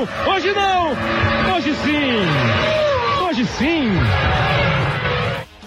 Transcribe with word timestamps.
não, 0.00 0.32
hoje 0.32 0.52
não, 0.52 0.90
hoje 1.54 1.74
sim, 1.74 3.26
hoje 3.26 3.46
sim. 3.58 3.90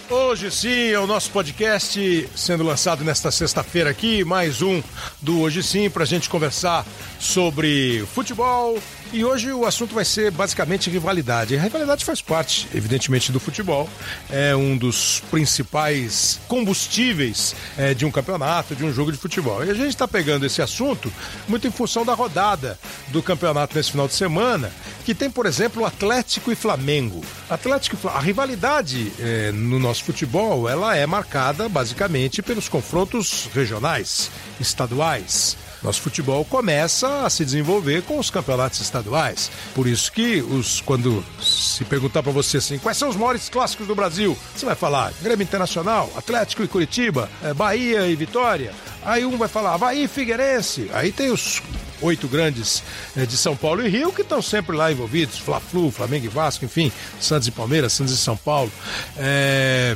Hoje 0.10 0.52
sim 0.52 0.90
é 0.92 1.00
o 1.00 1.08
nosso 1.08 1.30
podcast 1.32 2.30
sendo 2.36 2.64
lançado 2.64 3.04
nesta 3.04 3.32
sexta-feira 3.32 3.90
aqui, 3.90 4.24
mais 4.24 4.62
um 4.62 4.82
do 5.22 5.42
Hoje 5.42 5.64
Sim, 5.64 5.90
para 5.90 6.04
a 6.04 6.06
gente 6.06 6.30
conversar 6.30 6.86
sobre 7.20 8.06
futebol. 8.14 8.78
E 9.14 9.24
hoje 9.24 9.54
o 9.54 9.64
assunto 9.64 9.94
vai 9.94 10.04
ser 10.04 10.32
basicamente 10.32 10.90
rivalidade. 10.90 11.56
A 11.56 11.62
rivalidade 11.62 12.04
faz 12.04 12.20
parte, 12.20 12.68
evidentemente, 12.74 13.32
do 13.32 13.40
futebol. 13.40 13.88
É 14.28 14.56
um 14.56 14.76
dos 14.76 15.22
principais 15.30 16.40
combustíveis 16.48 17.56
é, 17.78 17.94
de 17.94 18.08
um 18.08 18.12
campeonato, 18.12 18.76
de 18.76 18.84
um 18.84 18.92
jogo 18.92 19.12
de 19.12 19.20
futebol. 19.20 19.64
E 19.64 19.70
a 19.70 19.74
gente 19.76 19.90
está 19.90 20.08
pegando 20.08 20.48
esse 20.48 20.64
assunto 20.64 21.14
muito 21.48 21.68
em 21.68 21.70
função 21.70 22.04
da 22.04 22.16
rodada 22.16 22.80
do 23.10 23.22
campeonato 23.22 23.76
nesse 23.78 23.92
final 23.92 24.08
de 24.08 24.16
semana, 24.16 24.72
que 25.06 25.14
tem, 25.14 25.30
por 25.30 25.46
exemplo, 25.46 25.86
Atlético 25.86 26.52
e 26.52 26.56
Flamengo. 26.56 27.24
Atlético 27.48 27.96
e 27.96 28.00
Flamengo. 28.00 28.20
A 28.20 28.26
rivalidade 28.26 29.14
é, 29.20 29.52
no 29.52 29.78
nosso 29.78 30.04
futebol, 30.06 30.68
ela 30.68 30.98
é 30.98 31.06
marcada 31.06 31.70
basicamente 31.70 32.42
pelos 32.42 32.68
confrontos 32.68 33.48
regionais, 33.54 34.32
estaduais. 34.60 35.56
Nosso 35.84 36.02
futebol 36.02 36.46
começa 36.46 37.26
a 37.26 37.30
se 37.30 37.44
desenvolver 37.44 38.04
com 38.04 38.18
os 38.18 38.30
campeonatos 38.30 38.80
estaduais. 38.80 39.52
Por 39.76 39.86
isso 39.86 40.12
que 40.12 40.42
os 40.42 40.82
quando 40.82 41.24
se 41.42 41.84
perguntar 41.86 42.24
para 42.24 42.32
você 42.32 42.58
assim, 42.58 42.78
quais 42.78 42.98
são 42.98 43.10
os 43.10 43.16
maiores 43.16 43.50
clássicos 43.50 43.88
do 43.88 43.96
Brasil, 43.96 44.38
você 44.56 44.66
vai 44.66 44.76
falar 44.76 45.12
Grêmio 45.22 45.44
Internacional, 45.44 46.10
Atlético 46.16 46.64
e 46.64 46.68
Curitiba, 46.68 47.30
é, 47.44 47.54
Bahia 47.54 48.08
e 48.08 48.16
Vitória. 48.16 48.74
Aí 49.04 49.26
um 49.26 49.38
vai 49.38 49.50
falar 49.50 49.78
Bahia 49.78 50.06
e 50.06 50.08
Figueirense. 50.08 50.90
Aí 50.94 51.12
tem 51.12 51.32
os 51.32 51.62
oito 52.02 52.28
grandes 52.28 52.84
é, 53.16 53.26
de 53.26 53.36
São 53.38 53.56
Paulo 53.56 53.86
e 53.86 53.90
Rio 53.90 54.12
que 54.14 54.22
estão 54.22 54.42
sempre 54.42 54.76
lá 54.76 54.92
envolvidos, 54.92 55.38
Fla-Flu, 55.40 55.92
Flamengo 55.92 56.26
e 56.26 56.30
Vasco, 56.30 56.66
enfim, 56.66 56.92
Santos 57.20 57.48
e 57.48 57.52
Palmeiras, 57.52 57.94
Santos 57.94 58.14
e 58.14 58.18
São 58.18 58.38
Paulo. 58.38 58.72
É... 59.18 59.96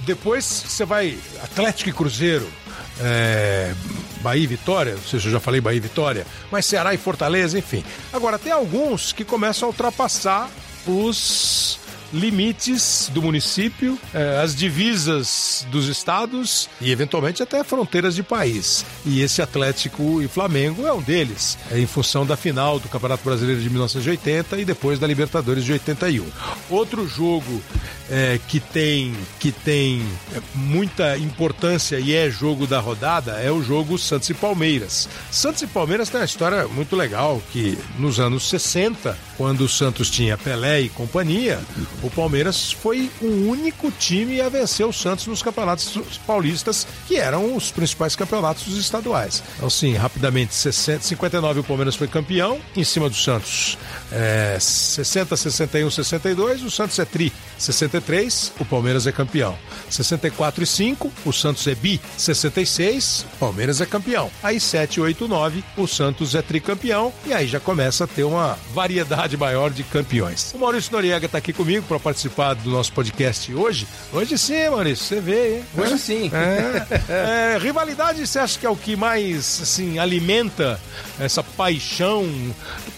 Depois 0.00 0.44
você 0.44 0.84
vai 0.84 1.16
Atlético 1.42 1.90
e 1.90 1.92
Cruzeiro, 1.92 2.48
é, 3.00 3.72
Bahia 4.22 4.44
e 4.44 4.46
Vitória, 4.46 4.94
não 4.94 5.02
sei 5.02 5.20
se 5.20 5.26
eu 5.26 5.32
já 5.32 5.40
falei 5.40 5.60
Bahia 5.60 5.76
e 5.76 5.80
Vitória, 5.80 6.26
mas 6.50 6.64
Ceará 6.64 6.94
e 6.94 6.96
Fortaleza, 6.96 7.58
enfim. 7.58 7.84
Agora, 8.12 8.38
tem 8.38 8.52
alguns 8.52 9.12
que 9.12 9.24
começam 9.24 9.68
a 9.68 9.70
ultrapassar 9.70 10.48
os 10.86 11.78
limites 12.12 13.10
do 13.12 13.22
município, 13.22 13.98
eh, 14.12 14.40
as 14.42 14.54
divisas 14.54 15.66
dos 15.70 15.88
estados 15.88 16.68
e 16.80 16.90
eventualmente 16.90 17.42
até 17.42 17.64
fronteiras 17.64 18.14
de 18.14 18.22
país. 18.22 18.84
E 19.04 19.22
esse 19.22 19.40
Atlético 19.40 20.20
e 20.20 20.28
Flamengo 20.28 20.86
é 20.86 20.92
um 20.92 21.00
deles, 21.00 21.58
é 21.70 21.78
em 21.78 21.86
função 21.86 22.26
da 22.26 22.36
final 22.36 22.78
do 22.78 22.88
Campeonato 22.88 23.24
Brasileiro 23.24 23.60
de 23.60 23.70
1980 23.70 24.58
e 24.58 24.64
depois 24.64 24.98
da 24.98 25.06
Libertadores 25.06 25.64
de 25.64 25.72
81. 25.72 26.26
Outro 26.68 27.06
jogo 27.08 27.62
é, 28.10 28.38
que 28.46 28.60
tem 28.60 29.14
que 29.40 29.50
tem 29.50 30.04
muita 30.54 31.16
importância 31.16 31.98
e 31.98 32.14
é 32.14 32.30
jogo 32.30 32.66
da 32.66 32.78
rodada 32.78 33.32
é 33.32 33.50
o 33.50 33.62
jogo 33.62 33.98
Santos 33.98 34.28
e 34.28 34.34
Palmeiras. 34.34 35.08
Santos 35.30 35.62
e 35.62 35.66
Palmeiras 35.66 36.10
tem 36.10 36.20
uma 36.20 36.26
história 36.26 36.68
muito 36.68 36.94
legal 36.94 37.42
que 37.52 37.78
nos 37.98 38.20
anos 38.20 38.48
60, 38.48 39.16
quando 39.36 39.62
o 39.62 39.68
Santos 39.68 40.10
tinha 40.10 40.36
Pelé 40.36 40.82
e 40.82 40.88
companhia, 40.88 41.58
o 42.02 42.10
Palmeiras 42.10 42.72
foi 42.72 43.10
o 43.20 43.48
único 43.48 43.90
time 43.90 44.40
a 44.40 44.48
vencer 44.48 44.86
o 44.86 44.92
Santos 44.92 45.26
nos 45.26 45.42
campeonatos 45.42 46.18
paulistas, 46.26 46.86
que 47.06 47.16
eram 47.16 47.54
os 47.54 47.70
principais 47.70 48.16
campeonatos 48.16 48.76
estaduais. 48.76 49.42
Então, 49.56 49.70
sim, 49.70 49.94
rapidamente, 49.94 50.54
60, 50.54 51.04
59 51.04 51.60
o 51.60 51.64
Palmeiras 51.64 51.94
foi 51.94 52.08
campeão, 52.08 52.60
em 52.76 52.84
cima 52.84 53.08
do 53.08 53.14
Santos. 53.14 53.78
É, 54.10 54.56
60, 54.60 55.36
61, 55.36 55.90
62, 55.90 56.62
o 56.62 56.70
Santos 56.70 56.98
é 56.98 57.04
tri. 57.04 57.32
63, 57.56 58.52
o 58.58 58.64
Palmeiras 58.64 59.06
é 59.06 59.12
campeão. 59.12 59.56
64 59.88 60.64
e 60.64 60.66
5, 60.66 61.12
o 61.24 61.32
Santos 61.32 61.66
é 61.66 61.74
bi. 61.74 62.00
66, 62.16 63.26
o 63.34 63.38
Palmeiras 63.38 63.80
é 63.80 63.86
campeão. 63.86 64.30
Aí 64.42 64.58
7, 64.58 65.00
8, 65.00 65.28
9, 65.28 65.64
o 65.76 65.86
Santos 65.86 66.34
é 66.34 66.42
tricampeão. 66.42 67.12
E 67.24 67.32
aí 67.32 67.46
já 67.46 67.60
começa 67.60 68.04
a 68.04 68.06
ter 68.06 68.24
uma 68.24 68.58
variedade 68.74 69.36
maior 69.36 69.70
de 69.70 69.84
campeões. 69.84 70.52
O 70.54 70.58
Maurício 70.58 70.92
Noriega 70.92 71.26
está 71.26 71.38
aqui 71.38 71.52
comigo 71.52 71.86
para 71.92 72.00
participar 72.00 72.54
do 72.54 72.70
nosso 72.70 72.90
podcast 72.92 73.54
hoje. 73.54 73.86
Hoje 74.12 74.38
sim, 74.38 74.68
Maurício, 74.70 75.04
você 75.04 75.20
vê, 75.20 75.56
hein? 75.56 75.64
Hoje 75.76 75.98
sim. 75.98 76.30
É, 76.32 77.54
é, 77.54 77.58
rivalidade, 77.58 78.26
você 78.26 78.38
acha 78.38 78.58
que 78.58 78.64
é 78.64 78.70
o 78.70 78.76
que 78.76 78.96
mais 78.96 79.60
assim 79.62 79.98
alimenta 79.98 80.80
essa 81.20 81.42
paixão? 81.42 82.26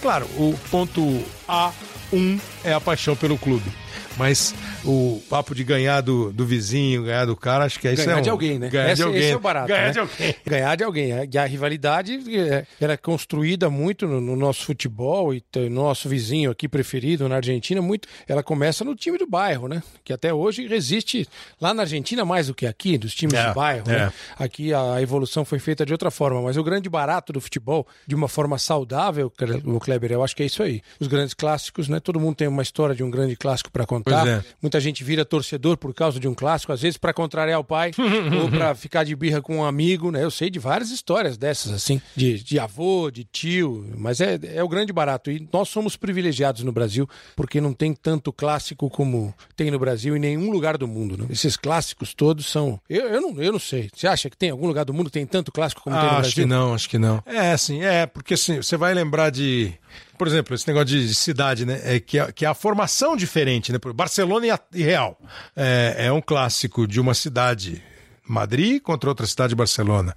Claro, 0.01 0.27
o 0.37 0.57
ponto 0.71 1.25
A1 1.49 2.39
é 2.65 2.73
a 2.73 2.81
paixão 2.81 3.15
pelo 3.15 3.39
clube. 3.39 3.71
Mas 4.17 4.55
o 4.85 5.21
papo 5.29 5.55
de 5.55 5.65
ganhar 5.65 6.01
do, 6.01 6.33
do 6.33 6.47
vizinho, 6.47 7.05
ganhar 7.05 7.25
do 7.25 7.37
cara, 7.37 7.65
acho 7.65 7.81
que 7.81 7.89
é 7.89 7.95
isso. 7.95 8.05
Ganhar 8.05 8.19
é 8.19 8.21
um, 8.21 8.23
de 8.23 8.31
alguém, 8.31 8.59
né? 8.59 8.69
Ganhar 8.69 8.87
esse, 8.87 8.97
de 8.97 9.03
alguém. 9.03 9.21
Esse 9.21 9.33
é 9.33 9.37
o 9.37 9.41
barato. 9.41 9.69
Ganhar 9.69 9.87
né? 9.87 9.91
de 9.91 9.99
alguém. 9.99 10.35
Ganhar 10.47 10.77
de 10.77 10.85
alguém. 10.85 11.11
E 11.33 11.39
a 11.39 11.45
rivalidade 11.45 12.39
é, 12.39 12.67
era 12.81 12.93
é 12.93 12.97
construída 12.97 13.69
muito 13.69 14.07
no, 14.07 14.21
no 14.21 14.37
nosso 14.37 14.65
futebol 14.65 15.35
e 15.35 15.43
no 15.57 15.71
nosso 15.71 16.09
vizinho 16.09 16.51
aqui 16.51 16.69
preferido 16.69 17.29
na 17.29 17.37
Argentina, 17.37 17.83
muito. 17.83 18.07
Ela 18.29 18.43
começa 18.43 18.85
no 18.85 18.95
time 18.95 19.19
do 19.19 19.27
bairro, 19.27 19.69
né? 19.69 19.83
Que 20.05 20.13
até 20.13 20.33
hoje 20.33 20.67
resiste 20.67 21.27
lá 21.61 21.75
na 21.75 21.83
Argentina 21.83 22.25
mais 22.25 22.47
do 22.47 22.55
que 22.55 22.67
aqui, 22.67 22.97
dos 22.97 23.15
times 23.15 23.35
É, 23.35 23.49
do 23.49 23.55
bairro. 23.55 23.91
é. 23.91 23.99
Né? 23.99 24.13
Aqui 24.39 24.73
a 24.73 25.01
evolução 25.03 25.45
foi 25.45 25.59
feita 25.59 25.85
de 25.85 25.93
outra 25.93 26.11
forma, 26.11 26.41
mas 26.41 26.57
o 26.57 26.63
grande 26.63 26.89
barato 26.89 27.33
do 27.33 27.41
futebol, 27.41 27.87
de 28.07 28.15
uma 28.15 28.29
forma 28.29 28.59
saudável, 28.59 29.33
o 29.65 29.81
Kleber, 29.81 30.13
eu 30.13 30.23
acho 30.23 30.37
que 30.37 30.43
é 30.43 30.47
isso 30.47 30.63
aí. 30.63 30.83
Os 31.01 31.09
grandes 31.09 31.35
clássicos, 31.35 31.89
né? 31.89 31.99
Todo 31.99 32.21
mundo 32.21 32.37
tem 32.37 32.47
uma 32.55 32.63
história 32.63 32.95
de 32.95 33.03
um 33.03 33.11
grande 33.11 33.37
clássico 33.37 33.71
para 33.71 33.85
contar. 33.87 34.23
Pois 34.23 34.35
é. 34.35 34.45
Muita 34.63 34.81
gente 34.81 35.05
vira 35.05 35.25
torcedor 35.25 35.77
por 35.77 35.93
causa 35.93 36.19
de 36.19 36.27
um 36.27 36.35
clássico, 36.35 36.73
às 36.73 36.81
vezes 36.81 36.97
para 36.97 37.13
contrariar 37.13 37.61
o 37.61 37.65
pai 37.65 37.91
ou 38.43 38.49
para 38.51 38.75
ficar 38.75 39.05
de 39.05 39.15
birra 39.15 39.43
com 39.43 39.59
um 39.59 39.65
amigo, 39.65 40.11
né? 40.11 40.23
Eu 40.25 40.31
sei 40.31 40.49
de 40.49 40.59
várias 40.59 40.91
histórias 40.91 41.37
dessas, 41.37 41.73
assim, 41.73 42.01
de, 42.17 42.43
de 42.43 42.59
avô, 42.59 43.11
de 43.11 43.25
tio, 43.25 43.87
mas 43.97 44.21
é, 44.21 44.39
é 44.55 44.63
o 44.63 44.69
grande 44.69 44.93
barato. 44.93 45.31
E 45.31 45.47
nós 45.53 45.69
somos 45.69 45.97
privilegiados 45.97 46.63
no 46.63 46.73
Brasil 46.73 47.09
porque 47.37 47.61
não 47.61 47.73
tem 47.73 47.93
tanto 47.95 48.33
clássico 48.33 48.89
como 48.89 49.35
tem 49.57 49.71
no 49.71 49.79
Brasil 49.79 50.17
em 50.17 50.21
nenhum 50.21 50.51
lugar 50.51 50.79
do 50.79 50.87
mundo. 50.89 51.17
Né? 51.17 51.27
Esses 51.31 51.57
clássicos 51.57 52.15
todos 52.15 52.47
são. 52.47 52.81
Eu, 52.89 53.09
eu, 53.09 53.21
não, 53.21 53.43
eu 53.43 53.53
não 53.53 53.59
sei. 53.59 53.91
Você 53.95 54.07
acha 54.07 54.31
que 54.31 54.37
tem 54.37 54.51
algum 54.51 54.67
lugar 54.67 54.85
do 54.85 54.95
mundo 54.95 55.07
que 55.07 55.13
tem 55.13 55.27
tanto 55.27 55.51
clássico 55.53 55.83
como 55.83 55.97
tem 55.97 56.05
no 56.05 56.09
Ah, 56.11 56.13
Brasil? 56.15 56.29
acho 56.29 56.35
que 56.37 56.47
não, 56.47 56.75
acho 56.75 56.89
que 56.91 56.99
não. 56.99 57.23
É, 57.27 57.53
assim, 57.53 57.83
é, 57.83 58.07
porque 58.07 58.35
assim, 58.35 58.57
você 58.57 58.77
vai 58.77 58.95
lembrar 58.95 59.31
de. 59.31 59.73
Por 60.17 60.27
exemplo, 60.29 60.55
esse 60.55 60.67
negócio 60.67 60.87
de 60.89 61.15
cidade, 61.15 61.67
né? 61.67 61.81
É 61.85 62.01
que, 62.01 62.19
a, 62.19 62.31
que 62.33 62.47
a 62.47 62.55
formação 62.55 63.17
diferente, 63.17 63.73
né? 63.73 63.79
Barcelona 63.95 64.47
e, 64.47 64.51
a- 64.51 64.61
e 64.73 64.83
Real. 64.83 65.19
É, 65.57 66.07
é 66.07 66.13
um 66.13 66.21
clássico 66.21 66.87
de 66.87 67.01
uma 67.01 67.15
cidade, 67.15 67.83
Madrid, 68.27 68.81
contra 68.81 69.09
outra 69.11 69.27
cidade, 69.27 69.55
Barcelona, 69.55 70.15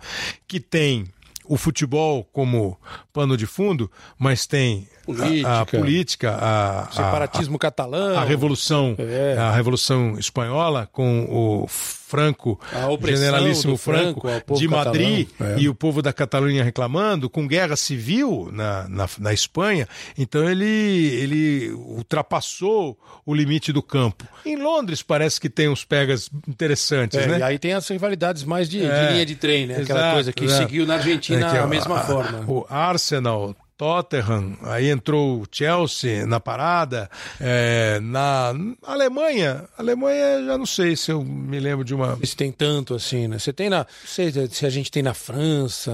que 0.48 0.60
tem 0.60 1.06
o 1.46 1.58
futebol 1.58 2.24
como 2.26 2.80
pano 3.14 3.36
de 3.38 3.46
fundo, 3.46 3.90
mas 4.20 4.46
tem 4.46 4.88
a- 5.12 5.62
a, 5.62 5.66
Política. 5.66 5.78
política, 5.78 6.38
a, 6.40 6.88
Separatismo 6.92 7.58
catalão. 7.60 8.18
a 8.18 8.24
revolução 8.24 8.96
É. 9.00 9.36
a 9.38 9.52
revolução 9.52 10.18
espanhola 10.20 10.88
com 10.92 11.26
o 11.30 11.68
Franco 11.68 12.58
opressão 12.90 13.26
generalíssimo 13.26 13.76
Franco, 13.78 14.22
Franco 14.22 14.54
de 14.56 14.68
Madrid 14.68 15.28
catalão, 15.30 15.58
é. 15.58 15.60
e 15.60 15.68
o 15.68 15.76
povo 15.76 16.02
da 16.02 16.14
Catalunha 16.14 16.64
reclamando 16.64 17.30
com 17.30 17.46
guerra 17.46 17.76
civil 17.76 18.50
na, 18.54 18.88
na, 18.88 19.10
na 19.20 19.34
Espanha 19.34 19.88
então 20.18 20.48
ele 20.50 20.66
ele 20.66 21.72
ultrapassou 21.72 22.98
o 23.26 23.34
limite 23.34 23.74
do 23.74 23.82
campo 23.82 24.26
em 24.46 24.56
Londres 24.56 25.02
parece 25.04 25.40
que 25.40 25.50
tem 25.50 25.68
uns 25.70 25.84
pegas 25.84 26.30
interessantes 26.48 27.18
É, 27.20 27.28
né 27.28 27.40
E 27.40 27.44
aí 27.44 27.60
tem 27.60 27.74
as 27.74 27.88
rivalidades 27.88 28.44
mais 28.44 28.70
de, 28.70 28.80
de 28.80 28.86
É. 28.86 29.12
linha 29.12 29.26
de 29.26 29.36
trem, 29.36 29.68
né? 29.68 29.76
Aquela 29.82 30.00
Exato, 30.00 30.14
coisa 30.14 30.34
que 30.34 30.46
exato. 30.46 30.64
seguiu 30.64 30.86
na 30.86 30.96
Argentina 30.96 31.46
É 31.46 31.50
que 31.52 31.58
a 31.58 31.64
a- 31.64 31.68
mesma 31.68 32.00
forma. 32.02 32.44
O 32.48 32.66
Arsenal, 32.70 33.54
Tottenham, 33.78 34.58
aí 34.64 34.90
entrou 34.90 35.42
o 35.42 35.48
Chelsea 35.52 36.26
na 36.26 36.40
parada. 36.40 37.10
É, 37.40 38.00
na 38.02 38.54
Alemanha, 38.84 39.66
Alemanha 39.78 40.44
já 40.46 40.58
não 40.58 40.66
sei 40.66 40.96
se 40.96 41.12
eu 41.12 41.24
me 41.24 41.60
lembro 41.60 41.86
de 41.86 41.94
uma. 41.94 42.18
Se 42.24 42.36
tem 42.36 42.52
tanto 42.52 42.96
assim, 42.96 43.28
né? 43.28 43.38
Você 43.38 43.54
tem 43.54 43.70
na. 43.70 43.80
Não 43.80 43.86
sei 44.06 44.32
se 44.50 44.66
a 44.66 44.70
gente 44.70 44.90
tem 44.90 45.04
na 45.04 45.14
França, 45.14 45.92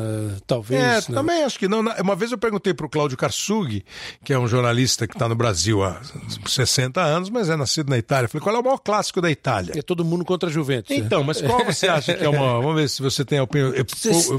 talvez. 0.47 0.81
É, 0.81 0.95
né? 0.95 1.01
também 1.13 1.43
acho 1.43 1.59
que 1.59 1.67
não. 1.67 1.81
Uma 1.81 2.15
vez 2.15 2.31
eu 2.31 2.37
perguntei 2.37 2.73
para 2.73 2.85
o 2.85 2.89
Cláudio 2.89 3.17
Karsug, 3.17 3.83
que 4.23 4.31
é 4.31 4.39
um 4.39 4.47
jornalista 4.47 5.05
que 5.05 5.15
está 5.15 5.27
no 5.27 5.35
Brasil 5.35 5.83
há 5.83 6.01
60 6.45 7.01
anos, 7.01 7.29
mas 7.29 7.49
é 7.49 7.55
nascido 7.55 7.89
na 7.89 7.97
Itália. 7.97 8.25
Eu 8.25 8.29
falei, 8.29 8.43
qual 8.43 8.55
é 8.55 8.59
o 8.59 8.63
maior 8.63 8.77
clássico 8.77 9.19
da 9.19 9.29
Itália? 9.29 9.73
É 9.75 9.81
todo 9.81 10.05
mundo 10.05 10.23
contra 10.23 10.49
a 10.49 10.51
Juventus. 10.51 10.89
né? 10.89 11.03
Então, 11.03 11.23
mas 11.23 11.41
qual 11.41 11.65
você 11.65 11.87
acha 11.87 12.13
que 12.13 12.23
é 12.23 12.29
uma. 12.29 12.61
Vamos 12.61 12.75
ver 12.75 12.89
se 12.89 13.01
você 13.01 13.25
tem 13.25 13.39
a 13.39 13.43
opinião. 13.43 13.73
Eu, 13.73 13.85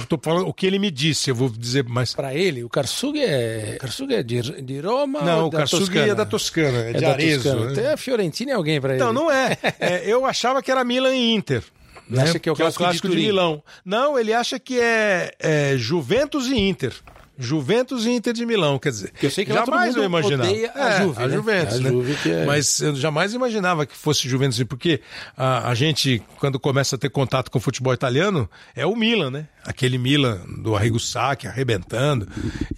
tô 0.06 0.18
falando 0.22 0.48
o 0.48 0.54
que 0.54 0.66
ele 0.66 0.78
me 0.78 0.90
disse, 0.90 1.30
eu 1.30 1.34
vou 1.34 1.50
dizer 1.50 1.84
mais. 1.84 2.14
Para 2.14 2.34
ele, 2.34 2.64
o 2.64 2.68
Karsug 2.68 3.18
é. 3.20 3.33
Karsug 3.80 4.14
é 4.14 4.22
de, 4.22 4.40
de 4.62 4.80
Roma. 4.80 5.22
Não, 5.22 5.46
o 5.46 5.50
da 5.50 5.58
Karsug 5.58 5.84
Toscana? 5.86 6.12
é 6.12 6.14
da 6.14 6.24
Toscana, 6.26 6.78
é, 6.78 6.92
de 6.92 7.00
da 7.00 7.10
Arezzo. 7.10 7.42
Toscana. 7.50 7.66
né? 7.66 7.72
Até 7.72 7.92
a 7.92 7.96
Fiorentina 7.96 8.52
é 8.52 8.54
alguém 8.54 8.80
para 8.80 8.94
ele. 8.94 9.02
Então, 9.02 9.12
não 9.12 9.30
é. 9.30 9.56
É, 9.80 10.02
Eu 10.06 10.24
achava 10.26 10.62
que 10.62 10.70
era 10.70 10.84
Milan 10.84 11.14
e 11.14 11.34
Inter. 11.34 11.62
né? 12.08 12.22
acha 12.22 12.38
que 12.38 12.48
é 12.48 12.52
o 12.52 12.56
clássico 12.56 12.84
de 12.86 12.92
de, 12.94 13.00
Turim. 13.02 13.22
Milão. 13.26 13.62
Não, 13.84 14.18
ele 14.18 14.32
acha 14.32 14.58
que 14.58 14.78
é, 14.80 15.30
é 15.38 15.74
Juventus 15.76 16.46
e 16.48 16.56
Inter. 16.58 16.92
Juventus 17.36 18.06
e 18.06 18.10
Inter 18.10 18.32
de 18.32 18.46
Milão, 18.46 18.78
quer 18.78 18.90
dizer. 18.90 19.12
Eu 19.20 19.28
sei 19.28 19.44
que 19.44 19.52
jamais 19.52 19.96
eu 19.96 20.04
imaginava. 20.04 20.48
odeia 20.48 20.70
a 20.72 20.88
É, 20.90 21.02
Juve, 21.02 21.22
a 21.22 21.26
né? 21.26 21.34
Juventus, 21.34 21.74
A 21.74 21.80
né? 21.80 21.90
Juve 21.90 22.14
que 22.22 22.30
é- 22.30 22.44
Mas 22.44 22.80
eu 22.80 22.94
jamais 22.94 23.34
imaginava 23.34 23.84
que 23.84 23.96
fosse 23.96 24.28
Juventus, 24.28 24.62
porque 24.62 25.00
a, 25.36 25.68
a 25.68 25.74
gente, 25.74 26.22
quando 26.38 26.60
começa 26.60 26.94
a 26.94 26.98
ter 26.98 27.10
contato 27.10 27.50
com 27.50 27.58
o 27.58 27.60
futebol 27.60 27.92
italiano, 27.92 28.48
é 28.76 28.86
o 28.86 28.94
Milan, 28.94 29.32
né? 29.32 29.48
Aquele 29.66 29.96
Milan 29.98 30.40
do 30.58 30.76
Arrigo 30.76 31.00
Sacchi 31.00 31.46
arrebentando 31.46 32.28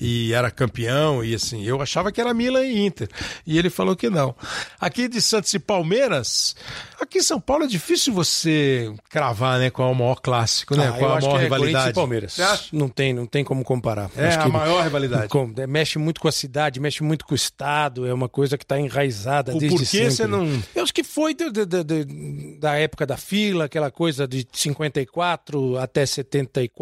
e 0.00 0.32
era 0.32 0.50
campeão 0.50 1.24
e 1.24 1.34
assim, 1.34 1.64
eu 1.64 1.80
achava 1.82 2.12
que 2.12 2.20
era 2.20 2.32
Milan 2.32 2.64
e 2.64 2.86
Inter. 2.86 3.08
E 3.46 3.58
ele 3.58 3.68
falou 3.70 3.96
que 3.96 4.08
não. 4.08 4.34
Aqui 4.80 5.08
de 5.08 5.20
Santos 5.20 5.52
e 5.54 5.58
Palmeiras, 5.58 6.54
aqui 7.00 7.18
em 7.18 7.22
São 7.22 7.40
Paulo 7.40 7.64
é 7.64 7.66
difícil 7.66 8.12
você 8.14 8.92
cravar, 9.10 9.58
né, 9.58 9.68
qual 9.70 9.88
é 9.88 9.92
o 9.92 9.94
maior 9.94 10.20
clássico, 10.20 10.76
né? 10.76 10.88
Ah, 10.88 10.92
qual 10.98 11.10
é 11.14 11.18
a 11.18 11.20
maior 11.20 11.40
é 11.40 11.42
rivalidade. 11.42 11.92
Palmeiras. 11.94 12.36
Não 12.72 12.88
tem, 12.88 13.12
não 13.12 13.26
tem 13.26 13.42
como 13.44 13.64
comparar. 13.64 14.10
É 14.16 14.28
Acho 14.28 14.40
a 14.40 14.48
maior 14.48 14.82
rivalidade. 14.84 15.28
Com- 15.28 15.52
é, 15.56 15.66
mexe 15.66 15.98
muito 15.98 16.20
com 16.20 16.28
a 16.28 16.32
cidade, 16.32 16.78
mexe 16.78 17.02
muito 17.02 17.24
com 17.24 17.32
o 17.32 17.36
estado, 17.36 18.06
é 18.06 18.14
uma 18.14 18.28
coisa 18.28 18.56
que 18.56 18.64
está 18.64 18.78
enraizada 18.78 19.54
O 19.54 19.58
desde 19.58 19.84
sempre. 19.86 20.10
você 20.12 20.26
não- 20.26 20.62
Eu 20.74 20.82
acho 20.84 20.94
que 20.94 21.02
foi 21.02 21.34
do- 21.34 21.50
do- 21.50 21.66
do- 21.66 22.58
da 22.60 22.74
época 22.76 23.04
da 23.06 23.16
fila, 23.16 23.64
aquela 23.64 23.90
coisa 23.90 24.26
de 24.28 24.46
54 24.52 25.76
até 25.78 26.04
74, 26.06 26.75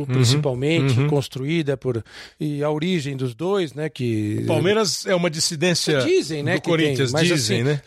Uhum, 0.00 0.06
principalmente, 0.06 0.94
construída 1.06 1.76
por... 1.76 2.04
E 2.38 2.62
a 2.62 2.70
origem 2.70 3.16
dos 3.16 3.34
dois, 3.34 3.74
né, 3.74 3.88
que... 3.88 4.44
Palmeiras 4.46 5.04
é 5.06 5.14
uma 5.14 5.28
dissidência 5.30 5.98
Dizem, 6.00 6.42
né, 6.42 6.54
do 6.54 6.62
Corinthians, 6.62 7.12
tem, 7.12 7.20
mas, 7.20 7.28
dizem, 7.28 7.62
assim, 7.62 7.64
né? 7.68 7.82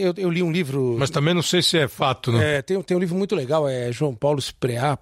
Eu- 0.00 0.14
eu 0.16 0.30
li 0.30 0.42
um 0.42 0.50
livro... 0.50 0.96
Mas 0.98 1.10
também 1.10 1.34
não 1.34 1.42
sei 1.42 1.62
se 1.62 1.76
é 1.78 1.86
fato, 1.88 2.32
né? 2.32 2.56
É, 2.56 2.62
tem, 2.62 2.80
tem 2.82 2.96
um 2.96 3.00
livro 3.00 3.16
muito 3.16 3.34
legal, 3.34 3.68
é 3.68 3.92
João 3.92 4.14
Paulo 4.14 4.38
Spreá, 4.38 4.98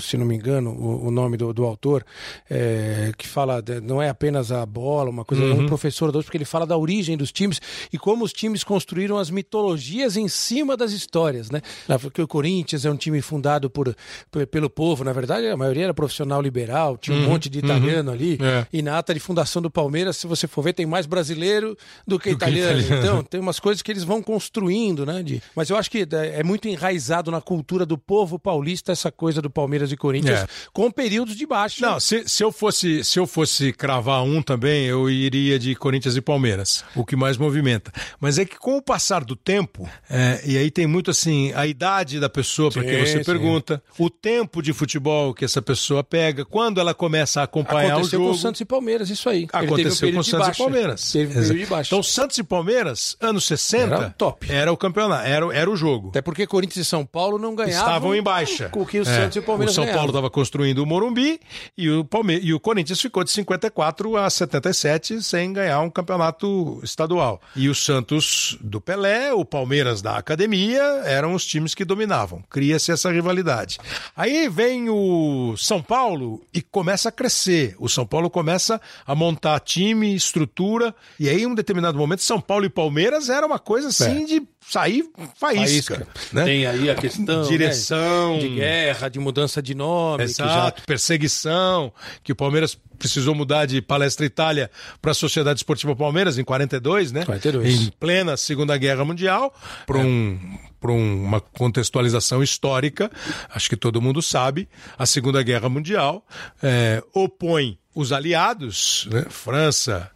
se 0.00 0.16
não 0.16 0.24
me 0.26 0.34
engano, 0.34 0.70
o, 0.70 1.08
o 1.08 1.10
nome 1.10 1.36
do, 1.36 1.52
do 1.52 1.64
autor, 1.64 2.04
é, 2.48 3.12
que 3.16 3.26
fala, 3.26 3.60
de- 3.60 3.80
não 3.80 4.00
é 4.00 4.08
apenas 4.08 4.50
a 4.52 4.64
bola, 4.64 5.10
uma 5.10 5.24
coisa, 5.24 5.42
é 5.44 5.46
Uhum. 5.46 5.62
um 5.62 5.66
professor 5.66 6.10
dois, 6.10 6.24
porque 6.24 6.36
ele 6.38 6.44
fala 6.44 6.66
da 6.66 6.76
origem 6.76 7.16
dos 7.16 7.30
times 7.30 7.60
e 7.92 7.98
como 7.98 8.24
os 8.24 8.32
times 8.32 8.64
construíram 8.64 9.18
as 9.18 9.30
mitologias 9.30 10.16
em 10.16 10.26
cima 10.28 10.76
das 10.76 10.92
histórias, 10.92 11.50
né? 11.50 11.60
Porque 12.00 12.20
o 12.22 12.26
Corinthians 12.28 12.84
é 12.84 12.90
um 12.90 12.96
time 12.96 13.20
fundado 13.20 13.68
por, 13.70 13.94
pe- 14.30 14.46
pelo 14.46 14.68
povo, 14.70 15.04
na 15.04 15.12
verdade, 15.12 15.46
a 15.48 15.56
maioria 15.56 15.84
era 15.84 15.94
profissional 15.94 16.40
liberal, 16.40 16.96
tinha 16.96 17.16
um 17.16 17.28
monte 17.28 17.48
de 17.48 17.58
italiano 17.58 18.10
ali, 18.10 18.38
Uhum. 18.40 18.46
É. 18.46 18.66
e 18.72 18.82
na 18.82 18.98
ata 18.98 19.12
de 19.14 19.20
fundação 19.20 19.60
do 19.62 19.70
Palmeiras, 19.70 20.16
se 20.16 20.26
você 20.26 20.46
for 20.46 20.62
ver, 20.62 20.72
tem 20.72 20.86
mais 20.86 21.06
brasileiro 21.06 21.76
do 22.06 22.18
que 22.18 22.30
Do 22.30 22.38
que 22.38 22.44
italiano. 22.44 22.80
italiano. 22.80 23.04
Então, 23.04 23.22
tem 23.24 23.40
umas 23.40 23.60
coisas 23.60 23.82
que 23.82 23.92
eles 23.92 24.02
vão 24.04 24.22
construindo, 24.22 25.04
né? 25.06 25.22
de- 25.22 25.42
Mas 25.54 25.70
eu 25.70 25.76
acho 25.76 25.90
que 25.90 25.98
é 26.10 26.40
é 26.40 26.42
muito 26.42 26.66
enraizado 26.68 27.30
na 27.30 27.40
cultura 27.40 27.84
do 27.86 27.96
povo 27.98 28.38
paulista 28.38 28.92
essa 28.92 29.10
coisa 29.12 29.40
do 29.42 29.50
Palmeiras 29.54 29.92
e 29.92 29.96
Corinthians, 29.96 30.40
É. 30.40 30.46
com 30.72 30.90
períodos 30.90 31.36
de 31.36 31.46
baixa. 31.46 31.86
Não, 31.86 32.00
se, 32.00 32.28
se 32.28 32.42
eu 32.42 32.50
fosse 32.52 33.02
se 33.04 33.18
eu 33.18 33.26
fosse 33.26 33.72
cravar 33.72 34.22
um 34.24 34.42
também, 34.42 34.84
eu 34.86 35.08
iria 35.08 35.58
de 35.58 35.74
Corinthians 35.74 36.16
e 36.16 36.20
Palmeiras, 36.20 36.84
o 36.94 37.04
que 37.04 37.14
mais 37.16 37.36
movimenta. 37.38 37.92
Mas 38.20 38.38
é 38.38 38.44
que 38.44 38.58
com 38.58 38.76
o 38.76 38.82
passar 38.82 39.24
do 39.24 39.36
tempo, 39.36 39.88
é, 40.10 40.40
e 40.44 40.58
aí 40.58 40.70
tem 40.70 40.86
muito 40.86 41.10
assim, 41.10 41.52
a 41.54 41.66
idade 41.66 42.18
da 42.18 42.28
pessoa 42.28 42.70
para 42.70 42.82
quem 42.82 42.98
você 43.06 43.18
sim. 43.18 43.24
pergunta, 43.24 43.82
o 43.98 44.10
tempo 44.10 44.60
de 44.60 44.72
futebol 44.72 45.32
que 45.32 45.44
essa 45.44 45.62
pessoa 45.62 46.02
pega, 46.02 46.44
quando 46.44 46.80
ela 46.80 46.92
começa 46.92 47.40
a 47.40 47.44
acompanhar 47.44 47.92
Aconteceu 47.94 48.18
o 48.18 48.22
jogo. 48.24 48.32
com 48.32 48.36
o 48.38 48.40
Santos 48.40 48.60
e 48.60 48.64
Palmeiras, 48.64 49.08
isso 49.10 49.28
aí. 49.28 49.44
Um 49.44 49.58
Aconteceu 49.58 50.12
com 50.12 50.22
Santos 50.22 50.46
baixa. 50.48 50.62
e 50.62 50.64
Palmeiras. 50.64 51.12
Teve 51.12 51.30
um 51.30 51.34
período 51.42 51.58
de 51.58 51.66
baixa. 51.66 51.88
Então, 51.88 52.02
Santos 52.02 52.38
e 52.38 52.42
Palmeiras, 52.42 53.16
anos 53.20 53.46
60, 53.46 53.94
Era 53.94 54.10
top. 54.10 54.50
era 54.50 54.72
o 54.72 54.76
campeonato, 54.76 55.26
era, 55.26 55.54
era 55.54 55.70
o 55.70 55.76
jogo. 55.76 56.08
Até 56.08 56.20
porque 56.22 56.46
Corinthians 56.46 56.86
e 56.86 56.88
São 56.88 57.04
Paulo 57.06 57.38
não 57.38 57.54
ganhavam. 57.54 57.78
Estavam 57.86 58.14
em 58.14 58.22
baixa. 58.22 58.68
Com 58.70 58.80
o 58.82 58.86
que 58.86 58.98
o 58.98 59.02
É. 59.02 59.04
Santos 59.04 59.36
e 59.36 59.40
o 59.52 59.54
O 59.64 59.68
São 59.68 59.84
Paulo 59.84 59.92
ganhavam. 59.92 60.06
estava 60.10 60.30
construindo 60.30 60.78
o 60.78 60.86
Morumbi 60.86 61.40
e 61.76 61.88
o, 61.90 62.04
Palme... 62.04 62.38
e 62.40 62.52
o 62.54 62.60
Corinthians 62.60 63.00
ficou 63.00 63.22
de 63.24 63.30
54 63.30 64.16
a 64.16 64.28
77 64.30 65.22
sem 65.22 65.52
ganhar 65.52 65.80
um 65.80 65.90
campeonato 65.90 66.80
estadual. 66.82 67.40
E 67.56 67.68
o 67.68 67.74
Santos 67.74 68.56
do 68.60 68.80
Pelé, 68.80 69.32
o 69.32 69.44
Palmeiras 69.44 70.00
da 70.02 70.16
Academia 70.16 70.82
eram 71.04 71.34
os 71.34 71.44
times 71.46 71.74
que 71.74 71.84
dominavam. 71.84 72.42
Cria-se 72.50 72.92
essa 72.92 73.10
rivalidade. 73.12 73.78
Aí 74.16 74.48
vem 74.48 74.88
o 74.88 75.54
São 75.56 75.82
Paulo 75.82 76.42
e 76.52 76.60
começa 76.62 77.08
a 77.08 77.12
crescer. 77.12 77.74
O 77.78 77.88
São 77.88 78.06
Paulo 78.06 78.30
começa 78.30 78.80
a 79.06 79.14
montar 79.14 79.58
time, 79.60 80.14
estrutura. 80.14 80.94
E 81.18 81.28
aí, 81.28 81.42
em 81.42 81.46
um 81.46 81.54
determinado 81.54 81.96
momento, 81.98 82.22
São 82.22 82.40
Paulo 82.40 82.64
e 82.64 82.68
Palmeiras 82.68 83.28
era 83.28 83.46
uma 83.46 83.58
coisa 83.58 83.88
assim 83.88 84.22
É. 84.22 84.26
de 84.26 84.40
sair 84.68 85.04
faísca. 85.38 85.96
Faísca. 85.96 86.08
Né? 86.32 86.44
Tem 86.44 86.66
aí 86.66 86.90
a 86.90 86.94
questão 86.94 87.42
Direção. 87.48 88.34
né, 88.34 88.40
de 88.40 88.48
guerra, 88.56 89.08
de 89.08 89.18
mudança 89.18 89.62
de 89.62 89.74
nome. 89.74 90.24
que 90.26 90.32
já- 90.32 90.44
Exato, 90.44 90.82
perseguição, 90.86 91.92
que 92.22 92.32
o 92.32 92.36
Palmeiras 92.36 92.78
precisou 92.98 93.34
mudar 93.34 93.66
de 93.66 93.82
Palestra 93.82 94.24
Itália 94.24 94.70
para 95.02 95.10
a 95.10 95.14
Sociedade 95.14 95.58
Esportiva 95.58 95.94
Palmeiras 95.94 96.38
em 96.38 96.44
42, 96.44 97.12
né? 97.12 97.24
42. 97.24 97.68
Em 97.74 97.90
plena 97.98 98.36
Segunda 98.36 98.76
Guerra 98.76 99.04
Mundial, 99.04 99.54
por 99.86 99.96
um 99.96 100.38
por 100.80 100.90
um- 100.90 101.24
uma 101.24 101.40
contextualização 101.40 102.42
histórica, 102.42 103.10
acho 103.48 103.70
que 103.70 103.76
todo 103.76 104.02
mundo 104.02 104.20
sabe, 104.20 104.68
a 104.98 105.06
Segunda 105.06 105.42
Guerra 105.42 105.66
Mundial 105.70 106.26
eh, 106.62 107.02
opõe 107.14 107.78
os 107.94 108.12
aliados, 108.12 109.08
né? 109.10 109.24
França, 109.30 110.10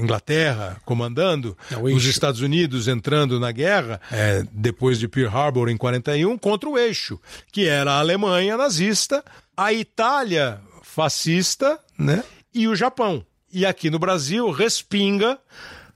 Inglaterra 0.00 0.80
comandando, 0.84 1.56
É 1.70 1.76
os. 1.76 2.04
Estados 2.04 2.40
Unidos 2.40 2.88
entrando 2.88 3.38
na 3.38 3.52
guerra, 3.52 4.00
é, 4.10 4.44
depois 4.52 4.98
de 4.98 5.06
Pearl 5.06 5.34
Harbor 5.36 5.68
em 5.68 5.76
41, 5.76 6.36
contra 6.38 6.68
o 6.68 6.78
eixo, 6.78 7.20
que 7.52 7.66
era 7.66 7.92
a 7.92 7.98
Alemanha 7.98 8.56
nazista, 8.56 9.24
a 9.56 9.72
Itália 9.72 10.60
fascista, 10.82 11.78
né? 11.98 12.24
E 12.52 12.66
o 12.66 12.74
Japão. 12.74 13.24
E 13.52 13.64
aqui 13.66 13.90
no 13.90 13.98
Brasil 13.98 14.50
respinga 14.50 15.38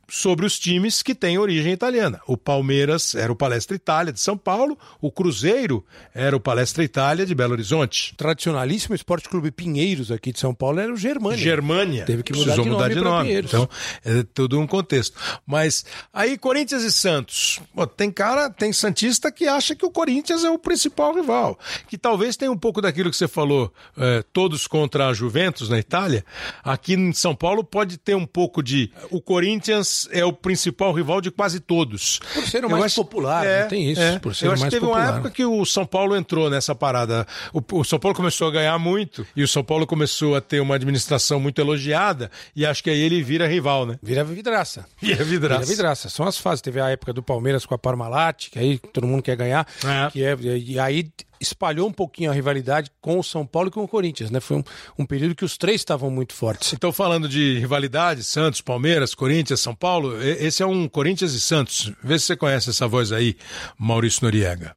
sobre 0.08 0.46
os 0.46 0.58
times 0.58 1.02
que 1.02 1.14
têm 1.14 1.38
origem 1.38 1.72
italiana. 1.72 2.20
O 2.26 2.36
Palmeiras 2.36 3.14
era 3.14 3.32
o 3.32 3.36
Palestra 3.36 3.76
Itália 3.76 4.12
de 4.12 4.20
São 4.20 4.36
Paulo, 4.36 4.78
o 5.00 5.10
Cruzeiro 5.10 5.84
era 6.14 6.36
o 6.36 6.40
Palestra 6.40 6.84
Itália 6.84 7.26
de 7.26 7.34
Belo 7.34 7.52
Horizonte. 7.52 8.14
Tradicionalíssimo 8.16 8.94
Esporte 8.94 9.28
Clube 9.28 9.50
Pinheiros 9.50 10.10
aqui 10.10 10.32
de 10.32 10.40
São 10.40 10.54
Paulo 10.54 10.80
era 10.80 10.92
o 10.92 10.96
Germânia. 10.96 11.38
Germânia. 11.38 12.04
Teve 12.04 12.22
que 12.22 12.32
mudar 12.32 12.54
Precisou 12.54 12.64
de 12.64 12.70
mudar 12.70 12.88
nome 12.88 12.94
de 12.94 13.00
nome. 13.00 13.24
Pinheiros. 13.24 13.50
Então, 13.52 13.68
é 14.04 14.22
todo 14.34 14.58
um 14.58 14.66
contexto. 14.66 15.16
Mas 15.46 15.84
aí, 16.12 16.36
Corinthians 16.36 16.82
e 16.82 16.92
Santos. 16.92 17.60
Pô, 17.74 17.86
tem 17.86 18.10
cara, 18.10 18.50
tem 18.50 18.72
Santista 18.72 19.30
que 19.30 19.46
acha 19.46 19.74
que 19.74 19.86
o 19.86 19.90
Corinthians 19.90 20.44
é 20.44 20.50
o 20.50 20.58
principal 20.58 21.14
rival. 21.14 21.58
Que 21.88 21.96
talvez 21.96 22.36
tenha 22.36 22.50
um 22.50 22.58
pouco 22.58 22.80
daquilo 22.80 23.10
que 23.10 23.16
você 23.16 23.28
falou, 23.28 23.72
é, 23.96 24.24
todos 24.32 24.66
contra 24.66 25.08
a 25.08 25.14
Juventus 25.14 25.68
na 25.68 25.78
Itália. 25.78 26.24
Aqui 26.62 26.94
em 26.94 27.12
São 27.12 27.34
Paulo 27.34 27.64
pode 27.64 27.96
ter 27.98 28.14
um 28.14 28.26
pouco 28.26 28.62
de. 28.62 28.90
O 29.10 29.20
Corinthians 29.20 29.93
é 30.10 30.24
o 30.24 30.32
principal 30.32 30.92
rival 30.92 31.20
de 31.20 31.30
quase 31.30 31.60
todos. 31.60 32.18
Por 32.32 32.46
ser 32.46 32.64
o 32.64 32.70
mais 32.70 32.84
acho- 32.84 32.96
popular, 32.96 33.46
é, 33.46 33.64
tem 33.64 33.90
isso. 33.90 34.00
é. 34.00 34.18
Por 34.18 34.34
ser 34.34 34.46
Eu 34.46 34.52
acho 34.52 34.64
que 34.64 34.70
teve 34.70 34.84
popular. 34.86 35.08
uma 35.10 35.14
época 35.16 35.30
que 35.30 35.44
o 35.44 35.64
São 35.64 35.84
Paulo 35.86 36.16
entrou 36.16 36.48
nessa 36.50 36.74
parada. 36.74 37.26
O, 37.52 37.62
o 37.80 37.84
São 37.84 37.98
Paulo 37.98 38.14
começou 38.16 38.48
a 38.48 38.50
ganhar 38.50 38.78
muito 38.78 39.26
e 39.36 39.42
o 39.42 39.48
São 39.48 39.62
Paulo 39.64 39.86
começou 39.86 40.34
a 40.36 40.40
ter 40.40 40.60
uma 40.60 40.74
administração 40.74 41.38
muito 41.40 41.60
elogiada 41.60 42.30
e 42.54 42.64
acho 42.66 42.82
que 42.82 42.90
aí 42.90 43.00
ele 43.00 43.22
vira 43.22 43.46
rival, 43.46 43.86
né? 43.86 43.98
Vira 44.02 44.22
vidraça. 44.24 44.86
Vira 45.00 45.24
vidraça. 45.24 45.60
Vira 45.62 45.70
vidraça. 45.70 46.08
São 46.08 46.26
as 46.26 46.38
fases. 46.38 46.60
Teve 46.62 46.80
a 46.80 46.88
época 46.90 47.12
do 47.12 47.22
Palmeiras 47.22 47.64
com 47.66 47.74
a 47.74 47.78
Parmalat, 47.78 48.48
que 48.50 48.58
aí 48.58 48.78
todo 48.78 49.06
mundo 49.06 49.22
quer 49.22 49.36
ganhar. 49.36 49.66
É. 49.84 50.10
Que 50.10 50.24
é, 50.24 50.36
e 50.40 50.78
aí 50.78 51.08
espalhou 51.40 51.88
um 51.88 51.92
pouquinho 51.92 52.30
a 52.30 52.34
rivalidade 52.34 52.90
com 53.00 53.18
o 53.18 53.24
São 53.24 53.46
Paulo 53.46 53.68
e 53.68 53.72
com 53.72 53.82
o 53.82 53.88
Corinthians, 53.88 54.30
né? 54.30 54.40
Foi 54.40 54.58
um, 54.58 54.64
um 54.98 55.06
período 55.06 55.34
que 55.34 55.44
os 55.44 55.56
três 55.56 55.80
estavam 55.80 56.10
muito 56.10 56.34
fortes. 56.34 56.72
Então, 56.72 56.92
falando 56.92 57.28
de 57.28 57.58
rivalidade, 57.58 58.22
Santos, 58.22 58.60
Palmeiras, 58.60 59.14
Corinthians, 59.14 59.60
São 59.60 59.74
Paulo, 59.74 60.20
esse 60.22 60.62
é 60.62 60.66
um 60.66 60.88
Corinthians 60.88 61.32
e 61.32 61.40
Santos. 61.40 61.92
Vê 62.02 62.18
se 62.18 62.26
você 62.26 62.36
conhece 62.36 62.70
essa 62.70 62.88
voz 62.88 63.12
aí, 63.12 63.36
Maurício 63.78 64.24
Noriega. 64.24 64.74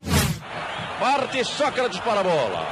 Parte 0.99 1.43
Sócrates 1.43 1.99
para 1.99 2.21
a 2.21 2.23
bola. 2.23 2.67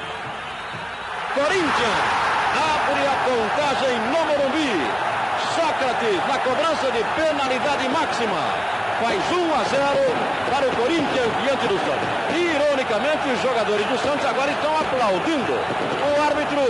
Corinthians 1.34 2.26
abre 2.56 3.06
a 3.06 3.16
contagem 3.28 3.98
no 4.12 4.26
Morumbi. 4.26 5.16
Sócrates 5.54 6.28
na 6.28 6.40
cobrança 6.40 6.92
de 6.92 7.04
penalidade 7.16 7.90
máxima. 7.90 8.76
Faz 9.02 9.32
1 9.32 9.54
a 9.54 9.64
0 9.64 10.46
para 10.50 10.68
o 10.68 10.76
Corinthians 10.76 11.32
diante 11.44 11.68
do 11.68 11.78
Santos. 11.80 12.08
Os 12.86 13.42
jogadores 13.42 13.86
do 13.88 13.98
Santos 13.98 14.24
agora 14.26 14.52
estão 14.52 14.78
aplaudindo 14.78 15.54
o 15.54 16.22
árbitro 16.22 16.62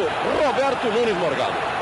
Roberto 0.41 0.87
Nunes 0.87 1.17
Morgado. 1.17 1.74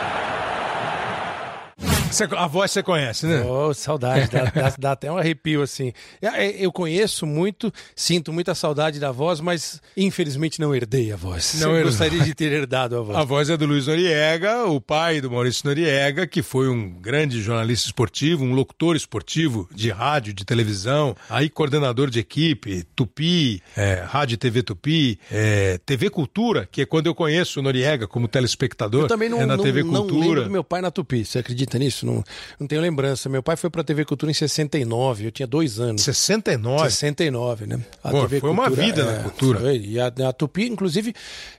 A 2.22 2.48
voz 2.48 2.72
você 2.72 2.84
conhece, 2.84 3.26
né? 3.26 3.44
Oh, 3.44 3.74
saudade, 3.74 4.30
dá, 4.30 4.44
dá, 4.46 4.76
dá, 4.78 4.92
até 4.92 5.12
um 5.12 5.18
arrepio 5.18 5.62
assim. 5.62 5.92
É, 6.22 6.64
eu 6.64 6.72
conheço 6.72 7.26
muito, 7.26 7.72
sinto 7.96 8.32
muita 8.32 8.54
saudade 8.54 9.00
da 9.00 9.12
voz, 9.12 9.40
mas 9.40 9.82
infelizmente 9.96 10.60
não 10.60 10.76
herdei 10.76 11.12
a 11.12 11.16
voz. 11.16 11.60
Não 11.60 11.76
eu 11.76 11.86
gostaria 11.86 12.22
de 12.22 12.34
ter 12.34 12.52
herdado 12.52 12.98
a 12.98 13.02
voz. 13.04 13.18
A 13.18 13.24
voz 13.24 13.50
é 13.50 13.58
do 13.58 13.66
Luiz 13.66 13.88
Noriega, 13.88 14.66
o 14.66 14.80
pai 14.80 15.22
do 15.22 15.32
Maurício 15.32 15.68
Noriega, 15.68 16.28
que 16.28 16.42
foi 16.42 16.70
um 16.70 16.90
grande 16.90 17.42
jornalista 17.42 17.88
esportivo, 17.88 18.44
um 18.44 18.54
locutor 18.54 18.96
esportivo 18.96 19.68
de 19.74 19.90
rádio, 19.90 20.34
de 20.34 20.46
televisão, 20.46 21.16
aí 21.30 21.50
coordenador 21.50 22.10
de 22.10 22.20
equipe, 22.20 22.84
Tupi, 22.96 23.62
é, 23.76 24.04
Rádio 24.06 24.36
e 24.36 24.38
TV 24.38 24.64
Tupi, 24.64 25.20
é, 25.32 25.80
TV 25.86 26.10
Cultura, 26.10 26.68
que 26.72 26.82
é 26.82 26.86
quando 26.86 27.08
eu 27.08 27.16
conheço 27.16 27.60
o 27.60 27.64
Noriega 27.64 28.08
como 28.08 28.28
telespectador. 28.28 29.04
Eu 29.04 29.08
também 29.08 29.30
não, 29.30 29.42
é 29.42 29.46
na 29.46 29.58
não, 29.58 29.64
TV 29.64 29.84
não 29.84 29.92
Cultura. 29.92 30.20
lembro 30.20 30.44
do 30.44 30.52
meu 30.52 30.64
pai 30.64 30.82
na 30.82 30.92
Tupi, 30.92 31.26
você 31.26 31.40
acredita 31.40 31.78
nisso? 31.78 32.03
Não, 32.06 32.24
não 32.60 32.68
tenho 32.68 32.82
lembrança. 32.82 33.30
Meu 33.30 33.42
pai 33.42 33.56
foi 33.56 33.70
pra 33.70 33.84
TV 33.84 34.06
Cultura 34.06 34.32
em 34.32 34.34
69, 34.34 35.26
eu 35.26 35.32
tinha 35.32 35.48
dois 35.48 35.80
anos. 35.80 36.02
69? 36.02 36.84
69, 36.84 37.66
né? 37.66 37.80
A 38.04 38.10
Pô, 38.10 38.22
TV 38.22 38.40
foi 38.40 38.50
Cultura, 38.50 38.70
uma 38.70 38.76
vida 38.76 39.02
é, 39.02 39.06
na 39.06 39.24
cultura. 39.24 39.60
Foi, 39.60 39.78
e 39.78 40.00
a, 40.00 40.08
a 40.08 40.34
Tupi, 40.34 40.68
inclusive, 40.68 41.14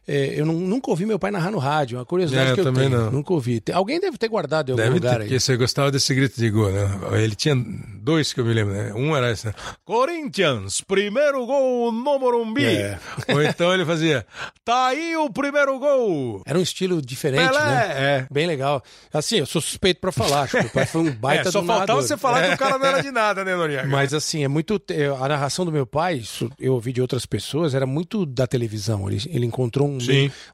é, 0.07 0.35
eu 0.39 0.45
não, 0.45 0.55
nunca 0.55 0.91
ouvi 0.91 1.07
meu 1.07 1.19
pai 1.19 1.31
narrar 1.31 1.51
no 1.51 1.59
rádio, 1.59 1.99
uma 1.99 2.05
curiosidade 2.05 2.51
é, 2.51 2.55
que 2.55 2.61
eu 2.61 2.65
também 2.65 2.91
tenho. 2.91 3.05
Não. 3.05 3.11
Nunca 3.11 3.33
ouvi. 3.33 3.63
Alguém 3.73 4.01
deve 4.01 4.19
ter 4.19 4.29
guardado 4.29 4.69
em 4.69 4.73
algum 4.73 4.83
deve 4.83 4.95
lugar 4.95 5.17
ter, 5.17 5.23
aí. 5.23 5.29
Porque 5.29 5.41
você 5.41 5.57
gostava 5.57 5.91
desse 5.91 6.15
grito 6.15 6.39
de 6.39 6.51
gol, 6.51 6.71
né? 6.71 6.89
Ele 7.13 7.35
tinha 7.35 7.57
dois 8.01 8.33
que 8.33 8.41
eu 8.41 8.45
me 8.45 8.53
lembro, 8.53 8.75
né? 8.75 8.93
Um 8.95 9.17
era 9.17 9.31
esse, 9.31 9.47
né? 9.47 9.55
Corinthians, 9.85 10.81
primeiro 10.83 11.47
gol 11.47 11.91
no 11.91 12.19
Morumbi. 12.19 12.65
É. 12.65 12.99
Ou 13.29 13.43
então 13.43 13.73
ele 13.73 13.85
fazia, 13.85 14.27
tá 14.65 14.89
aí 14.89 15.17
o 15.17 15.31
primeiro 15.31 15.79
gol. 15.79 16.43
Era 16.45 16.59
um 16.59 16.63
estilo 16.63 17.01
diferente, 17.01 17.49
Pelé, 17.49 17.65
né? 17.65 17.95
É. 17.97 18.27
Bem 18.31 18.47
legal. 18.47 18.83
Assim, 19.13 19.39
eu 19.39 19.47
sou 19.47 19.63
suspeito 19.63 20.01
pra 20.01 20.13
falar, 20.13 20.34
que 20.49 20.57
meu 20.57 20.71
pai 20.71 20.87
foi 20.87 21.01
um 21.03 21.11
baita 21.13 21.49
é, 21.49 21.53
só 21.53 21.63
faltava 21.63 22.03
você 22.03 22.17
falar 22.17 22.49
que 22.49 22.55
o 22.55 22.59
cara 22.59 22.79
não 22.79 22.87
era 22.87 23.03
de 23.03 23.11
nada, 23.11 23.45
né, 23.45 23.57
Noriega? 23.57 23.87
Mas 23.89 24.13
assim, 24.13 24.45
é 24.45 24.49
muito. 24.49 24.81
A 25.21 25.29
narração 25.29 25.65
do 25.65 25.73
meu 25.73 25.87
pai, 25.87 26.17
isso 26.17 26.51
eu 26.59 26.75
ouvi 26.75 26.93
de 26.93 27.01
outras 27.01 27.27
pessoas, 27.27 27.75
era 27.75 27.87
muito 27.87 28.27
da 28.27 28.47
televisão. 28.47 29.09
Ele, 29.09 29.23
ele 29.29 29.47
encontrou 29.47 29.89
um, 29.89 29.99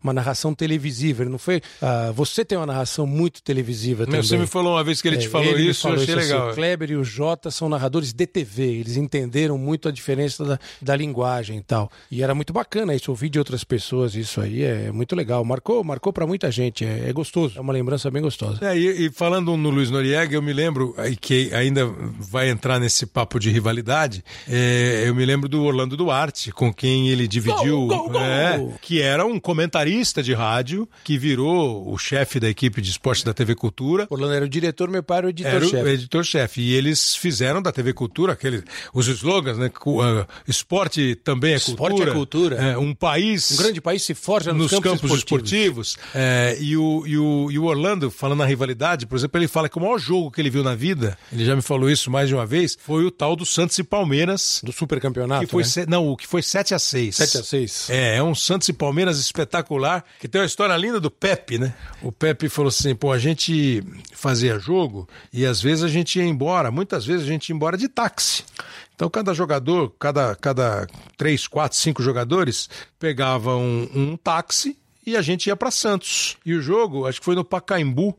uma 0.02 0.12
narração 0.12 0.54
televisiva. 0.54 1.22
Ele 1.22 1.30
não 1.30 1.38
foi. 1.38 1.56
Uh, 1.56 2.12
você 2.12 2.44
tem 2.44 2.58
uma 2.58 2.66
narração 2.66 3.06
muito 3.06 3.42
televisiva 3.42 4.04
também. 4.04 4.22
Você 4.22 4.36
me 4.36 4.46
falou 4.46 4.74
uma 4.74 4.84
vez 4.84 5.00
que 5.00 5.08
ele 5.08 5.16
te 5.16 5.28
falou 5.28 5.46
ele 5.46 5.70
isso, 5.70 5.82
falou 5.82 5.96
eu 5.96 6.02
achei 6.02 6.14
isso, 6.14 6.24
legal. 6.24 6.42
Assim, 6.42 6.52
o 6.52 6.54
Kleber 6.54 6.90
e 6.90 6.96
o 6.96 7.04
Jota 7.04 7.50
são 7.50 7.68
narradores 7.68 8.12
de 8.12 8.26
TV. 8.26 8.62
Eles 8.64 8.96
entenderam 8.96 9.56
muito 9.58 9.88
a 9.88 9.92
diferença 9.92 10.44
da, 10.44 10.58
da 10.80 10.96
linguagem 10.96 11.58
e 11.58 11.62
tal. 11.62 11.90
E 12.10 12.22
era 12.22 12.34
muito 12.34 12.52
bacana 12.52 12.94
isso, 12.94 13.10
ouvir 13.10 13.28
de 13.28 13.38
outras 13.38 13.64
pessoas, 13.64 14.14
isso 14.14 14.40
aí 14.40 14.62
é 14.62 14.92
muito 14.92 15.14
legal. 15.14 15.44
Marcou, 15.44 15.82
marcou 15.84 16.12
para 16.12 16.26
muita 16.26 16.50
gente, 16.50 16.84
é, 16.84 17.08
é, 17.08 17.12
gostoso. 17.12 17.58
É 17.58 17.60
uma 17.60 17.72
lembrança 17.72 18.10
bem 18.10 18.22
gostosa. 18.22 18.58
É, 18.66 18.76
e, 18.76 19.06
e, 19.06 19.10
falando 19.10 19.56
no 19.56 19.69
Luiz 19.70 19.90
Noriega, 19.90 20.34
eu 20.34 20.42
me 20.42 20.52
lembro, 20.52 20.94
que 21.20 21.52
ainda 21.54 21.86
vai 22.18 22.48
entrar 22.48 22.78
nesse 22.78 23.06
papo 23.06 23.38
de 23.38 23.50
rivalidade, 23.50 24.24
é, 24.48 25.04
eu 25.06 25.14
me 25.14 25.24
lembro 25.24 25.48
do 25.48 25.62
Orlando 25.62 25.96
Duarte, 25.96 26.52
com 26.52 26.72
quem 26.72 27.08
ele 27.08 27.26
dividiu, 27.26 27.86
gol, 27.86 28.10
gol, 28.10 28.20
é, 28.20 28.58
gol. 28.58 28.74
que 28.80 29.00
era 29.00 29.24
um 29.24 29.38
comentarista 29.38 30.22
de 30.22 30.32
rádio, 30.32 30.88
que 31.04 31.18
virou 31.18 31.92
o 31.92 31.98
chefe 31.98 32.40
da 32.40 32.48
equipe 32.48 32.80
de 32.80 32.90
esporte 32.90 33.24
da 33.24 33.32
TV 33.32 33.54
Cultura. 33.54 34.06
Orlando 34.10 34.34
era 34.34 34.44
o 34.44 34.48
diretor, 34.48 34.88
meu 34.88 35.02
pai 35.02 35.18
era 35.18 35.26
o 35.26 35.30
editor-chefe. 35.30 35.76
Era 35.76 35.84
o 35.84 35.90
editor-chefe. 35.90 36.60
E 36.60 36.74
eles 36.74 37.14
fizeram 37.14 37.62
da 37.62 37.72
TV 37.72 37.92
Cultura 37.92 38.32
aquele, 38.32 38.62
os 38.92 39.06
slogans, 39.08 39.58
né? 39.58 39.70
Uh, 39.84 40.26
esporte 40.46 41.14
também 41.16 41.54
é 41.54 41.56
esporte 41.56 41.96
cultura. 41.96 42.10
é 42.10 42.14
cultura. 42.14 42.56
É, 42.56 42.78
um 42.78 42.94
país. 42.94 43.50
Um 43.52 43.62
grande 43.62 43.80
país 43.80 44.02
se 44.02 44.14
forja 44.14 44.52
nos, 44.52 44.62
nos 44.62 44.70
campos, 44.72 45.00
campos 45.00 45.18
esportivos. 45.18 45.88
esportivos. 45.88 45.98
É, 46.14 46.56
e, 46.60 46.76
o, 46.76 47.06
e, 47.06 47.18
o, 47.18 47.50
e 47.50 47.58
o 47.58 47.64
Orlando, 47.64 48.10
falando 48.10 48.38
na 48.38 48.46
rivalidade, 48.46 49.06
por 49.06 49.16
exemplo, 49.16 49.38
ele 49.38 49.48
fala 49.50 49.68
que 49.68 49.76
o 49.76 49.80
maior 49.80 49.98
jogo 49.98 50.30
que 50.30 50.40
ele 50.40 50.50
viu 50.50 50.62
na 50.62 50.74
vida, 50.74 51.18
ele 51.32 51.44
já 51.44 51.54
me 51.54 51.62
falou 51.62 51.90
isso 51.90 52.10
mais 52.10 52.28
de 52.28 52.34
uma 52.34 52.46
vez, 52.46 52.76
foi 52.80 53.04
o 53.04 53.10
tal 53.10 53.36
do 53.36 53.44
Santos 53.44 53.78
e 53.78 53.84
Palmeiras. 53.84 54.60
Do 54.64 54.72
supercampeonato. 54.72 55.44
Que 55.44 55.50
foi 55.50 55.62
né? 55.62 55.68
se, 55.68 55.86
não, 55.86 56.08
o 56.08 56.16
que 56.16 56.26
foi 56.26 56.42
7 56.42 56.74
a 56.74 56.78
6 56.78 57.16
7 57.16 57.38
a 57.38 57.42
6 57.42 57.90
É, 57.90 58.16
é 58.16 58.22
um 58.22 58.34
Santos 58.34 58.68
e 58.68 58.72
Palmeiras 58.72 59.18
espetacular, 59.18 60.04
que 60.18 60.28
tem 60.28 60.40
uma 60.40 60.46
história 60.46 60.76
linda 60.76 61.00
do 61.00 61.10
Pepe, 61.10 61.58
né? 61.58 61.74
O 62.02 62.10
Pepe 62.10 62.48
falou 62.48 62.68
assim: 62.68 62.94
pô, 62.94 63.12
a 63.12 63.18
gente 63.18 63.82
fazia 64.12 64.58
jogo 64.58 65.08
e 65.32 65.44
às 65.44 65.60
vezes 65.60 65.84
a 65.84 65.88
gente 65.88 66.18
ia 66.18 66.24
embora, 66.24 66.70
muitas 66.70 67.04
vezes 67.04 67.24
a 67.24 67.28
gente 67.28 67.48
ia 67.48 67.56
embora 67.56 67.76
de 67.76 67.88
táxi. 67.88 68.44
Então, 68.94 69.08
cada 69.08 69.32
jogador, 69.32 69.94
cada, 69.98 70.34
cada 70.36 70.86
três, 71.16 71.46
quatro, 71.46 71.78
cinco 71.78 72.02
jogadores, 72.02 72.68
pegava 72.98 73.56
um, 73.56 73.88
um 73.94 74.14
táxi 74.14 74.76
e 75.06 75.16
a 75.16 75.22
gente 75.22 75.46
ia 75.46 75.56
para 75.56 75.70
Santos. 75.70 76.36
E 76.44 76.52
o 76.52 76.60
jogo, 76.60 77.06
acho 77.06 77.18
que 77.18 77.24
foi 77.24 77.34
no 77.34 77.42
Pacaembu, 77.42 78.14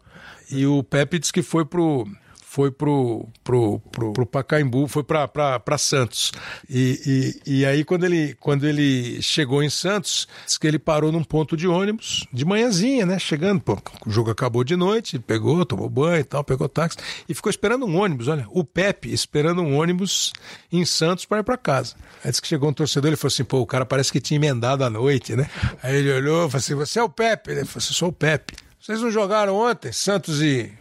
e 0.51 0.65
o 0.65 0.84
Pepe 0.84 1.20
disse 1.20 1.34
que 1.34 1.41
foi 1.41 1.65
pro 1.65 2.05
foi 2.51 2.70
pro, 2.70 3.29
pro, 3.46 3.79
pro, 3.93 4.12
pro 4.12 4.25
Pacaembu, 4.25 4.86
foi 4.86 5.05
para 5.05 5.77
Santos. 5.77 6.34
E, 6.70 7.39
e, 7.46 7.60
e, 7.60 7.65
aí, 7.65 7.86
quando 7.86 8.03
ele, 8.03 8.36
quando 8.41 8.67
ele 8.67 9.22
chegou 9.22 9.63
em 9.63 9.70
Santos, 9.70 10.27
disse 10.46 10.60
que 10.60 10.67
ele 10.67 10.77
parou 10.77 11.13
num 11.13 11.24
ponto 11.24 11.55
de 11.55 11.65
ônibus, 11.65 12.27
de 12.34 12.43
manhãzinha, 12.43 13.05
né? 13.05 13.17
Chegando, 13.17 13.62
pô, 13.62 13.81
o 14.05 14.12
jogo 14.12 14.31
acabou 14.31 14.65
de 14.65 14.75
noite, 14.75 15.17
pegou, 15.17 15.65
tomou 15.65 15.89
banho 15.89 16.20
e 16.20 16.24
tal, 16.25 16.43
pegou 16.43 16.67
táxi, 16.67 16.98
e 17.29 17.34
ficou 17.34 17.50
esperando 17.50 17.86
um 17.86 17.96
ônibus, 17.96 18.27
olha, 18.27 18.46
o 18.50 18.65
Pepe 18.65 19.13
esperando 19.13 19.62
um 19.62 19.79
ônibus 19.79 20.34
em 20.70 20.84
Santos 20.84 21.24
para 21.24 21.39
ir 21.39 21.43
para 21.43 21.55
casa. 21.55 21.96
Aí 22.22 22.31
disse 22.31 22.41
que 22.41 22.50
chegou 22.50 22.70
um 22.70 22.74
torcedor, 22.74 23.08
ele 23.08 23.15
falou 23.15 23.31
assim, 23.31 23.46
pô, 23.46 23.60
o 23.62 23.65
cara 23.65 23.86
parece 23.86 24.12
que 24.12 24.20
tinha 24.20 24.36
emendado 24.36 24.84
a 24.84 24.89
noite, 24.89 25.38
né? 25.38 25.50
Aí 25.81 25.96
ele 25.96 26.12
olhou 26.12 26.50
falou 26.50 26.58
assim, 26.58 26.75
você 26.75 27.00
é 27.00 27.03
o 27.03 27.08
Pepe? 27.08 27.51
Ele 27.51 27.63
falou 27.63 27.77
assim, 27.77 27.93
sou 27.93 28.10
o 28.10 28.13
Pepe. 28.13 28.55
Vocês 28.82 29.00
não 29.00 29.12
jogaram 29.12 29.58
ontem, 29.58 29.92
Santos 29.92 30.42
e... 30.42 30.74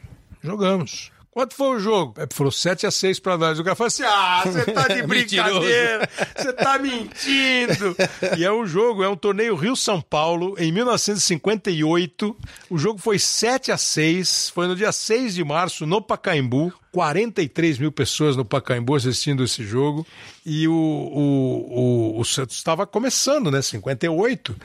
Jogamos. 0.42 1.12
Quanto 1.30 1.54
foi 1.54 1.76
o 1.76 1.78
jogo? 1.78 2.14
Pepe 2.14 2.34
falou 2.34 2.50
7 2.50 2.86
a 2.86 2.90
6 2.90 3.20
para 3.20 3.36
nós. 3.36 3.58
O 3.58 3.62
cara 3.62 3.76
falou 3.76 3.88
assim: 3.88 4.02
ah, 4.04 4.42
você 4.44 4.64
tá 4.64 4.88
de 4.88 5.02
brincadeira, 5.06 6.08
você 6.34 6.52
tá 6.54 6.78
mentindo. 6.78 7.94
e 8.38 8.44
é 8.44 8.50
um 8.50 8.66
jogo, 8.66 9.04
é 9.04 9.08
um 9.08 9.14
torneio 9.14 9.54
Rio-São 9.54 10.00
Paulo, 10.00 10.56
em 10.58 10.72
1958. 10.72 12.36
O 12.70 12.78
jogo 12.78 12.98
foi 12.98 13.18
7 13.18 13.70
a 13.70 13.76
6 13.76 14.48
foi 14.48 14.66
no 14.66 14.74
dia 14.74 14.92
6 14.92 15.34
de 15.34 15.44
março, 15.44 15.86
no 15.86 16.00
Pacaembu. 16.00 16.72
43 16.92 17.78
mil 17.78 17.92
pessoas 17.92 18.36
no 18.36 18.44
Pacaembu 18.44 18.94
assistindo 18.94 19.44
esse 19.44 19.64
jogo. 19.64 20.06
E 20.44 20.66
o, 20.66 20.72
o, 20.72 22.14
o, 22.16 22.20
o 22.20 22.24
Santos 22.24 22.56
estava 22.56 22.86
começando, 22.86 23.50
né? 23.50 23.62
58. 23.62 24.56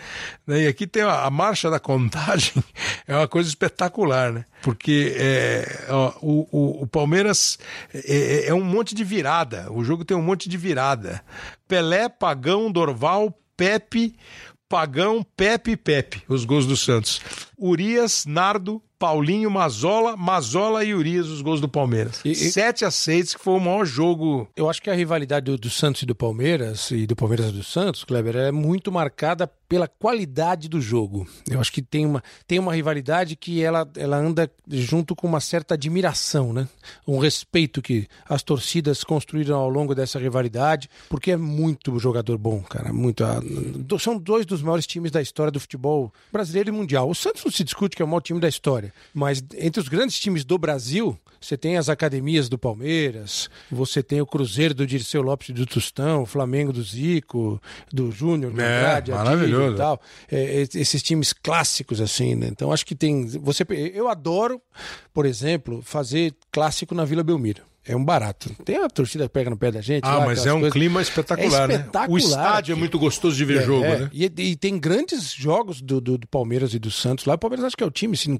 Né? 0.47 0.63
E 0.63 0.67
aqui 0.67 0.87
tem 0.87 1.03
a, 1.03 1.25
a, 1.25 1.29
marcha 1.29 1.69
da 1.69 1.79
contagem, 1.79 2.63
é 3.07 3.15
uma 3.15 3.27
coisa 3.27 3.49
espetacular, 3.49 4.31
né? 4.31 4.45
Porque 4.63 5.13
é, 5.17 5.85
ó, 5.89 6.13
o, 6.21 6.47
o, 6.51 6.83
o, 6.83 6.87
Palmeiras 6.87 7.59
é, 7.93 8.47
é 8.47 8.53
um 8.53 8.63
monte 8.63 8.95
de 8.95 9.03
virada. 9.03 9.71
O 9.71 9.83
jogo 9.83 10.03
tem 10.03 10.17
um 10.17 10.23
monte 10.23 10.49
de 10.49 10.57
virada. 10.57 11.21
Pelé, 11.67 12.09
Pagão, 12.09 12.71
Dorval, 12.71 13.37
Pepe, 13.55 14.15
Pagão, 14.67 15.23
Pepe 15.37 15.77
Pepe, 15.77 16.23
os 16.27 16.43
gols 16.43 16.65
do 16.65 16.75
Santos. 16.75 17.21
Urias, 17.57 18.25
Nardo, 18.25 18.81
Paulinho, 18.97 19.51
Mazola, 19.51 20.15
Mazola 20.15 20.83
e 20.83 20.93
Urias, 20.93 21.27
os 21.27 21.41
gols 21.41 21.59
do 21.59 21.67
Palmeiras. 21.67 22.21
E, 22.23 22.31
e... 22.31 22.35
7 22.35 22.85
a 22.85 22.91
6 22.91 23.35
que 23.35 23.43
foi 23.43 23.53
o 23.55 23.59
maior 23.59 23.85
jogo. 23.85 24.47
Eu 24.55 24.69
acho 24.69 24.81
que 24.81 24.89
a 24.89 24.95
rivalidade 24.95 25.45
do, 25.45 25.57
do 25.57 25.69
Santos 25.69 26.01
e 26.01 26.05
do 26.05 26.15
Palmeiras, 26.15 26.91
e 26.91 27.05
do 27.05 27.15
Palmeiras 27.15 27.49
e 27.49 27.51
do 27.51 27.63
Santos, 27.63 28.03
Kleber, 28.03 28.35
é 28.35 28.51
muito 28.51 28.91
marcada 28.91 29.49
pela 29.67 29.87
qualidade 29.87 30.69
do 30.69 30.79
jogo. 30.79 31.27
Eu 31.49 31.59
acho 31.59 31.71
que 31.71 31.81
tem 31.81 32.05
uma, 32.05 32.23
tem 32.47 32.59
uma 32.59 32.73
rivalidade 32.73 33.35
que 33.35 33.63
ela, 33.63 33.87
ela 33.97 34.17
anda 34.17 34.49
junto 34.67 35.15
com 35.15 35.27
uma 35.27 35.39
certa 35.39 35.73
admiração, 35.73 36.53
né? 36.53 36.67
Um 37.07 37.17
respeito 37.17 37.81
que 37.81 38.07
as 38.29 38.43
torcidas 38.43 39.03
construíram 39.03 39.57
ao 39.57 39.69
longo 39.69 39.95
dessa 39.95 40.19
rivalidade, 40.19 40.89
porque 41.09 41.31
é 41.31 41.37
muito 41.37 41.97
jogador 41.99 42.37
bom, 42.37 42.61
cara. 42.61 42.93
Muito. 42.93 43.23
São 43.99 44.17
dois 44.17 44.45
dos 44.45 44.61
maiores 44.61 44.85
times 44.87 45.11
da 45.11 45.21
história 45.21 45.51
do 45.51 45.59
futebol 45.59 46.13
brasileiro 46.31 46.69
e 46.69 46.71
mundial. 46.71 47.09
O 47.09 47.15
Santos 47.15 47.41
não 47.45 47.51
se 47.51 47.63
discute 47.63 47.95
que 47.95 48.01
é 48.01 48.05
o 48.05 48.07
maior 48.07 48.21
time 48.21 48.39
da 48.39 48.49
história, 48.49 48.93
mas 49.13 49.43
entre 49.55 49.79
os 49.79 49.87
grandes 49.87 50.19
times 50.19 50.43
do 50.43 50.57
Brasil, 50.57 51.17
você 51.39 51.55
tem 51.55 51.77
as 51.77 51.89
academias 51.89 52.49
do 52.49 52.57
Palmeiras, 52.57 53.49
você 53.71 54.01
tem 54.01 54.19
o 54.19 54.25
Cruzeiro 54.25 54.73
do 54.73 54.87
Dirceu 54.87 55.21
Lopes 55.21 55.51
do 55.51 55.65
Tostão, 55.65 56.23
o 56.23 56.25
Flamengo 56.25 56.73
do 56.73 56.81
Zico, 56.81 57.61
do 57.93 58.11
Júnior, 58.11 58.51
do 58.51 58.59
é, 58.59 58.77
Andrade, 58.77 59.11
maravilhoso. 59.11 59.75
e 59.75 59.77
tal. 59.77 60.01
É, 60.31 60.67
esses 60.73 61.03
times 61.03 61.33
clássicos, 61.33 62.01
assim, 62.01 62.33
né? 62.35 62.47
Então 62.47 62.71
acho 62.71 62.85
que 62.85 62.95
tem. 62.95 63.27
Você, 63.27 63.63
eu 63.93 64.07
adoro, 64.09 64.59
por 65.13 65.25
exemplo, 65.25 65.81
fazer 65.83 66.33
clássico 66.51 66.95
na 66.95 67.05
Vila 67.05 67.23
Belmiro. 67.23 67.61
É 67.87 67.95
um 67.95 68.03
barato. 68.03 68.49
Tem 68.65 68.77
a 68.77 68.89
torcida 68.89 69.25
que 69.25 69.33
pega 69.33 69.49
no 69.49 69.57
pé 69.57 69.71
da 69.71 69.79
gente. 69.79 70.03
Ah, 70.03 70.17
lá, 70.17 70.25
mas 70.25 70.43
é 70.45 70.51
um 70.51 70.59
coisas... 70.59 70.73
clima 70.73 71.01
espetacular, 71.03 71.69
é 71.69 71.75
espetacular, 71.75 72.07
né? 72.07 72.13
O 72.13 72.17
estádio 72.17 72.73
é 72.73 72.75
muito 72.75 72.97
gostoso 72.97 73.35
de 73.35 73.45
ver 73.45 73.61
é, 73.61 73.63
jogo, 73.63 73.85
é. 73.85 73.99
né? 73.99 74.09
E, 74.11 74.25
e, 74.25 74.55
tem 74.55 74.79
grandes 74.79 75.31
jogos 75.31 75.81
do, 75.81 76.01
do, 76.01 76.17
do, 76.17 76.27
Palmeiras 76.27 76.73
e 76.73 76.79
do 76.79 76.89
Santos 76.89 77.25
lá. 77.25 77.35
O 77.35 77.37
Palmeiras 77.37 77.63
acho 77.63 77.77
que 77.77 77.83
é 77.83 77.87
o 77.87 77.91
time, 77.91 78.15
assim, 78.15 78.39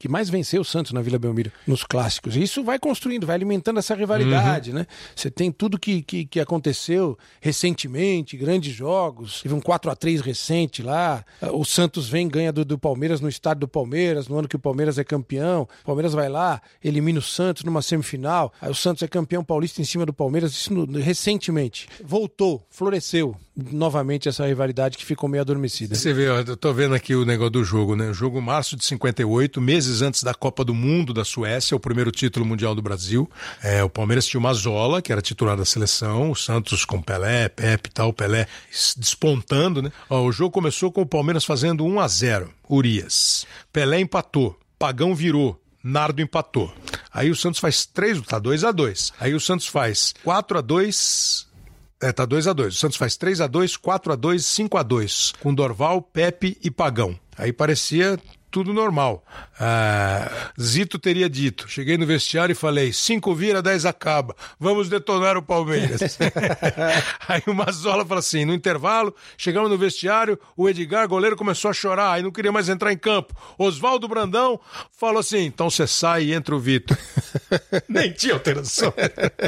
que 0.00 0.08
mais 0.08 0.30
venceu 0.30 0.62
o 0.62 0.64
Santos 0.64 0.92
na 0.92 1.02
Vila 1.02 1.18
Belmiro 1.18 1.52
nos 1.66 1.84
clássicos. 1.84 2.34
E 2.34 2.42
isso 2.42 2.64
vai 2.64 2.78
construindo, 2.78 3.26
vai 3.26 3.36
alimentando 3.36 3.78
essa 3.78 3.94
rivalidade, 3.94 4.70
uhum. 4.70 4.76
né? 4.76 4.86
Você 5.14 5.30
tem 5.30 5.52
tudo 5.52 5.78
que, 5.78 6.00
que, 6.00 6.24
que, 6.24 6.40
aconteceu 6.40 7.18
recentemente, 7.38 8.34
grandes 8.34 8.74
jogos. 8.74 9.42
Teve 9.42 9.54
um 9.54 9.60
4 9.60 9.90
a 9.90 9.94
3 9.94 10.22
recente 10.22 10.82
lá. 10.82 11.22
O 11.52 11.66
Santos 11.66 12.08
vem 12.08 12.26
ganha 12.26 12.50
do, 12.50 12.64
do 12.64 12.78
Palmeiras 12.78 13.20
no 13.20 13.28
estádio 13.28 13.60
do 13.60 13.68
Palmeiras, 13.68 14.26
no 14.26 14.38
ano 14.38 14.48
que 14.48 14.56
o 14.56 14.58
Palmeiras 14.58 14.96
é 14.96 15.04
campeão. 15.04 15.68
O 15.82 15.84
Palmeiras 15.84 16.14
vai 16.14 16.30
lá, 16.30 16.62
elimina 16.82 17.18
o 17.18 17.22
Santos 17.22 17.62
numa 17.62 17.82
semifinal. 17.82 18.54
Aí 18.58 18.70
o 18.70 18.74
Santos 18.74 19.02
é 19.02 19.06
campeão 19.06 19.44
paulista 19.44 19.82
em 19.82 19.84
cima 19.84 20.06
do 20.06 20.14
Palmeiras, 20.14 20.52
isso 20.52 20.72
no, 20.72 20.98
recentemente. 20.98 21.86
Voltou, 22.02 22.66
floresceu 22.70 23.36
novamente 23.70 24.28
essa 24.28 24.46
rivalidade 24.46 24.96
que 24.96 25.04
ficou 25.04 25.28
meio 25.28 25.42
adormecida. 25.42 25.94
Você 25.94 26.12
vê, 26.12 26.28
eu 26.28 26.56
tô 26.56 26.72
vendo 26.72 26.94
aqui 26.94 27.14
o 27.14 27.24
negócio 27.24 27.50
do 27.50 27.64
jogo, 27.64 27.94
né? 27.94 28.08
O 28.08 28.14
jogo 28.14 28.40
março 28.40 28.76
de 28.76 28.84
58, 28.84 29.60
meses 29.60 29.89
antes 30.00 30.22
da 30.22 30.32
Copa 30.32 30.64
do 30.64 30.74
Mundo 30.74 31.12
da 31.12 31.24
Suécia, 31.24 31.76
o 31.76 31.80
primeiro 31.80 32.10
título 32.10 32.46
mundial 32.46 32.74
do 32.74 32.80
Brasil. 32.80 33.30
É, 33.62 33.82
o 33.82 33.90
Palmeiras 33.90 34.26
tinha 34.26 34.38
o 34.38 34.42
Mazola, 34.42 35.02
que 35.02 35.10
era 35.12 35.20
titular 35.20 35.56
da 35.56 35.64
seleção, 35.64 36.30
o 36.30 36.36
Santos 36.36 36.84
com 36.84 37.02
Pelé, 37.02 37.48
Pepe 37.48 37.88
e 37.88 37.92
tal, 37.92 38.12
Pelé 38.12 38.46
despontando, 38.96 39.82
né? 39.82 39.92
Ó, 40.08 40.22
o 40.22 40.32
jogo 40.32 40.52
começou 40.52 40.92
com 40.92 41.02
o 41.02 41.06
Palmeiras 41.06 41.44
fazendo 41.44 41.84
1 41.84 42.00
a 42.00 42.08
0 42.08 42.50
Urias. 42.68 43.46
Pelé 43.72 44.00
empatou, 44.00 44.56
Pagão 44.78 45.14
virou, 45.14 45.60
Nardo 45.82 46.22
empatou. 46.22 46.72
Aí 47.12 47.30
o 47.30 47.36
Santos 47.36 47.58
faz 47.58 47.84
3, 47.86 48.20
tá 48.22 48.38
2 48.38 48.64
a 48.64 48.70
2 48.70 49.12
Aí 49.18 49.34
o 49.34 49.40
Santos 49.40 49.66
faz 49.66 50.14
4 50.22 50.58
a 50.58 50.60
2 50.60 51.48
é, 52.02 52.12
tá 52.12 52.24
2 52.24 52.46
a 52.46 52.52
2 52.52 52.74
O 52.74 52.78
Santos 52.78 52.96
faz 52.96 53.16
3 53.16 53.40
a 53.42 53.46
2 53.46 53.76
4 53.76 54.12
a 54.12 54.16
2 54.16 54.44
5 54.44 54.78
a 54.78 54.82
2 54.82 55.32
com 55.40 55.54
Dorval, 55.54 56.00
Pepe 56.00 56.56
e 56.62 56.70
Pagão. 56.70 57.18
Aí 57.36 57.52
parecia 57.52 58.18
tudo 58.50 58.74
normal. 58.74 59.24
Ah, 59.58 60.30
Zito 60.60 60.98
teria 60.98 61.28
dito. 61.28 61.68
Cheguei 61.68 61.96
no 61.96 62.06
vestiário 62.06 62.52
e 62.52 62.56
falei: 62.56 62.92
cinco 62.92 63.34
vira, 63.34 63.62
dez 63.62 63.84
acaba. 63.84 64.34
Vamos 64.58 64.88
detonar 64.88 65.36
o 65.36 65.42
Palmeiras. 65.42 66.00
aí 67.28 67.42
o 67.46 67.54
Mazola 67.54 68.04
falou 68.04 68.18
assim: 68.18 68.44
no 68.44 68.52
intervalo, 68.52 69.14
chegamos 69.36 69.70
no 69.70 69.78
vestiário, 69.78 70.38
o 70.56 70.68
Edgar, 70.68 71.06
goleiro, 71.08 71.36
começou 71.36 71.70
a 71.70 71.74
chorar, 71.74 72.12
aí 72.12 72.22
não 72.22 72.30
queria 72.30 72.52
mais 72.52 72.68
entrar 72.68 72.92
em 72.92 72.98
campo. 72.98 73.34
Oswaldo 73.56 74.08
Brandão 74.08 74.60
falou 74.90 75.20
assim: 75.20 75.44
então 75.44 75.70
você 75.70 75.86
sai 75.86 76.24
e 76.24 76.32
entra 76.32 76.54
o 76.54 76.58
Vitor. 76.58 76.96
Nem 77.88 78.12
tinha 78.12 78.34
alteração. 78.34 78.92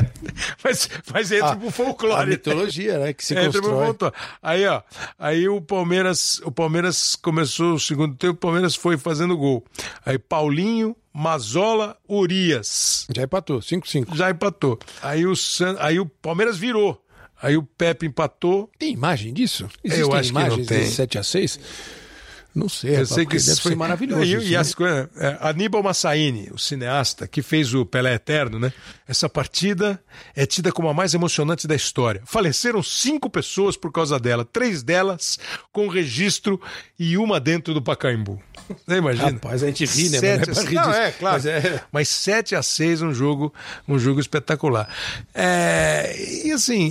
mas, 0.63 0.89
mas 1.13 1.33
entra 1.33 1.53
ah, 1.53 1.57
pro 1.57 1.71
folclore. 1.71 2.23
A 2.23 2.27
mitologia, 2.27 2.99
né? 2.99 3.13
Que 3.13 3.25
se 3.25 3.35
entra 3.35 3.61
constrói. 3.61 3.95
Pro 3.95 4.13
aí, 4.43 4.67
ó. 4.67 4.83
Aí 5.19 5.49
o 5.49 5.61
Palmeiras, 5.61 6.41
o 6.45 6.53
Palmeiras 6.53 7.17
começou 7.17 7.75
o 7.75 7.81
segundo 7.81 8.15
tempo, 8.15 8.35
o 8.35 8.37
Palmeiras 8.37 8.75
foi 8.75 8.92
fazendo 8.99 9.37
gol. 9.37 9.65
Aí 10.05 10.19
Paulinho, 10.19 10.97
Mazola, 11.13 11.97
Urias. 12.09 13.07
Já 13.15 13.25
empatou, 13.25 13.61
5-5. 13.61 14.15
Já 14.15 14.31
empatou. 14.31 14.79
Aí 15.03 15.27
o, 15.27 15.37
San... 15.37 15.77
aí 15.79 15.99
o 15.99 16.07
Palmeiras 16.07 16.57
virou. 16.57 17.03
Aí 17.41 17.57
o 17.57 17.63
Pepe 17.63 18.07
empatou. 18.07 18.71
Tem 18.79 18.93
imagem 18.93 19.33
disso? 19.33 19.69
Existem 19.83 20.07
Eu 20.09 20.15
acho 20.15 20.31
imagens 20.31 20.67
que 20.67 20.75
não 20.75 20.81
tem. 20.81 20.91
7 20.91 21.19
a 21.19 21.23
6 21.23 21.61
não 22.55 22.69
sei, 22.69 22.99
eu 22.99 23.07
sei 23.07 23.25
que 23.25 23.39
deve 23.39 23.61
foi... 23.61 23.75
maravilhoso. 23.75 24.23
E, 24.23 24.35
isso, 24.35 24.47
e 24.47 24.51
né? 24.53 24.57
as 24.57 24.75
é, 25.17 25.39
Aníbal 25.41 25.83
Massaini, 25.83 26.51
o 26.53 26.59
cineasta 26.59 27.27
que 27.27 27.41
fez 27.41 27.73
o 27.73 27.87
Pelé 27.87 28.15
Eterno, 28.15 28.59
né? 28.59 28.73
Essa 29.09 29.29
partida 29.29 30.03
é 30.35 30.45
tida 30.45 30.71
como 30.71 30.89
a 30.89 30.95
mais 30.95 31.15
emocionante 31.15 31.67
da 31.67 31.75
história. 31.75 32.23
Faleceram 32.27 32.83
cinco 32.83 33.31
pessoas 33.31 33.77
por 33.77 33.91
causa 33.91 34.19
dela, 34.19 34.45
três 34.45 34.83
delas 34.83 35.39
com 35.73 35.89
registro 35.89 36.61
e 36.99 37.17
uma 37.17 37.41
dentro 37.41 37.73
do 37.73 37.81
Pacaembu. 37.81 38.41
Você 38.87 38.97
imagina? 38.97 39.31
Rapaz, 39.31 39.63
a 39.63 39.67
gente 39.67 39.85
ri, 39.85 40.09
né? 40.09 40.19
Sete 40.19 40.51
a... 40.51 40.71
Não, 40.73 40.93
é, 40.93 41.11
claro. 41.13 41.35
Mas, 41.35 41.47
é... 41.47 41.85
Mas 41.91 42.09
7 42.09 42.55
a 42.55 42.63
6 42.63 43.03
um 43.03 43.13
jogo, 43.13 43.53
um 43.89 43.99
jogo 43.99 44.21
espetacular. 44.21 44.89
É... 45.35 46.15
E 46.45 46.53
assim, 46.53 46.91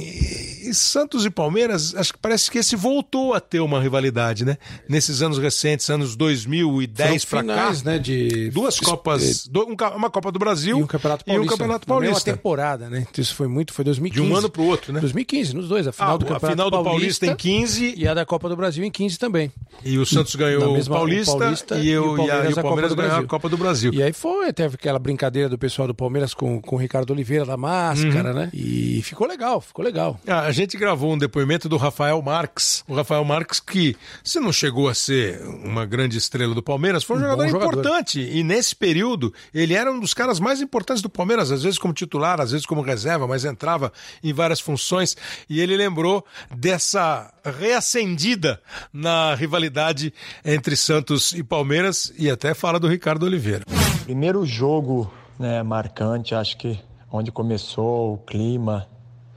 e 0.64 0.74
Santos 0.74 1.26
e 1.26 1.30
Palmeiras, 1.30 1.96
acho 1.96 2.14
que 2.14 2.20
parece 2.20 2.52
que 2.52 2.58
esse 2.58 2.76
voltou 2.76 3.34
a 3.34 3.40
ter 3.40 3.60
uma 3.60 3.82
rivalidade, 3.82 4.46
né? 4.46 4.58
Nesses 4.88 5.22
anos 5.22 5.38
recentes, 5.38 5.51
anos 5.90 6.16
2010 6.16 7.26
para 7.26 7.44
cá. 7.44 7.74
né? 7.84 8.00
De... 8.00 8.50
Duas 8.52 8.80
Copas, 8.80 9.50
uma 9.96 10.10
Copa 10.10 10.32
do 10.32 10.40
Brasil 10.40 10.78
e 10.78 10.84
um 10.84 10.88
Campeonato 10.88 11.26
Paulista. 11.26 11.44
E 11.44 11.46
um 11.46 11.50
Campeonato 11.50 11.88
Paulista. 11.88 12.30
Uma 12.30 12.38
temporada, 12.38 12.90
né? 12.90 13.06
Isso 13.18 13.36
foi 13.36 13.48
muito, 13.48 13.74
foi 13.74 13.86
2015. 13.86 14.26
De 14.26 14.34
um 14.34 14.36
ano 14.36 14.50
para 14.50 14.62
o 14.62 14.66
outro, 14.66 14.94
né? 14.94 15.00
2015, 15.00 15.56
nos 15.56 15.68
dois. 15.68 15.88
A 15.88 15.92
final 15.92 16.16
ah, 16.16 16.18
do 16.18 16.26
Campeonato 16.26 16.46
a 16.46 16.50
final 16.50 16.70
do 16.70 16.84
Paulista, 16.84 17.26
Paulista 17.26 17.26
em 17.28 17.36
15 17.36 17.94
e 17.98 18.08
a 18.08 18.14
da 18.14 18.26
Copa 18.26 18.50
do 18.50 18.56
Brasil 18.56 18.84
em 18.84 18.92
15 18.92 19.18
também. 19.18 19.52
E 19.84 19.98
o 19.98 20.06
Santos 20.06 20.36
ganhou 20.36 20.78
o 20.78 20.86
Paulista, 20.86 21.38
Paulista, 21.38 21.78
e, 21.78 21.90
eu, 21.90 22.04
e, 22.04 22.08
o 22.08 22.16
Palmeiras, 22.16 22.44
e 22.44 22.48
a, 22.48 22.50
e 22.50 22.54
o 22.54 22.62
Palmeiras 22.62 22.94
ganhou 22.94 23.16
a 23.18 23.24
Copa 23.26 23.50
do 23.50 23.58
Brasil. 23.58 23.94
E 23.94 24.02
aí 24.02 24.14
foi, 24.14 24.52
teve 24.54 24.76
aquela 24.76 25.00
brincadeira 25.00 25.50
do 25.50 25.58
pessoal 25.58 25.88
do 25.88 25.96
Palmeiras 25.96 26.34
com, 26.34 26.62
com 26.62 26.76
o 26.76 26.80
Ricardo 26.80 27.12
Oliveira 27.12 27.46
da 27.46 27.58
máscara, 27.58 28.30
uhum. 28.30 28.36
né? 28.36 28.50
E 28.54 29.02
ficou 29.04 29.28
legal, 29.28 29.62
ficou 29.62 29.84
legal. 29.84 30.20
Ah, 30.28 30.42
a 30.42 30.52
gente 30.52 30.78
gravou 30.78 31.14
um 31.14 31.18
depoimento 31.18 31.68
do 31.68 31.78
Rafael 31.78 32.22
Marques. 32.22 32.84
O 32.88 32.94
Rafael 32.94 33.24
Marques 33.24 33.60
que, 33.60 33.96
se 34.24 34.40
não 34.40 34.52
chegou 34.52 34.90
a 34.90 34.94
ser 34.94 35.41
uma 35.64 35.86
grande 35.86 36.18
estrela 36.18 36.54
do 36.54 36.64
Palmeiras, 36.64 37.04
foi 37.04 37.18
um, 37.18 37.20
um 37.20 37.24
jogador, 37.24 37.48
jogador 37.50 37.80
importante. 37.80 38.20
E 38.20 38.44
nesse 38.44 38.76
período, 38.76 39.34
ele 39.54 39.74
era 39.74 39.92
um 39.92 40.00
dos 40.00 40.14
caras 40.14 40.40
mais 40.40 40.62
importantes 40.62 41.02
do 41.02 41.10
Palmeiras, 41.10 41.52
às 41.52 41.64
vezes 41.64 41.78
como 41.78 41.94
titular, 41.94 42.40
às 42.40 42.52
vezes 42.52 42.66
como 42.66 42.82
reserva, 42.82 43.28
mas 43.28 43.46
entrava 43.46 43.92
em 44.24 44.34
várias 44.34 44.60
funções. 44.60 45.16
E 45.50 45.60
ele 45.60 45.76
lembrou 45.76 46.26
dessa 46.56 47.34
reacendida 47.44 48.62
na 48.94 49.36
rivalidade 49.36 50.14
entre 50.44 50.76
Santos 50.76 51.32
e 51.32 51.44
Palmeiras 51.44 52.14
e 52.18 52.30
até 52.30 52.54
fala 52.54 52.80
do 52.80 52.88
Ricardo 52.88 53.26
Oliveira. 53.26 53.66
Primeiro 54.04 54.46
jogo 54.46 55.12
né, 55.40 55.64
marcante, 55.64 56.36
acho 56.36 56.58
que 56.58 56.80
onde 57.12 57.32
começou 57.32 58.14
o 58.14 58.18
clima 58.18 58.88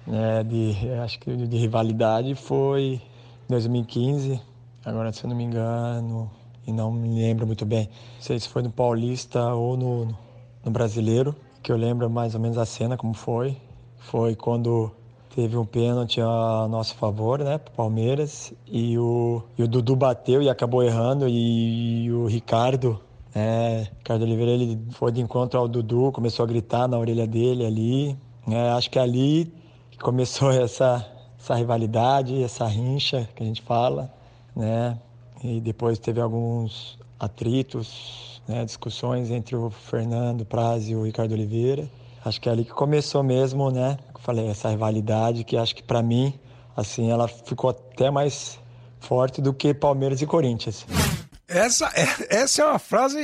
né, 0.07 0.43
de, 0.45 0.75
acho 1.03 1.19
que 1.19 1.35
de 1.35 1.57
rivalidade 1.57 2.35
foi 2.35 3.01
2015, 3.49 4.41
agora 4.85 5.13
se 5.13 5.25
eu 5.25 5.31
não 5.31 5.37
me 5.37 5.45
engano, 5.45 6.31
e 6.67 6.73
não 6.73 6.91
me 6.91 7.21
lembro 7.21 7.47
muito 7.47 7.65
bem, 7.65 7.89
não 8.17 8.23
sei 8.23 8.39
se 8.39 8.49
foi 8.49 8.63
no 8.63 8.71
Paulista 8.71 9.55
ou 9.55 9.77
no, 9.77 10.17
no 10.65 10.71
Brasileiro, 10.71 11.35
que 11.63 11.71
eu 11.73 11.77
lembro 11.77 12.09
mais 12.11 12.35
ou 12.35 12.41
menos 12.41 12.59
a 12.59 12.67
cena 12.67 12.97
como 12.97 13.15
foi. 13.15 13.57
Foi 13.99 14.35
quando 14.35 14.91
teve 15.35 15.57
um 15.57 15.65
pênalti 15.65 16.21
a 16.21 16.69
nosso 16.69 16.95
favor, 16.95 17.41
né, 17.41 17.59
pro 17.59 17.75
Palmeiras, 17.75 18.53
e 18.67 18.97
o, 18.99 19.43
e 19.59 19.63
o 19.63 19.69
Dudu 19.69 19.97
bateu 19.97 20.41
e 20.41 20.49
acabou 20.49 20.83
errando, 20.83 21.27
e, 21.29 22.11
o 22.13 22.27
Ricardo, 22.27 23.01
né, 23.35 23.89
Ricardo 23.99 24.23
Oliveira, 24.23 24.53
ele 24.53 24.81
foi 24.93 25.11
de 25.11 25.21
encontro 25.21 25.59
ao 25.59 25.67
Dudu, 25.67 26.13
começou 26.13 26.45
a 26.45 26.47
gritar 26.47 26.87
na 26.87 26.99
orelha 26.99 27.27
dele 27.27 27.67
ali, 27.67 28.17
né, 28.47 28.71
acho 28.73 28.91
que 28.91 28.99
ali 28.99 29.53
começou 30.01 30.53
essa, 30.55 31.05
essa 31.39 31.55
rivalidade, 31.57 32.41
essa 32.43 32.67
rincha 32.67 33.29
que 33.35 33.43
a 33.43 33.47
gente 33.47 33.63
fala, 33.63 34.13
né, 34.55 34.99
e 35.43 35.61
depois 35.61 35.99
teve 35.99 36.21
alguns 36.21 36.99
atritos, 37.19 38.43
né, 38.49 38.65
discussões 38.65 39.31
entre 39.31 39.57
o 39.57 39.71
Fernando 39.71 40.45
Praz 40.45 40.89
e 40.89 40.95
o 40.95 41.05
Ricardo 41.05 41.33
Oliveira, 41.33 41.89
acho 42.25 42.41
que 42.41 42.49
é 42.49 42.53
ali 42.53 42.65
que 42.65 42.73
começou 42.73 43.23
mesmo, 43.23 43.71
né, 43.71 43.99
falei, 44.25 44.49
essa 44.49 44.71
rivalidade 44.71 45.45
que 45.45 45.57
acho 45.57 45.77
que 45.77 45.83
para 45.83 46.03
mim, 46.03 46.33
assim, 46.75 47.11
ela 47.11 47.29
ficou 47.29 47.71
até 47.71 48.11
mais 48.11 48.59
forte 48.99 49.43
do 49.43 49.53
que 49.53 49.75
Palmeiras 49.75 50.23
e 50.23 50.27
Corinthians. 50.27 50.87
Essa 51.47 51.93
é, 51.95 52.37
essa 52.37 52.63
é 52.63 52.65
uma 52.65 52.79
frase. 52.79 53.19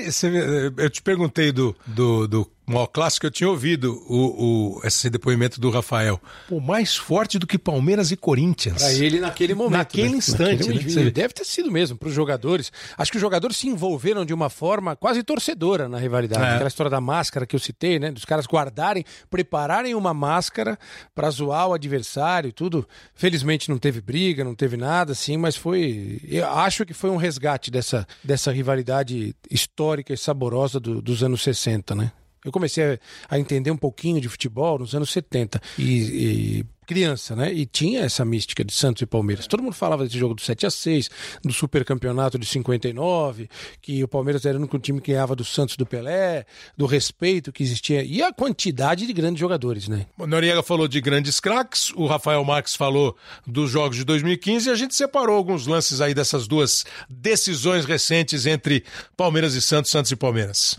Eu 0.76 0.90
te 0.90 1.00
perguntei 1.00 1.50
do, 1.50 1.74
do, 1.86 2.28
do 2.28 2.50
maior 2.70 2.87
clássico, 2.87 3.26
eu 3.26 3.30
tinha 3.30 3.48
ouvido 3.48 4.02
o, 4.09 4.78
o, 4.78 4.80
esse 4.85 5.11
depoimento 5.11 5.61
do 5.61 5.70
Rafael. 5.70 6.20
O 6.50 6.61
mais 6.61 6.96
forte 6.96 7.38
do 7.38 7.46
que 7.46 7.59
Palmeiras 7.59 8.11
e 8.11 8.16
Corinthians. 8.16 8.83
Para 8.83 8.92
ele 8.92 9.20
naquele 9.20 9.54
momento. 9.54 9.78
Naquele 9.78 10.11
né? 10.11 10.16
instante. 10.16 10.68
Naquele 10.68 11.04
né? 11.04 11.11
Deve 11.11 11.35
ter 11.35 11.44
sido 11.44 11.70
mesmo 11.70 11.98
para 11.98 12.09
os 12.09 12.14
jogadores. 12.14 12.72
Acho 12.96 13.11
que 13.11 13.16
os 13.16 13.20
jogadores 13.20 13.56
se 13.56 13.68
envolveram 13.68 14.24
de 14.24 14.33
uma 14.33 14.48
forma 14.48 14.96
quase 14.96 15.22
torcedora 15.22 15.88
na 15.88 15.98
rivalidade. 15.98 16.44
É. 16.44 16.54
Aquela 16.54 16.68
história 16.68 16.90
da 16.90 17.00
máscara 17.00 17.46
que 17.46 17.56
eu 17.56 17.61
citei, 17.61 17.98
né? 17.98 18.11
Dos 18.11 18.24
caras 18.24 18.46
guardarem, 18.46 19.04
prepararem 19.28 19.94
uma 19.94 20.14
máscara 20.14 20.78
para 21.14 21.30
zoar 21.30 21.68
o 21.68 21.74
adversário 21.74 22.48
e 22.48 22.52
tudo. 22.52 22.87
Felizmente 23.14 23.68
não 23.68 23.78
teve 23.78 24.00
briga, 24.00 24.44
não 24.44 24.54
teve 24.54 24.76
nada 24.76 25.12
assim, 25.12 25.37
mas 25.37 25.56
foi. 25.56 26.20
Eu 26.24 26.48
acho 26.48 26.85
que 26.85 26.94
foi 26.94 27.11
um 27.11 27.16
resgate 27.16 27.70
dessa, 27.70 28.06
dessa 28.22 28.52
rivalidade 28.52 29.35
histórica 29.50 30.12
e 30.12 30.16
saborosa 30.16 30.78
do, 30.78 31.02
dos 31.02 31.22
anos 31.22 31.42
60, 31.42 31.94
né? 31.94 32.12
Eu 32.44 32.50
comecei 32.50 32.98
a, 33.29 33.38
entender 33.38 33.70
um 33.70 33.76
pouquinho 33.76 34.20
de 34.20 34.29
futebol 34.29 34.79
nos 34.79 34.94
anos 34.94 35.11
70. 35.11 35.61
E, 35.79 35.85
e 35.85 36.66
criança, 36.90 37.37
né? 37.37 37.53
E 37.53 37.64
tinha 37.64 38.00
essa 38.00 38.24
mística 38.24 38.64
de 38.64 38.72
Santos 38.72 39.00
e 39.00 39.07
Palmeiras. 39.07 39.46
Todo 39.46 39.62
mundo 39.62 39.74
falava 39.74 40.03
desse 40.03 40.18
jogo 40.18 40.35
do 40.35 40.40
7 40.40 40.66
a 40.66 40.70
6 40.70 41.09
do 41.44 41.53
supercampeonato 41.53 42.37
de 42.37 42.44
59, 42.44 43.48
que 43.81 44.03
o 44.03 44.09
Palmeiras 44.09 44.44
era 44.44 44.57
o 44.57 44.61
único 44.61 44.76
time 44.76 45.00
que 45.00 45.12
ganhava 45.12 45.37
do 45.37 45.44
Santos 45.44 45.76
do 45.76 45.87
Pelé, 45.87 46.44
do 46.76 46.87
respeito 46.87 47.53
que 47.53 47.62
existia 47.62 48.03
e 48.03 48.20
a 48.20 48.33
quantidade 48.33 49.07
de 49.07 49.12
grandes 49.12 49.38
jogadores, 49.38 49.87
né? 49.87 50.07
O 50.18 50.26
Noriega 50.26 50.64
falou 50.64 50.88
de 50.88 51.00
grandes 51.00 51.38
craques, 51.38 51.92
o 51.94 52.09
Rafael 52.09 52.44
Marques 52.44 52.74
falou 52.74 53.16
dos 53.46 53.70
jogos 53.70 53.96
de 53.96 54.05
2015 54.05 54.68
e 54.68 54.72
a 54.72 54.74
gente 54.74 54.96
separou 54.96 55.37
alguns 55.37 55.68
lances 55.68 56.00
aí 56.00 56.12
dessas 56.12 56.48
duas 56.48 56.85
decisões 57.09 57.85
recentes 57.85 58.46
entre 58.46 58.83
Palmeiras 59.16 59.55
e 59.55 59.62
Santos, 59.62 59.92
Santos 59.92 60.11
e 60.11 60.16
Palmeiras. 60.16 60.76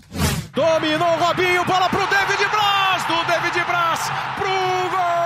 Dominou 0.54 1.18
Robinho, 1.20 1.64
bola 1.64 1.88
pro 1.88 2.06
David 2.08 2.50
Braz, 2.50 3.06
do 3.06 3.24
David 3.32 3.66
Braz 3.66 4.02
pro 4.36 4.90
gol! 4.90 5.21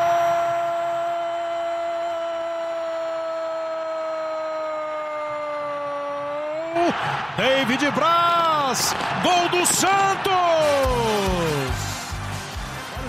David 7.37 7.91
Braz, 7.91 8.95
gol 9.21 9.49
do 9.49 9.65
Santos! 9.65 10.31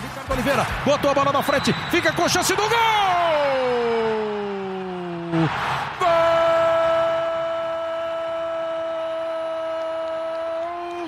Ricardo 0.03 0.33
Oliveira, 0.33 0.67
botou 0.85 1.11
a 1.13 1.15
bola 1.15 1.33
na 1.33 1.43
frente, 1.43 1.73
fica 1.93 2.13
com 2.13 2.29
chance 2.29 2.53
do 2.53 2.63
gol! 2.63 2.69
Gol! 6.01 6.07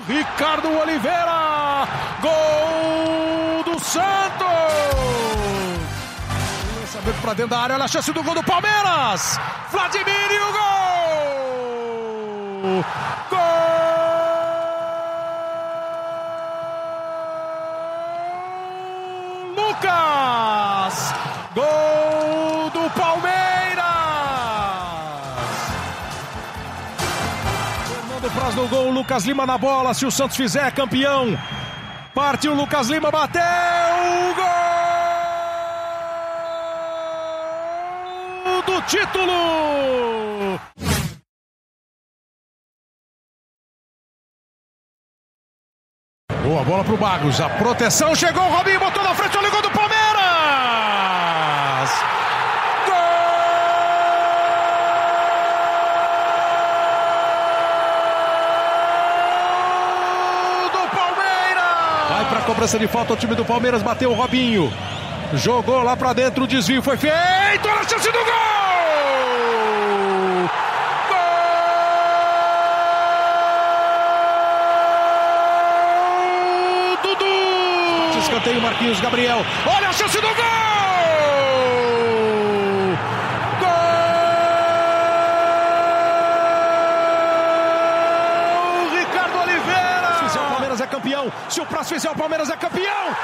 Ricardo 0.06 0.68
Oliveira, 0.78 1.88
gol 2.20 3.64
do 3.64 3.80
Santos! 3.80 4.06
Lançamento 6.80 7.20
para 7.20 7.34
dentro 7.34 7.50
da 7.50 7.58
área, 7.58 7.74
olha 7.74 7.84
a 7.84 7.88
chance 7.88 8.12
do 8.12 8.22
gol 8.22 8.36
do 8.36 8.44
Palmeiras! 8.44 9.40
Vladimir 9.72 10.30
e 10.30 10.38
o 10.38 10.52
gol! 10.52 10.77
Gol! 12.60 12.84
Lucas! 19.56 21.14
Gol 21.54 22.70
do 22.70 22.90
Palmeiras! 22.90 23.84
Fernando 27.86 28.30
Praz 28.34 28.54
no 28.54 28.66
gol, 28.68 28.90
Lucas 28.90 29.24
Lima 29.24 29.46
na 29.46 29.56
bola. 29.56 29.94
Se 29.94 30.04
o 30.04 30.10
Santos 30.10 30.36
fizer, 30.36 30.66
é 30.66 30.70
campeão. 30.70 31.38
Partiu 32.14 32.54
Lucas 32.54 32.88
Lima, 32.88 33.10
bateu! 33.10 33.42
Gol 38.44 38.62
do 38.62 38.82
título! 38.82 40.07
Boa 46.58 46.66
bola 46.66 46.82
pro 46.82 46.96
Bagos. 46.96 47.40
A 47.40 47.48
proteção 47.48 48.16
chegou. 48.16 48.42
O 48.42 48.48
Robinho 48.48 48.80
botou 48.80 49.00
na 49.04 49.14
frente. 49.14 49.38
Olha 49.38 49.46
o 49.46 49.50
gol 49.52 49.62
do 49.62 49.70
Palmeiras. 49.70 50.00
Gol 60.50 60.70
do 60.72 60.88
Palmeiras. 60.96 62.08
Vai 62.10 62.24
pra 62.28 62.40
cobrança 62.40 62.76
de 62.76 62.88
falta 62.88 63.12
o 63.12 63.16
time 63.16 63.36
do 63.36 63.44
Palmeiras. 63.44 63.80
Bateu 63.80 64.10
o 64.10 64.14
Robinho. 64.14 64.72
Jogou 65.34 65.80
lá 65.84 65.96
pra 65.96 66.12
dentro. 66.12 66.42
O 66.42 66.46
desvio 66.48 66.82
foi 66.82 66.96
feito. 66.96 67.68
Olha 67.68 67.82
a 67.82 67.88
chance 67.88 68.10
do 68.10 68.18
gol. 68.18 68.57
Escanteio, 78.38 78.62
Marquinhos 78.62 79.00
Gabriel. 79.00 79.38
Olha 79.66 79.88
a 79.88 79.92
chance 79.92 80.16
do 80.16 80.28
gol! 80.28 80.34
Gol! 83.58 83.68
Ricardo 88.96 89.38
Oliveira! 89.40 90.30
Se 90.30 90.38
o 90.38 90.42
Palmeiras 90.42 90.80
é 90.80 90.86
campeão. 90.86 91.32
Se 91.48 91.60
o 91.60 91.66
próximo 91.66 91.96
fizer 91.96 92.10
o 92.10 92.14
Palmeiras 92.14 92.48
é 92.48 92.56
campeão. 92.56 93.16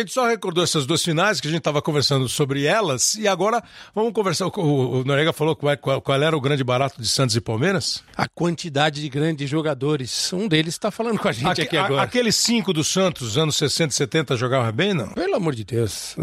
Gente 0.00 0.12
só 0.12 0.26
recordou 0.26 0.64
essas 0.64 0.86
duas 0.86 1.02
finais 1.02 1.40
que 1.40 1.48
a 1.48 1.50
gente 1.50 1.60
estava 1.60 1.80
conversando 1.80 2.28
sobre 2.28 2.64
elas 2.64 3.14
e 3.14 3.28
agora 3.28 3.62
vamos 3.94 4.12
conversar. 4.12 4.46
O, 4.46 5.00
o 5.00 5.04
Norega 5.04 5.32
falou 5.32 5.54
qual, 5.54 5.76
qual, 5.78 6.00
qual, 6.00 6.22
era 6.22 6.36
o 6.36 6.40
grande 6.40 6.64
barato 6.64 7.00
de 7.00 7.08
Santos 7.08 7.36
e 7.36 7.40
Palmeiras? 7.40 8.02
A 8.16 8.28
quantidade 8.28 9.00
de 9.00 9.08
grandes 9.08 9.48
jogadores. 9.48 10.32
Um 10.32 10.48
deles 10.48 10.74
está 10.74 10.90
falando 10.90 11.18
com 11.18 11.28
a 11.28 11.32
gente 11.32 11.46
Aque, 11.46 11.62
aqui 11.62 11.76
agora. 11.76 12.02
A, 12.02 12.04
aqueles 12.04 12.36
cinco 12.36 12.72
do 12.72 12.84
Santos, 12.84 13.38
anos 13.38 13.56
60 13.56 13.92
e 13.92 13.96
70, 13.96 14.36
jogavam 14.36 14.72
bem, 14.72 14.94
não? 14.94 15.08
Pelo 15.08 15.36
amor 15.36 15.54
de 15.54 15.64
Deus. 15.64 16.16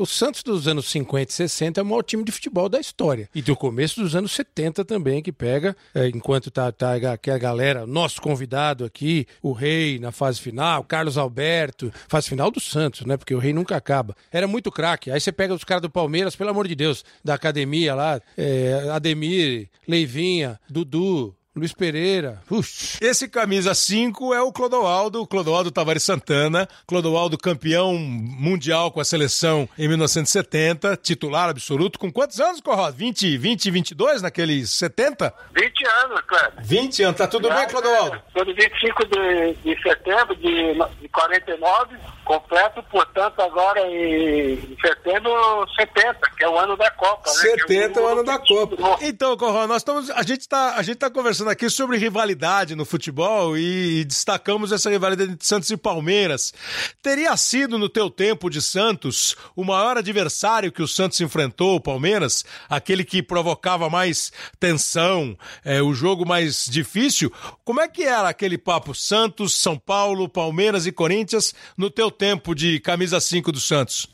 O 0.00 0.06
Santos 0.06 0.42
dos 0.42 0.66
anos 0.66 0.88
50 0.88 1.30
e 1.30 1.34
60 1.34 1.78
é 1.78 1.82
o 1.82 1.84
maior 1.84 2.02
time 2.02 2.24
de 2.24 2.32
futebol 2.32 2.70
da 2.70 2.80
história. 2.80 3.28
E 3.34 3.42
do 3.42 3.54
começo 3.54 4.00
dos 4.00 4.16
anos 4.16 4.32
70 4.32 4.82
também, 4.82 5.22
que 5.22 5.30
pega, 5.30 5.76
é, 5.94 6.08
enquanto 6.08 6.50
tá, 6.50 6.72
tá 6.72 6.94
aqui 7.12 7.30
a 7.30 7.36
galera, 7.36 7.86
nosso 7.86 8.18
convidado 8.18 8.82
aqui, 8.82 9.26
o 9.42 9.52
Rei 9.52 9.98
na 9.98 10.10
fase 10.10 10.40
final, 10.40 10.82
Carlos 10.84 11.18
Alberto, 11.18 11.92
fase 12.08 12.30
final 12.30 12.50
do 12.50 12.60
Santos, 12.60 13.04
né? 13.04 13.18
Porque 13.18 13.34
o 13.34 13.38
Rei 13.38 13.52
nunca 13.52 13.76
acaba. 13.76 14.16
Era 14.32 14.46
muito 14.46 14.72
craque. 14.72 15.10
Aí 15.10 15.20
você 15.20 15.30
pega 15.30 15.52
os 15.52 15.64
caras 15.64 15.82
do 15.82 15.90
Palmeiras, 15.90 16.34
pelo 16.34 16.48
amor 16.48 16.66
de 16.66 16.74
Deus, 16.74 17.04
da 17.22 17.34
academia 17.34 17.94
lá, 17.94 18.22
é, 18.38 18.88
Ademir, 18.90 19.68
Leivinha, 19.86 20.58
Dudu, 20.66 21.36
Luiz 21.54 21.72
Pereira. 21.72 22.40
Ux. 22.48 22.96
Esse 23.00 23.28
camisa 23.28 23.74
5 23.74 24.32
é 24.32 24.40
o 24.40 24.52
Clodoaldo, 24.52 25.26
Clodoaldo 25.26 25.72
Tavares 25.72 26.04
Santana, 26.04 26.68
Clodoaldo 26.86 27.36
campeão 27.36 27.94
mundial 27.94 28.92
com 28.92 29.00
a 29.00 29.04
seleção 29.04 29.68
em 29.76 29.88
1970, 29.88 30.96
titular 30.98 31.48
absoluto. 31.48 31.98
Com 31.98 32.12
quantos 32.12 32.38
anos, 32.38 32.60
Corrado? 32.60 32.94
20, 32.94 33.36
20, 33.36 33.68
22 33.68 34.22
naqueles 34.22 34.70
70? 34.70 35.34
20 35.52 35.86
anos, 36.04 36.20
Cleber. 36.20 36.64
20 36.64 37.02
anos, 37.02 37.18
tá 37.18 37.26
tudo 37.26 37.48
Já, 37.48 37.56
bem, 37.56 37.68
Clodoaldo? 37.68 38.22
De 38.32 38.52
25 38.52 39.06
de, 39.06 39.54
de 39.54 39.82
setembro 39.82 40.36
de, 40.36 40.74
de 41.00 41.08
49, 41.08 41.96
completo, 42.30 42.80
portanto, 42.84 43.40
agora 43.40 43.80
em 43.90 44.76
setembro 44.80 45.32
70, 45.76 46.20
que 46.36 46.44
é 46.44 46.48
o 46.48 46.56
ano 46.56 46.76
da 46.76 46.88
Copa. 46.92 47.28
70 47.28 47.68
né? 47.68 47.92
é 47.96 48.00
o, 48.00 48.04
o 48.04 48.06
ano 48.06 48.22
da 48.22 48.38
Copa. 48.38 48.98
Então, 49.00 49.36
Corrado, 49.36 49.66
nós 49.66 49.78
estamos. 49.78 50.08
A 50.10 50.22
gente 50.22 50.48
tá, 50.48 50.76
a 50.76 50.82
gente 50.82 50.98
tá 50.98 51.10
conversando 51.10 51.50
aqui 51.50 51.68
sobre 51.68 51.96
rivalidade 51.96 52.76
no 52.76 52.84
futebol 52.84 53.58
e 53.58 54.04
destacamos 54.04 54.70
essa 54.70 54.88
rivalidade 54.88 55.32
entre 55.32 55.44
Santos 55.44 55.70
e 55.72 55.76
Palmeiras. 55.76 56.54
Teria 57.02 57.36
sido 57.36 57.76
no 57.76 57.88
teu 57.88 58.08
tempo 58.08 58.48
de 58.48 58.62
Santos 58.62 59.36
o 59.56 59.64
maior 59.64 59.98
adversário 59.98 60.70
que 60.70 60.82
o 60.82 60.88
Santos 60.88 61.20
enfrentou, 61.20 61.74
o 61.74 61.80
Palmeiras? 61.80 62.44
Aquele 62.68 63.02
que 63.02 63.24
provocava 63.24 63.90
mais 63.90 64.30
tensão, 64.60 65.36
é, 65.64 65.82
o 65.82 65.92
jogo 65.92 66.24
mais 66.24 66.66
difícil? 66.66 67.32
Como 67.64 67.80
é 67.80 67.88
que 67.88 68.04
era 68.04 68.28
aquele 68.28 68.56
papo 68.56 68.94
Santos, 68.94 69.54
São 69.54 69.76
Paulo, 69.76 70.28
Palmeiras 70.28 70.86
e 70.86 70.92
Corinthians 70.92 71.52
no 71.76 71.90
teu 71.90 72.08
tempo 72.20 72.54
de 72.54 72.78
camisa 72.80 73.18
5 73.18 73.50
do 73.50 73.58
Santos? 73.58 74.06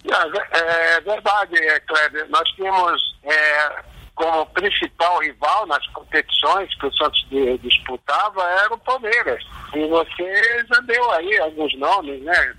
É, 0.53 0.97
é 0.97 1.01
verdade, 1.01 1.57
Kleber. 1.87 2.29
Nós 2.31 2.49
tínhamos. 2.51 3.17
É 3.25 3.97
como 4.15 4.47
principal 4.47 5.19
rival 5.19 5.67
nas 5.67 5.87
competições 5.89 6.75
que 6.77 6.87
o 6.87 6.95
Santos 6.95 7.27
disputava 7.61 8.43
era 8.65 8.73
o 8.73 8.79
Palmeiras. 8.79 9.45
E 9.75 9.87
você 9.89 10.65
já 10.67 10.81
deu 10.81 11.11
aí 11.13 11.39
alguns 11.39 11.77
nomes, 11.79 12.23
né? 12.23 12.55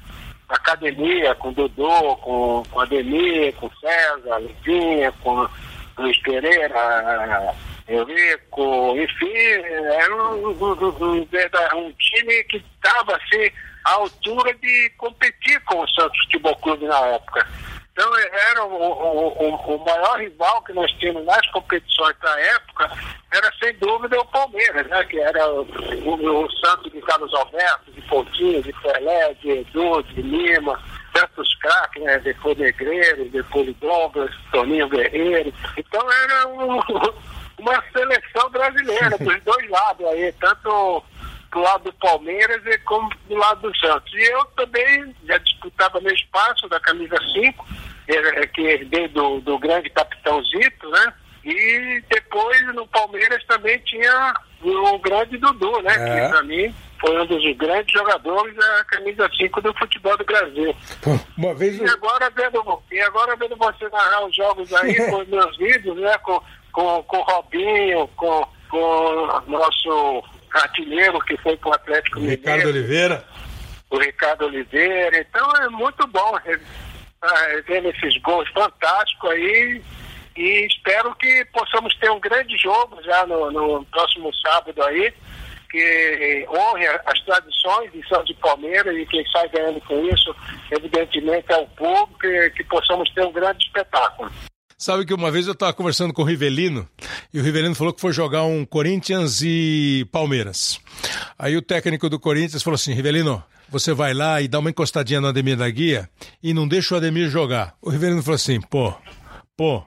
Academia, 0.47 1.33
com 1.33 1.51
Dodô, 1.51 2.15
com, 2.17 2.63
com 2.69 2.79
Ademir, 2.79 3.55
com 3.55 3.71
César, 3.81 4.37
Livinha, 4.39 5.11
com 5.23 5.49
Luiz 5.97 6.17
Pereira, 6.21 7.55
Eurico, 7.87 8.95
enfim, 8.95 9.33
era 9.33 10.15
um, 10.15 10.49
um, 10.49 10.51
um, 10.51 11.77
um 11.77 11.91
time 11.93 12.43
que 12.43 12.57
estava 12.57 13.15
assim, 13.15 13.51
à 13.87 13.93
altura 13.93 14.53
de 14.55 14.89
competir 14.97 15.59
com 15.61 15.79
o 15.79 15.87
Santos 15.89 16.19
Futebol 16.23 16.55
Clube 16.57 16.85
na 16.85 16.99
época. 16.99 17.47
Então 17.93 18.11
era 18.51 18.63
o, 18.63 18.75
o, 18.75 19.55
o, 19.55 19.85
maior 19.85 20.19
rival 20.19 20.61
que 20.63 20.73
nós 20.73 20.91
tínhamos 20.99 21.25
nas 21.25 21.47
competições 21.47 22.15
da 22.21 22.39
época, 22.39 22.91
era 23.33 23.51
sem 23.59 23.73
dúvida 23.79 24.19
o 24.19 24.25
Palmeiras, 24.25 24.85
né? 24.87 25.03
que 25.05 25.19
era 25.19 25.49
o, 25.51 25.61
o, 25.61 26.45
o 26.45 26.51
Santos 26.57 26.91
de 26.91 27.01
Carlos 27.01 27.33
Alberto, 27.33 27.91
de 27.91 28.01
Coutinho, 28.03 28.61
de 28.61 28.71
Pelé, 28.73 29.33
de 29.35 29.49
Edu, 29.49 30.03
de 30.03 30.21
Lima, 30.21 30.79
tantos 31.11 31.55
craques, 31.55 32.03
né? 32.03 32.19
Depois 32.19 32.55
Negreiro, 32.57 33.29
depois 33.29 33.75
Douglas, 33.77 34.31
Toninho 34.51 34.89
Guerreiro. 34.89 35.51
Então 35.75 36.01
era 36.11 36.47
um, 36.49 36.77
uma 37.57 37.83
seleção 37.91 38.47
brasileira 38.51 39.17
dos 39.17 39.43
dois 39.43 39.69
lados 39.71 40.05
aí, 40.05 40.31
tanto 40.33 41.03
do 41.57 41.63
lado 41.63 41.83
do 41.85 41.93
Palmeiras 41.93 42.61
e 42.65 42.77
como 42.79 43.09
do 43.27 43.35
lado 43.35 43.61
do 43.61 43.77
Santos. 43.79 44.13
E 44.13 44.31
eu 44.31 44.45
também 44.55 45.15
já 45.25 45.37
disputava 45.39 45.99
meu 45.99 46.13
espaço 46.13 46.69
da 46.69 46.79
camisa 46.79 47.17
5, 47.33 47.65
que 48.53 48.61
herdei 48.61 49.07
do, 49.07 49.41
do 49.41 49.57
grande 49.57 49.89
capitão 49.89 50.43
Zito, 50.43 50.89
né? 50.89 51.13
E 51.43 52.03
depois 52.09 52.75
no 52.75 52.87
Palmeiras 52.87 53.43
também 53.45 53.79
tinha 53.79 54.33
o 54.61 54.99
grande 54.99 55.37
Dudu, 55.37 55.81
né? 55.81 55.93
É. 55.93 56.21
Que 56.21 56.29
pra 56.29 56.43
mim 56.43 56.73
foi 56.99 57.21
um 57.21 57.25
dos 57.25 57.57
grandes 57.57 57.91
jogadores 57.91 58.55
da 58.55 58.83
camisa 58.85 59.29
5 59.35 59.61
do 59.61 59.73
futebol 59.73 60.17
do 60.17 60.25
Brasil. 60.25 60.75
Uma 61.37 61.55
vez 61.55 61.79
E 61.79 61.89
agora 61.89 62.29
vendo, 62.29 62.83
e 62.91 62.99
agora 63.01 63.35
vendo 63.35 63.55
você 63.55 63.87
narrar 63.89 64.25
os 64.25 64.35
jogos 64.35 64.71
aí 64.73 64.95
com 65.09 65.17
os 65.17 65.27
meus 65.27 65.57
vídeos, 65.57 65.97
né? 65.97 66.17
Com, 66.19 66.41
com, 66.71 67.03
com 67.03 67.17
o 67.17 67.23
Robinho, 67.23 68.07
com, 68.15 68.47
com 68.69 68.77
o 68.77 69.41
nosso 69.47 70.23
artilheiro 70.53 71.19
que 71.19 71.37
foi 71.37 71.55
pro 71.57 71.73
Atlético 71.73 72.19
Ricardo 72.19 72.57
Mineiro, 72.59 72.69
Oliveira. 72.69 73.25
o 73.89 73.97
Ricardo 73.97 74.45
Oliveira. 74.45 75.19
Então 75.19 75.49
é 75.63 75.69
muito 75.69 76.05
bom 76.07 76.37
ah, 77.21 77.61
vendo 77.67 77.89
esses 77.89 78.21
gols 78.21 78.49
fantásticos 78.49 79.29
aí. 79.31 79.81
E 80.35 80.67
espero 80.67 81.15
que 81.15 81.45
possamos 81.45 81.95
ter 81.95 82.11
um 82.11 82.19
grande 82.19 82.55
jogo 82.57 83.01
já 83.03 83.25
no, 83.25 83.51
no 83.51 83.85
próximo 83.85 84.31
sábado 84.35 84.83
aí, 84.83 85.11
que 85.69 86.47
honre 86.47 86.85
as 87.05 87.19
tradições 87.21 87.91
de 87.91 88.07
Santos 88.07 88.29
e 88.29 88.35
Palmeiras 88.35 88.95
e 88.95 89.05
quem 89.07 89.25
sai 89.31 89.49
ganhando 89.49 89.81
com 89.81 90.05
isso, 90.05 90.35
evidentemente, 90.71 91.51
é 91.51 91.57
o 91.57 91.67
público, 91.69 92.27
e 92.27 92.51
que 92.51 92.63
possamos 92.65 93.09
ter 93.15 93.25
um 93.25 93.31
grande 93.31 93.65
espetáculo. 93.65 94.31
Sabe 94.77 95.05
que 95.05 95.13
uma 95.13 95.31
vez 95.31 95.47
eu 95.47 95.53
estava 95.53 95.73
conversando 95.73 96.13
com 96.13 96.21
o 96.21 96.25
Rivelino 96.25 96.87
e 97.33 97.39
o 97.39 97.43
Rivelino 97.43 97.73
falou 97.73 97.91
que 97.91 97.99
foi 97.99 98.13
jogar 98.13 98.43
um 98.43 98.63
Corinthians 98.63 99.41
e 99.41 100.07
Palmeiras. 100.11 100.79
Aí 101.37 101.57
o 101.57 101.63
técnico 101.63 102.07
do 102.07 102.19
Corinthians 102.19 102.61
falou 102.61 102.75
assim: 102.75 102.93
Rivelino, 102.93 103.43
você 103.69 103.91
vai 103.91 104.13
lá 104.13 104.39
e 104.39 104.47
dá 104.47 104.59
uma 104.59 104.69
encostadinha 104.69 105.19
no 105.19 105.27
Ademir 105.27 105.57
da 105.57 105.67
Guia 105.67 106.07
e 106.43 106.53
não 106.53 106.67
deixa 106.67 106.93
o 106.93 106.97
Ademir 106.97 107.27
jogar. 107.27 107.75
O 107.81 107.89
Rivelino 107.89 108.21
falou 108.21 108.35
assim: 108.35 108.61
pô, 108.61 108.93
pô. 109.57 109.83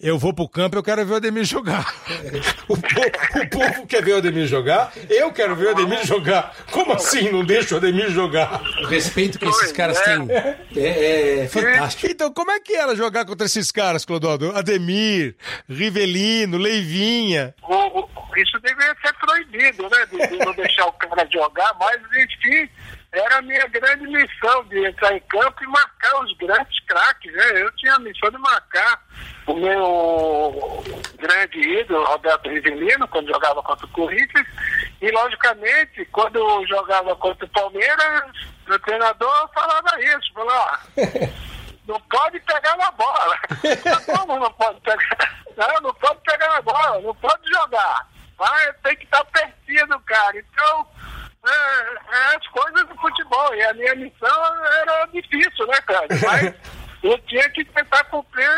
Eu 0.00 0.18
vou 0.18 0.32
pro 0.34 0.48
campo, 0.48 0.76
eu 0.76 0.82
quero 0.82 1.04
ver 1.06 1.12
o 1.14 1.16
Ademir 1.16 1.44
jogar. 1.44 1.86
O 2.68 2.76
povo, 2.76 3.42
o 3.42 3.48
povo 3.48 3.86
quer 3.86 4.02
ver 4.04 4.14
o 4.14 4.16
Ademir 4.16 4.46
jogar, 4.48 4.92
eu 5.08 5.32
quero 5.32 5.54
ver 5.54 5.68
o 5.68 5.70
Ademir 5.70 6.04
jogar. 6.04 6.52
Como 6.72 6.92
assim 6.92 7.30
não 7.30 7.44
deixa 7.44 7.74
o 7.74 7.78
Ademir 7.78 8.10
jogar? 8.10 8.60
O 8.82 8.86
respeito 8.86 9.38
que 9.38 9.44
esses 9.46 9.70
caras 9.70 9.96
é. 10.00 10.02
têm 10.04 10.28
é, 10.84 11.38
é 11.44 11.48
fantástico. 11.48 12.10
Então, 12.10 12.32
como 12.32 12.50
é 12.50 12.58
que 12.58 12.74
era 12.74 12.96
jogar 12.96 13.24
contra 13.24 13.46
esses 13.46 13.70
caras, 13.70 14.04
Clodoaldo? 14.04 14.50
Ademir, 14.56 15.36
Rivelino, 15.68 16.58
Leivinha. 16.58 17.54
O- 17.62 18.00
o- 18.00 18.08
isso 18.36 18.58
deveria 18.60 18.94
ser 19.00 19.12
proibido, 19.14 19.88
né? 19.88 20.06
De, 20.10 20.26
de 20.38 20.44
não 20.44 20.52
deixar 20.54 20.86
o 20.86 20.92
cara 20.92 21.26
jogar, 21.32 21.72
mas 21.80 21.96
enfim, 21.96 22.68
era 23.12 23.38
a 23.38 23.42
minha 23.42 23.66
grande 23.68 24.06
missão 24.06 24.64
de 24.64 24.84
entrar 24.84 25.14
em 25.14 25.20
campo 25.20 25.62
e 25.62 25.66
marcar 25.66 26.22
os 26.22 26.36
grandes 26.36 26.80
craques, 26.86 27.32
né? 27.32 27.62
Eu 27.62 27.70
tinha 27.76 27.94
a 27.94 27.98
missão 27.98 28.30
de 28.30 28.38
marcar 28.38 29.02
o 29.46 29.54
meu 29.54 30.84
grande 31.18 31.58
ídolo, 31.58 32.04
Roberto 32.04 32.50
Rivelino, 32.50 33.06
quando 33.08 33.32
jogava 33.32 33.62
contra 33.62 33.86
o 33.86 33.90
Corinthians, 33.90 34.46
e 35.00 35.10
logicamente, 35.10 36.04
quando 36.06 36.66
jogava 36.66 37.14
contra 37.16 37.46
o 37.46 37.50
Palmeiras, 37.50 38.24
o 38.68 38.78
treinador 38.80 39.50
falava 39.54 40.00
isso, 40.02 40.32
falava, 40.34 40.80
ó, 40.96 40.96
não 41.86 42.00
pode 42.00 42.40
pegar 42.40 42.76
na 42.76 42.90
bola. 42.90 43.38
Como 44.16 44.38
não 44.40 44.52
pode 44.52 44.80
pegar? 44.80 45.36
Não, 45.56 45.80
não 45.80 45.94
pode 45.94 46.20
pegar 46.22 46.48
na 46.48 46.60
bola, 46.62 47.00
não 47.00 47.14
pode 47.14 47.48
jogar. 47.48 48.08
Vai, 48.36 48.72
tem 48.82 48.96
que 48.96 49.04
estar 49.04 49.24
pertinho 49.26 49.86
do 49.86 50.00
cara. 50.00 50.36
Então, 50.38 50.86
é, 51.46 52.16
é 52.16 52.36
as 52.36 52.46
coisas 52.48 52.88
do 52.88 52.94
futebol. 52.96 53.54
E 53.54 53.62
a 53.62 53.74
minha 53.74 53.94
missão 53.94 54.64
era 54.82 55.06
difícil, 55.06 55.66
né, 55.66 55.80
cara? 55.86 56.06
Mas 56.24 56.54
eu 57.02 57.18
tinha 57.26 57.48
que 57.50 57.64
tentar 57.64 58.04
cumprir 58.04 58.48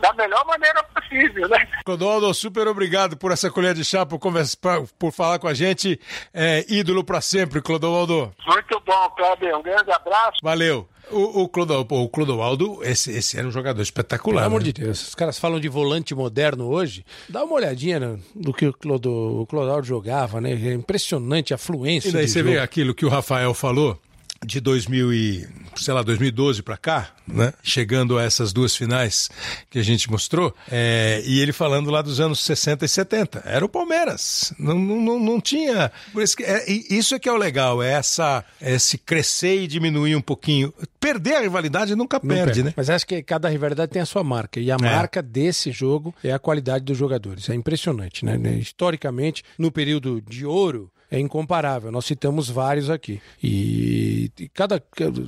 da 0.00 0.12
melhor 0.14 0.44
maneira 0.46 0.82
possível, 0.84 1.48
né? 1.48 1.68
Clodoaldo, 1.84 2.32
super 2.34 2.66
obrigado 2.68 3.16
por 3.16 3.32
essa 3.32 3.50
colher 3.50 3.74
de 3.74 3.84
chá, 3.84 4.06
por, 4.06 4.18
conversa, 4.18 4.56
por, 4.98 5.12
falar 5.12 5.38
com 5.38 5.48
a 5.48 5.54
gente. 5.54 6.00
É, 6.32 6.64
ídolo 6.68 7.04
pra 7.04 7.20
sempre, 7.20 7.60
Clodoaldo. 7.60 8.34
Muito 8.46 8.80
bom, 8.80 9.10
Cláudio. 9.10 9.58
Um 9.58 9.62
grande 9.62 9.90
abraço. 9.92 10.38
Valeu. 10.42 10.88
O, 11.10 11.42
o, 11.42 11.48
Clodoaldo, 11.48 11.94
o 11.94 12.08
Clodoaldo, 12.08 12.82
esse, 12.82 13.12
esse 13.12 13.38
era 13.38 13.46
um 13.46 13.50
jogador 13.50 13.80
espetacular. 13.80 14.42
Pelo 14.42 14.46
amor 14.46 14.60
né? 14.60 14.66
de 14.66 14.72
Deus, 14.72 15.08
os 15.08 15.14
caras 15.14 15.38
falam 15.38 15.60
de 15.60 15.68
volante 15.68 16.14
moderno 16.14 16.66
hoje. 16.66 17.04
Dá 17.28 17.44
uma 17.44 17.54
olhadinha 17.54 18.00
no, 18.00 18.20
no 18.34 18.52
que 18.52 18.66
o, 18.66 18.72
Clodo, 18.72 19.42
o 19.42 19.46
Clodoaldo 19.46 19.86
jogava, 19.86 20.40
né? 20.40 20.52
É 20.52 20.72
impressionante 20.72 21.54
a 21.54 21.58
fluência. 21.58 22.08
E 22.08 22.12
daí 22.12 22.28
você 22.28 22.40
jogo. 22.40 22.50
vê 22.50 22.58
aquilo 22.58 22.94
que 22.94 23.06
o 23.06 23.08
Rafael 23.08 23.54
falou 23.54 23.98
de 24.46 24.60
2000 24.60 25.12
e, 25.12 25.48
sei 25.74 25.92
lá, 25.92 26.02
2012 26.02 26.62
para 26.62 26.76
cá, 26.76 27.10
né? 27.26 27.52
Chegando 27.64 28.16
a 28.16 28.22
essas 28.22 28.52
duas 28.52 28.76
finais 28.76 29.28
que 29.68 29.78
a 29.78 29.82
gente 29.82 30.08
mostrou, 30.08 30.54
é, 30.70 31.20
e 31.26 31.40
ele 31.40 31.52
falando 31.52 31.90
lá 31.90 32.00
dos 32.00 32.20
anos 32.20 32.38
60 32.40 32.84
e 32.84 32.88
70. 32.88 33.42
Era 33.44 33.64
o 33.64 33.68
Palmeiras. 33.68 34.54
Não, 34.56 34.78
não, 34.78 35.00
não, 35.00 35.18
não 35.18 35.40
tinha. 35.40 35.90
Por 36.12 36.22
isso, 36.22 36.36
que 36.36 36.44
é, 36.44 36.64
isso 36.70 37.16
é 37.16 37.18
que 37.18 37.28
é 37.28 37.32
o 37.32 37.36
legal, 37.36 37.82
é 37.82 37.92
essa, 37.92 38.44
esse 38.60 38.96
crescer 38.96 39.62
e 39.62 39.66
diminuir 39.66 40.14
um 40.14 40.22
pouquinho. 40.22 40.72
Perder 41.00 41.34
a 41.36 41.40
rivalidade 41.40 41.96
nunca 41.96 42.20
perde, 42.20 42.44
perde. 42.44 42.62
né? 42.62 42.74
Mas 42.76 42.88
acho 42.88 43.06
que 43.06 43.20
cada 43.22 43.48
rivalidade 43.48 43.90
tem 43.90 44.02
a 44.02 44.06
sua 44.06 44.22
marca. 44.22 44.60
E 44.60 44.70
a 44.70 44.78
marca 44.78 45.20
desse 45.20 45.72
jogo 45.72 46.14
é 46.22 46.32
a 46.32 46.38
qualidade 46.38 46.84
dos 46.84 46.96
jogadores. 46.96 47.48
É 47.50 47.54
impressionante, 47.54 48.24
né? 48.24 48.36
Historicamente, 48.58 49.42
no 49.58 49.72
período 49.72 50.20
de 50.20 50.46
ouro, 50.46 50.90
é 51.10 51.18
incomparável. 51.18 51.92
Nós 51.92 52.04
citamos 52.04 52.48
vários 52.48 52.90
aqui. 52.90 53.20
E, 53.42 54.30
e 54.38 54.48
cada. 54.48 54.82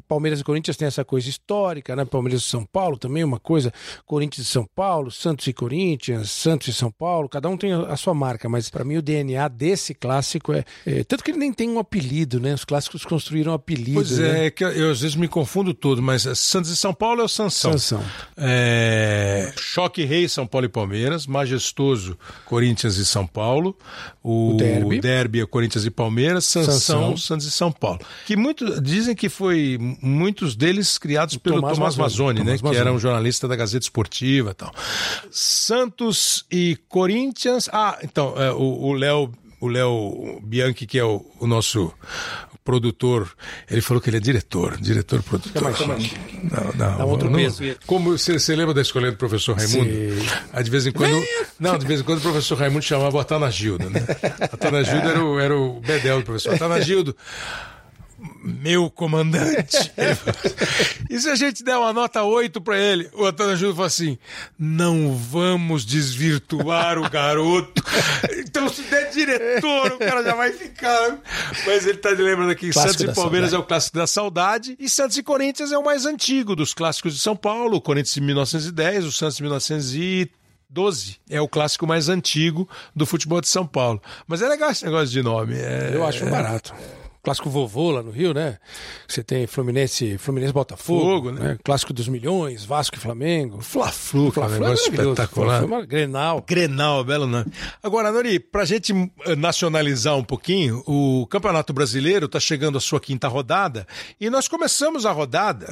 Palmeiras 0.06 0.40
e 0.40 0.44
Corinthians 0.44 0.76
tem 0.76 0.88
essa 0.88 1.04
coisa 1.04 1.28
histórica, 1.28 1.94
né? 1.94 2.04
Palmeiras 2.04 2.42
e 2.42 2.46
São 2.46 2.64
Paulo 2.64 2.98
também, 2.98 3.22
uma 3.22 3.38
coisa. 3.38 3.72
Corinthians 4.04 4.48
e 4.48 4.50
São 4.50 4.66
Paulo, 4.74 5.10
Santos 5.10 5.46
e 5.46 5.52
Corinthians, 5.52 6.30
Santos 6.30 6.68
e 6.68 6.72
São 6.72 6.90
Paulo, 6.90 7.28
cada 7.28 7.48
um 7.48 7.56
tem 7.56 7.72
a 7.72 7.96
sua 7.96 8.14
marca. 8.14 8.48
Mas 8.48 8.68
para 8.68 8.84
mim, 8.84 8.96
o 8.96 9.02
DNA 9.02 9.46
desse 9.48 9.94
clássico 9.94 10.52
é, 10.52 10.64
é. 10.86 11.04
Tanto 11.04 11.22
que 11.22 11.30
ele 11.30 11.38
nem 11.38 11.52
tem 11.52 11.68
um 11.68 11.78
apelido, 11.78 12.40
né? 12.40 12.54
Os 12.54 12.64
clássicos 12.64 13.04
construíram 13.04 13.52
apelidos. 13.52 14.08
Pois 14.08 14.18
né? 14.18 14.44
é, 14.44 14.46
é 14.46 14.50
que 14.50 14.64
eu, 14.64 14.70
eu 14.70 14.90
às 14.90 15.00
vezes 15.00 15.16
me 15.16 15.28
confundo 15.28 15.72
todo, 15.72 16.02
mas 16.02 16.22
Santos 16.38 16.70
e 16.70 16.76
São 16.76 16.92
Paulo 16.92 17.20
é 17.20 17.24
o 17.24 17.28
Sansão. 17.28 17.72
Sansão. 17.72 18.04
É, 18.36 19.52
Choque 19.56 20.04
Rei, 20.04 20.28
São 20.28 20.46
Paulo 20.46 20.66
e 20.66 20.68
Palmeiras. 20.68 21.26
Majestoso, 21.26 22.18
Corinthians 22.44 22.96
e 22.96 23.06
São 23.06 23.26
Paulo. 23.26 23.76
O, 24.22 24.54
O 24.54 25.00
derby. 25.00 25.40
é 25.40 25.46
Corinthians 25.46 25.67
e 25.85 25.90
Palmeiras. 25.90 26.44
Sansão. 26.44 27.16
Santos 27.16 27.46
e 27.46 27.50
São 27.50 27.70
Paulo. 27.70 28.00
Que 28.26 28.37
muito, 28.37 28.81
dizem 28.81 29.14
que 29.14 29.28
foi 29.28 29.78
muitos 30.00 30.54
deles 30.54 30.98
criados 30.98 31.37
pelo 31.37 31.57
Tomás 31.57 31.76
Tomás, 31.76 31.96
Mazzoni, 31.96 32.44
né? 32.44 32.59
Que 32.59 32.76
era 32.76 32.92
um 32.92 32.98
jornalista 32.98 33.46
da 33.48 33.57
Gazeta 33.57 33.85
Esportiva 33.85 34.50
e 34.50 34.54
tal. 34.54 34.72
Santos 35.31 36.44
e 36.50 36.78
Corinthians. 36.88 37.68
Ah, 37.72 37.98
então, 38.02 38.35
é, 38.37 38.52
o 38.52 38.88
o 38.88 38.92
Léo. 38.92 39.33
O 39.61 39.66
Léo 39.66 40.40
Bianchi, 40.40 40.87
que 40.87 41.00
é 41.00 41.04
o, 41.04 41.26
o 41.40 41.44
nosso 41.44 41.92
produtor, 42.68 43.26
ele 43.70 43.81
falou 43.81 43.98
que 43.98 44.11
ele 44.11 44.18
é 44.18 44.20
diretor, 44.20 44.76
diretor 44.76 45.22
produtor. 45.22 45.62
Não, 45.62 46.64
não. 46.74 46.98
Dá 46.98 47.04
outro 47.07 47.31
não- 47.31 47.38
peso. 47.38 47.64
Como 47.87 48.18
você, 48.18 48.38
você 48.38 48.54
lembra 48.54 48.74
da 48.74 48.83
escolinha 48.83 49.11
do 49.11 49.16
professor 49.16 49.57
Raimundo? 49.57 49.90
Sim. 49.90 50.62
De 50.62 50.70
vez 50.70 50.87
em 50.87 50.92
quando. 50.92 51.24
Não, 51.59 51.78
de 51.78 51.87
vez 51.87 52.00
em 52.00 52.04
quando 52.04 52.18
o 52.18 52.20
professor 52.20 52.59
Raimundo 52.59 52.85
chamava 52.85 53.18
a 53.22 53.24
Tana 53.24 53.50
Gilda, 53.50 53.88
né? 53.88 54.00
A 54.52 54.57
Tana 54.59 54.85
Gilda 54.85 55.09
era 55.09 55.24
o, 55.24 55.40
era 55.40 55.57
o 55.57 55.81
bedel 55.81 56.18
do 56.18 56.24
professor. 56.26 56.59
Tana 56.59 56.78
Gildo. 56.83 57.16
Meu 58.42 58.90
comandante. 58.90 59.76
Falou, 60.16 60.57
e 61.09 61.20
se 61.20 61.28
a 61.28 61.37
gente 61.37 61.62
der 61.62 61.76
uma 61.76 61.92
nota 61.92 62.22
8 62.22 62.61
para 62.61 62.76
ele? 62.78 63.09
O 63.14 63.24
Antônio 63.24 63.57
Júlio 63.57 63.74
falou 63.74 63.87
assim: 63.87 64.18
não 64.59 65.14
vamos 65.14 65.85
desvirtuar 65.85 66.98
o 66.98 67.09
garoto. 67.09 67.83
Então, 68.38 68.68
se 68.68 68.83
der 68.83 69.11
diretor, 69.11 69.92
o 69.92 69.98
cara 69.98 70.22
já 70.24 70.35
vai 70.35 70.52
ficar. 70.52 71.18
Mas 71.66 71.87
ele 71.87 71.98
tá 71.98 72.11
lembrando 72.11 72.50
aqui: 72.50 72.72
Santos 72.72 73.00
e 73.00 73.12
Palmeiras 73.12 73.50
saudade. 73.50 73.54
é 73.54 73.59
o 73.59 73.62
clássico 73.62 73.96
da 73.98 74.07
saudade, 74.07 74.76
e 74.81 74.88
Santos 74.88 75.16
e 75.16 75.22
Corinthians 75.22 75.70
é 75.70 75.78
o 75.78 75.85
mais 75.85 76.07
antigo 76.07 76.57
dos 76.57 76.72
clássicos 76.74 77.14
de 77.14 77.20
São 77.20 77.37
Paulo. 77.37 77.76
O 77.76 77.81
Corinthians 77.81 78.16
em 78.16 78.20
1910, 78.22 79.04
o 79.04 79.12
Santos 79.12 79.38
em 79.38 79.42
1912. 79.44 81.16
É 81.31 81.40
o 81.40 81.48
clássico 81.48 81.87
mais 81.87 82.09
antigo 82.09 82.68
do 82.96 83.07
futebol 83.07 83.40
de 83.40 83.48
São 83.48 83.66
Paulo. 83.66 84.00
Mas 84.26 84.42
é 84.42 84.48
legal 84.48 84.70
esse 84.70 84.85
negócio 84.85 85.09
de 85.09 85.22
nome. 85.22 85.54
é- 85.57 85.90
Eu 85.94 86.04
acho 86.07 86.26
barato. 86.26 86.74
Clássico 87.28 87.50
vovô 87.50 87.90
lá 87.90 88.02
no 88.02 88.10
Rio, 88.10 88.32
né? 88.32 88.58
Você 89.06 89.22
tem 89.22 89.46
Fluminense, 89.46 90.16
Fluminense 90.16 90.52
Botafogo, 90.52 91.04
Fogo, 91.04 91.30
né? 91.32 91.58
Clássico 91.62 91.92
dos 91.92 92.08
milhões, 92.08 92.64
Vasco 92.64 92.96
e 92.96 92.98
Flamengo. 92.98 93.60
Fla-Flu, 93.60 94.32
que 94.32 94.40
é 94.40 94.44
é 94.44 94.48
negócio 94.48 94.90
espetacular. 94.90 95.58
Fla-Flu 95.58 95.82
é 95.82 95.86
Grenal. 95.86 96.44
Grenal, 96.46 97.04
belo 97.04 97.26
nome. 97.26 97.52
Agora, 97.82 98.10
Nori, 98.10 98.40
pra 98.40 98.64
gente 98.64 98.94
eh, 99.26 99.36
nacionalizar 99.36 100.16
um 100.16 100.24
pouquinho, 100.24 100.82
o 100.86 101.26
Campeonato 101.26 101.72
Brasileiro 101.74 102.26
está 102.26 102.40
chegando 102.40 102.78
à 102.78 102.80
sua 102.80 102.98
quinta 102.98 103.28
rodada 103.28 103.86
e 104.18 104.30
nós 104.30 104.48
começamos 104.48 105.04
a 105.04 105.12
rodada. 105.12 105.66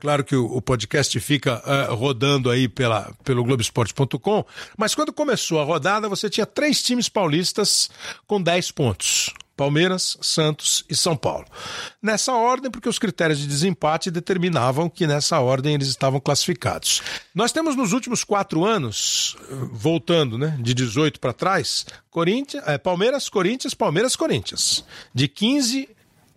Claro 0.00 0.24
que 0.24 0.34
o, 0.34 0.46
o 0.46 0.62
podcast 0.62 1.20
fica 1.20 1.62
eh, 1.66 1.92
rodando 1.92 2.48
aí 2.48 2.68
pela, 2.68 3.12
pelo 3.22 3.44
Globoesporte.com, 3.44 4.44
mas 4.78 4.94
quando 4.94 5.12
começou 5.12 5.60
a 5.60 5.64
rodada, 5.64 6.08
você 6.08 6.30
tinha 6.30 6.46
três 6.46 6.82
times 6.82 7.10
paulistas 7.10 7.90
com 8.26 8.40
10 8.40 8.70
pontos. 8.70 9.30
Palmeiras, 9.56 10.16
Santos 10.20 10.84
e 10.88 10.96
São 10.96 11.16
Paulo. 11.16 11.46
Nessa 12.00 12.32
ordem, 12.32 12.70
porque 12.70 12.88
os 12.88 12.98
critérios 12.98 13.38
de 13.38 13.46
desempate 13.46 14.10
determinavam 14.10 14.88
que 14.88 15.06
nessa 15.06 15.40
ordem 15.40 15.74
eles 15.74 15.88
estavam 15.88 16.20
classificados. 16.20 17.02
Nós 17.34 17.52
temos 17.52 17.76
nos 17.76 17.92
últimos 17.92 18.24
quatro 18.24 18.64
anos, 18.64 19.36
voltando 19.72 20.38
né, 20.38 20.56
de 20.60 20.74
18 20.74 21.20
para 21.20 21.32
trás, 21.32 21.86
Corinthians, 22.10 22.64
eh, 22.66 22.78
Palmeiras, 22.78 23.28
Corinthians, 23.28 23.74
Palmeiras, 23.74 24.16
Corinthians. 24.16 24.84
De 25.14 25.28
15 25.28 25.88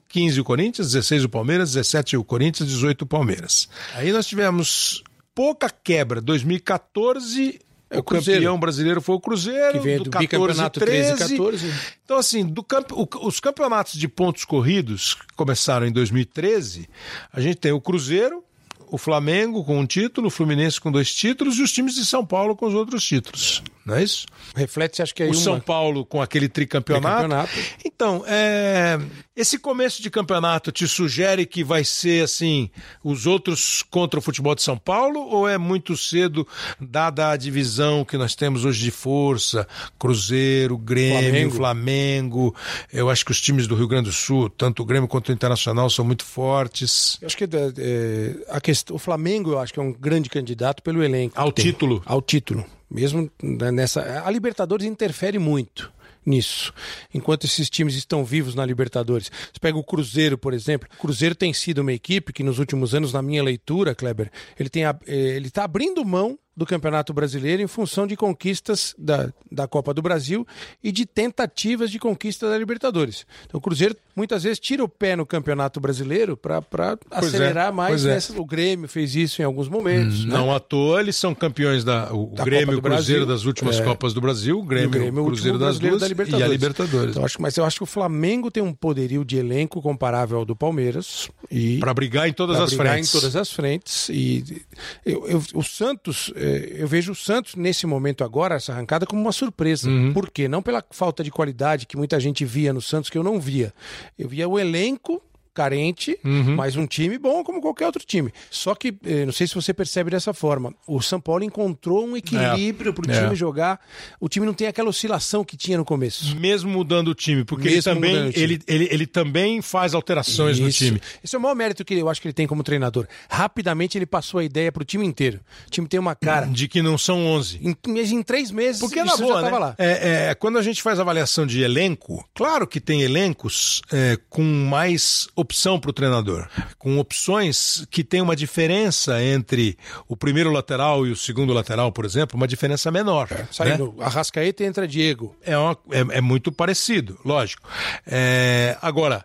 15 0.08 0.39
o 0.39 0.43
Corinthians, 0.45 0.93
16 0.93 1.25
o 1.25 1.30
Palmeiras, 1.30 1.73
17 1.73 2.15
o 2.15 2.23
Corinthians, 2.23 2.69
18 2.69 3.01
o 3.01 3.06
Palmeiras. 3.06 3.67
Aí 3.95 4.13
nós 4.13 4.25
tivemos 4.25 5.04
pouca 5.36 5.69
quebra. 5.69 6.21
2014 6.21 7.60
É 7.60 7.64
o 7.91 8.00
o 8.00 8.04
Cruzeiro. 8.04 8.41
campeão 8.41 8.60
brasileiro 8.60 9.02
foi 9.02 9.15
o 9.15 9.19
Cruzeiro, 9.19 9.74
Que 9.74 9.80
veio 9.80 10.04
do 10.04 10.10
14 10.10 10.28
bicampeonato 10.28 10.80
13 10.80 11.13
e 11.13 11.17
14. 11.38 11.74
Então, 12.04 12.17
assim, 12.17 12.45
do 12.45 12.63
camp... 12.63 12.91
o- 12.91 13.08
os 13.28 13.39
campeonatos 13.39 13.93
de 14.00 14.08
pontos 14.08 14.43
corridos 14.45 15.13
que 15.13 15.26
começaram 15.36 15.86
em 15.86 15.91
2013, 15.91 16.89
a 17.32 17.39
gente 17.39 17.58
tem 17.58 17.71
o 17.71 17.80
Cruzeiro, 17.82 18.43
o 18.88 18.98
Flamengo 18.98 19.63
com 19.63 19.80
um 19.80 19.86
título, 19.86 20.28
o 20.28 20.32
Fluminense 20.32 20.80
com 20.82 20.91
dois 20.91 21.13
títulos 21.13 21.58
e 21.58 21.62
os 21.63 21.71
times 21.71 21.95
de 21.95 22.06
São 22.06 22.26
Paulo 22.26 22.56
com 22.56 22.65
os 22.67 22.74
outros 22.74 23.04
títulos. 23.04 23.62
Não 23.86 23.95
é 23.95 24.04
isso? 24.04 24.26
Reflete, 24.56 25.04
acho 25.04 25.13
que 25.13 25.21
aí 25.21 25.30
o 25.30 25.34
uma... 25.34 25.39
São 25.39 25.60
Paulo 25.60 26.04
com 26.04 26.19
aquele 26.19 26.50
tricampeonato. 26.50 27.28
Tricampeonato. 27.28 27.52
Então, 27.86 28.24
é, 28.26 29.00
esse 29.36 29.60
começo 29.60 30.02
de 30.02 30.10
campeonato 30.10 30.71
te 30.71 30.88
sugere 30.88 31.45
que 31.45 31.63
vai 31.63 31.84
ser 31.84 32.24
assim, 32.24 32.71
os 33.04 33.28
outros 33.28 33.84
contra 33.84 34.17
o 34.19 34.24
futebol 34.24 34.56
de 34.56 34.63
São 34.63 34.76
Paulo, 34.76 35.19
ou 35.19 35.48
é 35.48 35.60
muito 35.60 35.95
cedo, 35.95 36.48
dada 36.82 37.30
a 37.30 37.38
divisão 37.38 38.04
que 38.04 38.17
nós 38.17 38.34
temos 38.34 38.65
hoje 38.65 38.84
de 38.84 38.89
força, 38.89 39.67
Cruzeiro, 40.00 40.80
Grêmio, 40.80 41.52
Flamengo. 41.52 41.56
Flamengo, 41.56 42.56
eu 42.91 43.08
acho 43.08 43.24
que 43.24 43.32
os 43.32 43.39
times 43.39 43.67
do 43.67 43.76
Rio 43.76 43.88
Grande 43.88 44.10
do 44.10 44.15
Sul, 44.15 44.50
tanto 44.50 44.82
o 44.82 44.86
Grêmio 44.86 45.08
quanto 45.08 45.30
o 45.30 45.32
Internacional, 45.32 45.91
são 45.91 46.04
muito 46.04 46.26
fortes. 46.26 47.19
Eu 47.21 47.28
acho 47.28 47.38
que 47.38 47.43
é, 47.43 48.45
a 48.50 48.60
questão, 48.60 48.95
o 48.95 49.00
Flamengo, 49.00 49.52
eu 49.52 49.60
acho 49.60 49.71
que 49.71 49.80
é 49.80 49.84
um 49.84 49.93
grande 49.93 50.28
candidato 50.28 50.82
pelo 50.82 51.04
elenco. 51.04 51.39
Ao 51.39 51.52
título. 51.52 52.02
Ao 52.04 52.19
título. 52.19 52.65
Mesmo 52.89 53.30
né, 53.41 53.71
nessa. 53.71 54.24
A 54.26 54.30
Libertadores 54.32 54.86
interfere 54.86 55.39
muito 55.39 55.91
nisso. 56.26 56.74
Enquanto 57.13 57.45
esses 57.45 57.69
times 57.69 57.95
estão 57.95 58.26
vivos 58.26 58.56
na 58.56 58.65
Libertadores. 58.65 59.30
Você 59.30 59.60
pega 59.60 59.78
o 59.78 59.84
Cruzeiro, 59.84 60.38
por 60.38 60.54
exemplo. 60.54 60.88
O 60.98 61.02
Cruzeiro 61.02 61.36
tem 61.36 61.54
sido 61.54 61.80
uma 61.80 61.93
equipe 61.93 62.34
que 62.34 62.43
nos 62.43 62.58
últimos 62.60 62.95
anos, 62.95 63.13
na 63.13 63.21
minha 63.21 63.43
leitura, 63.43 63.93
Kleber, 63.93 64.32
ele 64.60 64.69
a- 64.84 64.98
eh, 65.08 65.36
ele 65.36 65.48
está 65.48 65.63
abrindo 65.63 66.04
mão 66.04 66.38
do 66.56 66.65
Campeonato 66.65 67.13
Brasileiro 67.13 67.62
em 67.62 67.68
função 67.68 68.08
de 68.08 68.15
conquistas 68.15 68.96
da, 68.98 69.30
da 69.52 69.68
Copa 69.68 69.94
do 69.94 70.02
Brasil 70.02 70.48
e 70.84 70.91
de 70.91 71.06
tentativas 71.06 71.91
de 71.91 72.00
conquista 72.00 72.50
da 72.50 72.58
Libertadores. 72.58 73.26
Então 73.46 73.58
o 73.58 73.62
Cruzeiro 73.62 73.96
muitas 74.15 74.44
vezes 74.44 74.60
tira 74.60 74.82
o 74.84 74.88
pé 74.88 75.15
no 75.18 75.26
Campeonato 75.26 75.80
Brasileiro 75.82 76.38
para 76.38 76.58
é, 76.62 76.98
acelerar 77.18 77.74
mais. 77.74 77.91
pois 77.91 78.06
é. 78.06 78.13
nessa- 78.13 78.39
O 78.39 78.46
Grêmio 78.46 78.88
fez 78.88 79.15
isso 79.15 79.41
em 79.41 79.46
alguns 79.46 79.68
momentos. 79.68 80.24
né? 80.26 80.34
Não 80.34 80.54
à 80.54 80.60
toa, 80.60 81.02
eles 81.02 81.15
são 81.18 81.36
campeões 81.36 81.84
da 81.84 82.13
o 82.13 82.28
Da 82.34 82.44
Grêmio 82.46 82.76
e 82.76 82.78
o 82.78 82.82
Cruzeiro 82.82 83.26
Brasil. 83.26 83.26
das 83.26 83.46
últimas 83.46 83.80
É. 83.80 83.84
Copas 83.84 84.13
do 84.13 84.22
Brasil, 84.22 84.58
o 84.60 84.63
Grêmio, 84.63 84.88
o 84.88 84.91
Grêmio 84.91 85.24
é 85.24 85.26
Cruzeiro 85.26 85.60
das 85.60 85.78
duas 85.78 86.00
da 86.02 86.08
Libertadores. 86.08 86.46
e 86.48 86.50
a 86.50 86.52
Libertadores. 86.52 87.12
Então, 87.12 87.26
acho, 87.26 87.41
mas 87.41 87.58
eu 87.58 87.65
acho 87.65 87.78
que 87.78 87.84
o 87.84 87.88
Flamengo 87.88 88.50
tem 88.50 88.63
um 88.63 88.74
poderio 88.74 89.26
de 89.26 89.36
elenco 89.38 89.82
comparável 89.82 90.38
ao 90.38 90.46
do 90.46 90.56
Palmeiras. 90.56 91.30
E 91.52 91.80
Para 91.80 91.94
brigar 91.94 92.30
em 92.30 92.34
todas 92.34 92.58
as 92.60 92.70
brigar 92.74 92.94
frentes. 92.94 93.10
em 93.13 93.20
todas 93.20 93.36
as 93.36 93.52
frentes. 93.52 94.10
E 94.10 94.62
eu, 95.06 95.28
eu- 95.28 95.44
o 95.54 95.63
Santos, 95.63 96.32
eh, 96.36 96.44
eu 96.45 96.88
vejo 96.88 97.12
o 97.12 97.15
Santos 97.15 97.55
nesse 97.55 97.86
momento 97.86 98.23
agora, 98.23 98.55
essa 98.55 98.71
arrancada, 98.71 99.05
como 99.05 99.21
uma 99.21 99.31
surpresa. 99.31 99.89
Uhum. 99.89 100.13
Por 100.13 100.29
quê? 100.29 100.47
Não 100.47 100.62
pela 100.62 100.84
falta 100.91 101.23
de 101.23 101.31
qualidade 101.31 101.86
que 101.86 101.97
muita 101.97 102.19
gente 102.19 102.45
via 102.45 102.73
no 102.73 102.81
Santos, 102.81 103.10
que 103.10 103.17
eu 103.17 103.23
não 103.23 103.39
via. 103.39 103.73
Eu 104.17 104.29
via 104.29 104.47
o 104.47 104.60
elenco 104.60 105.21
carente, 105.56 106.20
Uhum. 106.24 106.56
mas 106.56 106.76
um 106.76 106.86
time 106.86 107.18
bom 107.18 107.44
como 107.44 107.62
qualquer 107.62 107.86
outro 107.88 108.04
time. 108.06 108.32
Só 108.52 108.76
que, 108.76 108.94
eh, 109.06 109.26
não 109.26 109.32
sei 109.34 109.48
se 109.48 109.56
você 109.56 109.74
percebe 109.74 110.12
dessa 110.12 110.34
forma, 110.34 110.74
o 110.86 111.02
São 111.02 111.20
Paulo 111.20 111.44
encontrou 111.44 112.06
um 112.06 112.15
equilíbrio 112.18 112.94
para 112.94 113.08
o 113.08 113.12
É. 113.12 113.24
time 113.24 113.36
jogar. 113.36 113.80
O 114.20 114.28
time 114.30 114.46
não 114.46 114.54
tem 114.54 114.68
aquela 114.68 114.89
oscilação 114.89 115.44
que 115.44 115.56
tinha 115.58 115.78
no 115.78 115.86
começo. 115.86 116.36
Mesmo 116.36 116.70
mudando 116.70 117.08
o 117.08 117.15
time, 117.15 117.44
porque 117.46 117.68
ele 117.70 117.82
também, 117.82 118.15
o 118.28 118.32
ele, 118.36 118.60
ele, 118.68 118.88
ele 118.91 119.08
também 119.08 119.62
faz 119.62 119.94
alterações 119.94 120.60
no 120.60 120.68
Isso. 120.68 120.80
time. 120.86 121.02
Esse 121.24 121.36
é 121.36 121.39
o 121.39 121.41
maior 121.41 121.56
mérito 121.56 121.86
que 121.86 121.94
eu 121.94 122.10
acho 122.10 122.22
que 122.22 122.28
ele 122.28 122.34
tem 122.34 122.46
como 122.46 122.62
treinador. 122.63 123.08
Rapidamente 123.30 123.98
ele 123.98 124.06
passou 124.06 124.39
a 124.39 124.44
ideia 124.44 124.72
pro 124.72 124.84
time 124.84 125.06
inteiro. 125.06 125.39
O 125.68 125.72
time 125.72 125.88
tem 125.88 126.00
uma 126.00 126.15
cara. 126.15 126.46
De 126.48 126.68
que 126.68 126.82
não 126.82 126.98
são 126.98 127.26
11. 127.26 127.60
Em, 127.63 127.76
em 128.15 128.22
três 128.24 128.52
meses, 128.52 128.82
Porque 128.82 129.04
na 129.04 129.15
boa, 129.15 129.41
já 129.41 129.52
né? 129.52 129.58
lá. 129.58 129.76
É, 129.78 130.30
é, 130.32 130.36
quando 130.36 130.58
a 130.58 130.62
gente 130.62 130.82
faz 130.82 131.00
avaliação 131.00 131.46
de 131.46 131.62
elenco, 131.62 132.28
claro 132.34 132.68
que 132.68 132.80
tem 132.82 133.02
elencos 133.04 133.82
é, 133.91 134.18
com 134.30 134.44
mais 134.44 135.28
opção 135.45 135.79
para 135.79 135.89
o 135.89 135.93
treinador, 135.93 136.47
com 136.77 136.97
opções 136.97 137.86
que 137.91 138.03
tem 138.03 138.19
uma 138.21 138.36
diferença 138.36 139.23
entre 139.23 139.77
o 140.08 140.17
primeiro 140.17 140.51
lateral 140.51 141.05
e 141.05 141.12
o 141.12 141.15
segundo 141.15 141.53
lateral, 141.53 141.91
por 141.91 142.03
exemplo, 142.03 142.36
uma 142.36 142.47
diferença 142.47 142.91
menor. 142.91 143.27
né? 143.31 143.47
Saindo 143.51 143.95
Arrascaeta 143.99 144.63
e 144.63 144.65
entra 144.65 144.88
Diego. 144.88 145.36
É, 145.43 145.58
uma- 145.58 145.77
é- 145.91 146.17
é 146.17 146.21
muito 146.21 146.51
parecido, 146.51 147.19
lógico. 147.23 147.67
É, 148.05 148.77
agora, 148.81 149.23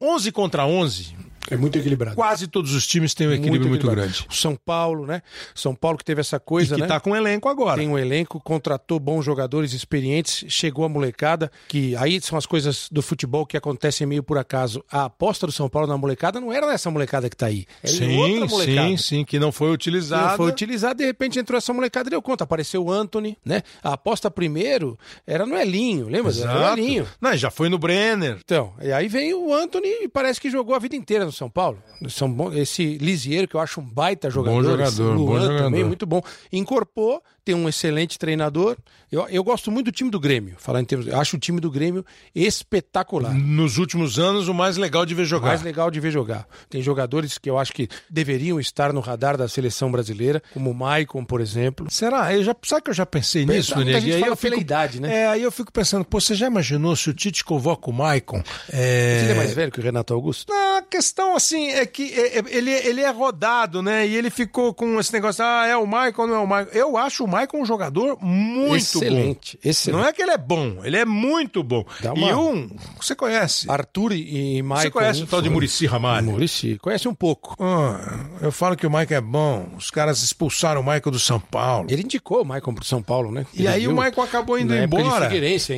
11 0.00 0.30
contra 0.32 0.66
11, 0.66 1.16
É 1.50 1.56
muito 1.56 1.78
equilibrado. 1.78 2.16
quase 2.16 2.46
todos 2.46 2.74
os 2.74 2.86
times 2.86 3.14
têm 3.14 3.28
um 3.28 3.32
equilíbrio 3.32 3.68
muito, 3.68 3.82
equilibrado. 3.86 4.10
grande. 4.12 4.26
O 4.28 4.34
São 4.34 4.56
Paulo, 4.56 5.06
né? 5.06 5.22
São 5.54 5.74
Paulo 5.74 5.98
que 5.98 6.04
teve 6.04 6.20
essa 6.20 6.36
E 6.36 6.40
coisa, 6.40 6.74
que 6.74 6.80
né? 6.80 6.86
está 6.86 6.98
com 7.00 7.14
elenco 7.14 7.48
agora. 7.48 7.78
Tem 7.78 7.88
um 7.88 7.98
elenco, 7.98 8.40
contratou 8.40 8.98
bons 8.98 9.24
jogadores 9.24 9.72
experientes, 9.72 10.44
chegou 10.48 10.84
a 10.84 10.88
molecada, 10.88 11.50
que 11.68 11.94
aí 11.96 12.20
são 12.20 12.36
as 12.38 12.46
coisas 12.46 12.88
do 12.90 13.02
futebol 13.02 13.46
que 13.46 13.56
acontecem 13.56 14.06
meio 14.06 14.22
por 14.22 14.38
acaso. 14.38 14.84
A 14.90 15.04
aposta 15.04 15.46
do 15.46 15.52
São 15.52 15.68
Paulo 15.68 15.86
na 15.88 15.96
molecada 15.96 16.40
não 16.40 16.52
era 16.52 16.72
essa 16.72 16.90
molecada 16.90 17.28
que 17.30 17.36
tá 17.36 17.46
aí. 17.46 17.66
Era 17.82 17.92
em 17.92 18.48
Sim, 18.48 18.48
sim, 18.48 18.96
sim, 18.96 19.24
que 19.24 19.38
não 19.38 19.52
foi 19.52 19.68
Não 19.68 19.74
utilizado. 19.74 20.36
foi 20.36 20.48
utilizado, 20.50 20.98
de 20.98 21.04
repente 21.06 21.38
entrou 21.38 21.56
essa 21.58 21.72
molecada 21.72 22.08
e 22.08 22.10
deu 22.10 22.22
conta. 22.22 22.44
Apareceu 22.44 22.84
o 22.84 22.90
Anthony, 22.92 23.36
né? 23.44 23.62
A 23.82 23.92
aposta 23.94 24.30
primeiro 24.30 24.98
era 25.26 25.46
no 25.46 25.56
Elinho, 25.56 26.08
lembra? 26.08 26.32
Era 26.32 26.52
no 26.52 26.58
Exato. 26.60 26.78
Elinho. 26.80 27.06
Não, 27.20 27.36
já 27.36 27.50
foi 27.50 27.68
no 27.68 27.78
Brenner. 27.78 28.38
Então, 28.44 28.72
e 28.80 28.92
aí 28.92 29.08
vem 29.08 29.34
o 29.34 29.52
Anthony 29.54 29.88
e 30.02 30.08
parece 30.08 30.40
que 30.40 30.50
jogou 30.50 30.74
a 30.74 30.78
vida 30.78 30.96
inteira 30.96 31.24
no 31.24 31.32
São 31.36 31.50
Paulo. 31.50 31.78
São 32.08 32.32
bom, 32.32 32.52
esse 32.52 32.98
Lisieiro, 32.98 33.46
que 33.46 33.54
eu 33.54 33.60
acho 33.60 33.80
um 33.80 33.84
baita 33.84 34.30
jogador. 34.30 34.62
jogador, 34.62 34.82
esse 34.84 35.02
Luan 35.02 35.16
bom 35.16 35.40
jogador. 35.40 35.58
também, 35.58 35.84
muito 35.84 36.06
bom. 36.06 36.22
Incorporou, 36.52 37.22
tem 37.46 37.54
um 37.54 37.68
excelente 37.68 38.18
treinador. 38.18 38.76
Eu, 39.10 39.24
eu 39.28 39.44
gosto 39.44 39.70
muito 39.70 39.86
do 39.86 39.92
time 39.92 40.10
do 40.10 40.18
Grêmio. 40.18 40.56
Falar 40.58 40.80
em 40.80 40.84
termos, 40.84 41.06
eu 41.06 41.16
acho 41.16 41.36
o 41.36 41.38
time 41.38 41.60
do 41.60 41.70
Grêmio 41.70 42.04
espetacular. 42.34 43.32
Nos 43.32 43.78
últimos 43.78 44.18
anos, 44.18 44.48
o 44.48 44.54
mais 44.54 44.76
legal 44.76 45.06
de 45.06 45.14
ver 45.14 45.24
jogar. 45.24 45.48
Mais 45.48 45.62
legal 45.62 45.88
de 45.88 46.00
ver 46.00 46.10
jogar. 46.10 46.44
Tem 46.68 46.82
jogadores 46.82 47.38
que 47.38 47.48
eu 47.48 47.56
acho 47.56 47.72
que 47.72 47.88
deveriam 48.10 48.58
estar 48.58 48.92
no 48.92 48.98
radar 48.98 49.36
da 49.36 49.46
seleção 49.46 49.92
brasileira, 49.92 50.42
como 50.52 50.72
o 50.72 50.74
Maicon, 50.74 51.24
por 51.24 51.40
exemplo. 51.40 51.86
Será? 51.88 52.34
Eu 52.34 52.42
já, 52.42 52.56
sabe 52.64 52.82
que 52.82 52.90
eu 52.90 52.94
já 52.94 53.06
pensei 53.06 53.46
nisso, 53.46 53.78
Nenê? 53.78 53.92
gente 54.00 54.08
E 54.10 54.14
aí 54.14 54.20
fala 54.20 54.32
eu 54.32 54.36
fico, 54.36 54.60
idade, 54.60 55.00
né? 55.00 55.14
É, 55.22 55.28
aí 55.28 55.42
eu 55.42 55.52
fico 55.52 55.70
pensando, 55.72 56.04
pô, 56.04 56.20
você 56.20 56.34
já 56.34 56.48
imaginou 56.48 56.96
se 56.96 57.08
o 57.08 57.14
Tite 57.14 57.44
convoca 57.44 57.88
o 57.88 57.92
Maicon? 57.92 58.42
É... 58.72 59.20
Ele 59.22 59.32
é 59.32 59.34
mais 59.36 59.54
velho 59.54 59.70
que 59.70 59.78
o 59.78 59.82
Renato 59.84 60.12
Augusto? 60.12 60.52
Não, 60.52 60.78
a 60.78 60.82
questão, 60.82 61.36
assim, 61.36 61.68
é 61.68 61.86
que 61.86 62.12
é- 62.12 62.38
é- 62.38 62.44
ele, 62.48 62.72
ele 62.72 63.02
é 63.02 63.10
rodado, 63.10 63.82
né? 63.82 64.04
E 64.04 64.16
ele 64.16 64.30
ficou 64.30 64.74
com 64.74 64.98
esse 64.98 65.12
negócio, 65.12 65.44
ah, 65.44 65.64
é 65.64 65.76
o 65.76 65.86
Maicon 65.86 66.22
ou 66.22 66.28
não 66.28 66.34
é 66.34 66.40
o 66.40 66.46
Maicon? 66.46 66.72
Eu 66.72 66.96
acho 66.96 67.22
o 67.22 67.28
Maicon 67.36 67.60
um 67.60 67.66
jogador 67.66 68.18
muito 68.22 68.76
excelente, 68.76 69.58
bom. 69.62 69.68
excelente. 69.70 70.00
Não 70.02 70.08
é 70.08 70.12
que 70.12 70.22
ele 70.22 70.30
é 70.30 70.38
bom, 70.38 70.78
ele 70.84 70.96
é 70.96 71.04
muito 71.04 71.62
bom. 71.62 71.84
Uma- 72.14 72.30
E 72.30 72.34
um, 72.34 72.70
você 73.00 73.14
conhece. 73.14 73.70
Arthur 73.70 74.12
e 74.12 74.62
Maicon. 74.62 74.82
Você 74.82 74.90
conhece 74.90 75.22
o 75.22 75.26
tal 75.26 75.42
de 75.42 75.50
Murici 75.50 75.86
Ramalho? 75.86 76.30
Murici. 76.30 76.78
Conhece 76.80 77.06
um 77.08 77.14
pouco. 77.14 77.56
Ah, 77.62 78.26
eu 78.40 78.50
falo 78.52 78.76
que 78.76 78.86
o 78.86 78.90
Maicon 78.90 79.14
é 79.14 79.20
bom. 79.20 79.68
Os 79.76 79.90
caras 79.90 80.22
expulsaram 80.22 80.80
o 80.80 80.84
Maicon 80.84 81.10
do 81.10 81.18
São 81.18 81.38
Paulo. 81.38 81.86
Ele 81.90 82.02
indicou 82.02 82.42
o 82.42 82.44
Maicon 82.44 82.74
pro 82.74 82.84
São 82.84 83.02
Paulo, 83.02 83.30
né? 83.30 83.46
E 83.54 83.60
Ele 83.60 83.68
aí 83.68 83.80
viu 83.82 83.90
o 83.90 83.94
Maicon 83.94 84.22
acabou 84.22 84.58
indo 84.58 84.74
na 84.74 84.84
embora. 84.84 85.28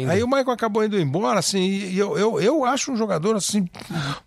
Aí 0.09 0.23
o 0.23 0.29
Maicon 0.29 0.51
acabou 0.51 0.85
indo 0.85 0.99
embora, 0.99 1.39
assim, 1.41 1.61
e 1.61 1.99
eu, 1.99 2.17
eu, 2.17 2.41
eu 2.41 2.65
acho 2.65 2.93
um 2.93 2.97
jogador 2.97 3.37
assim. 3.37 3.67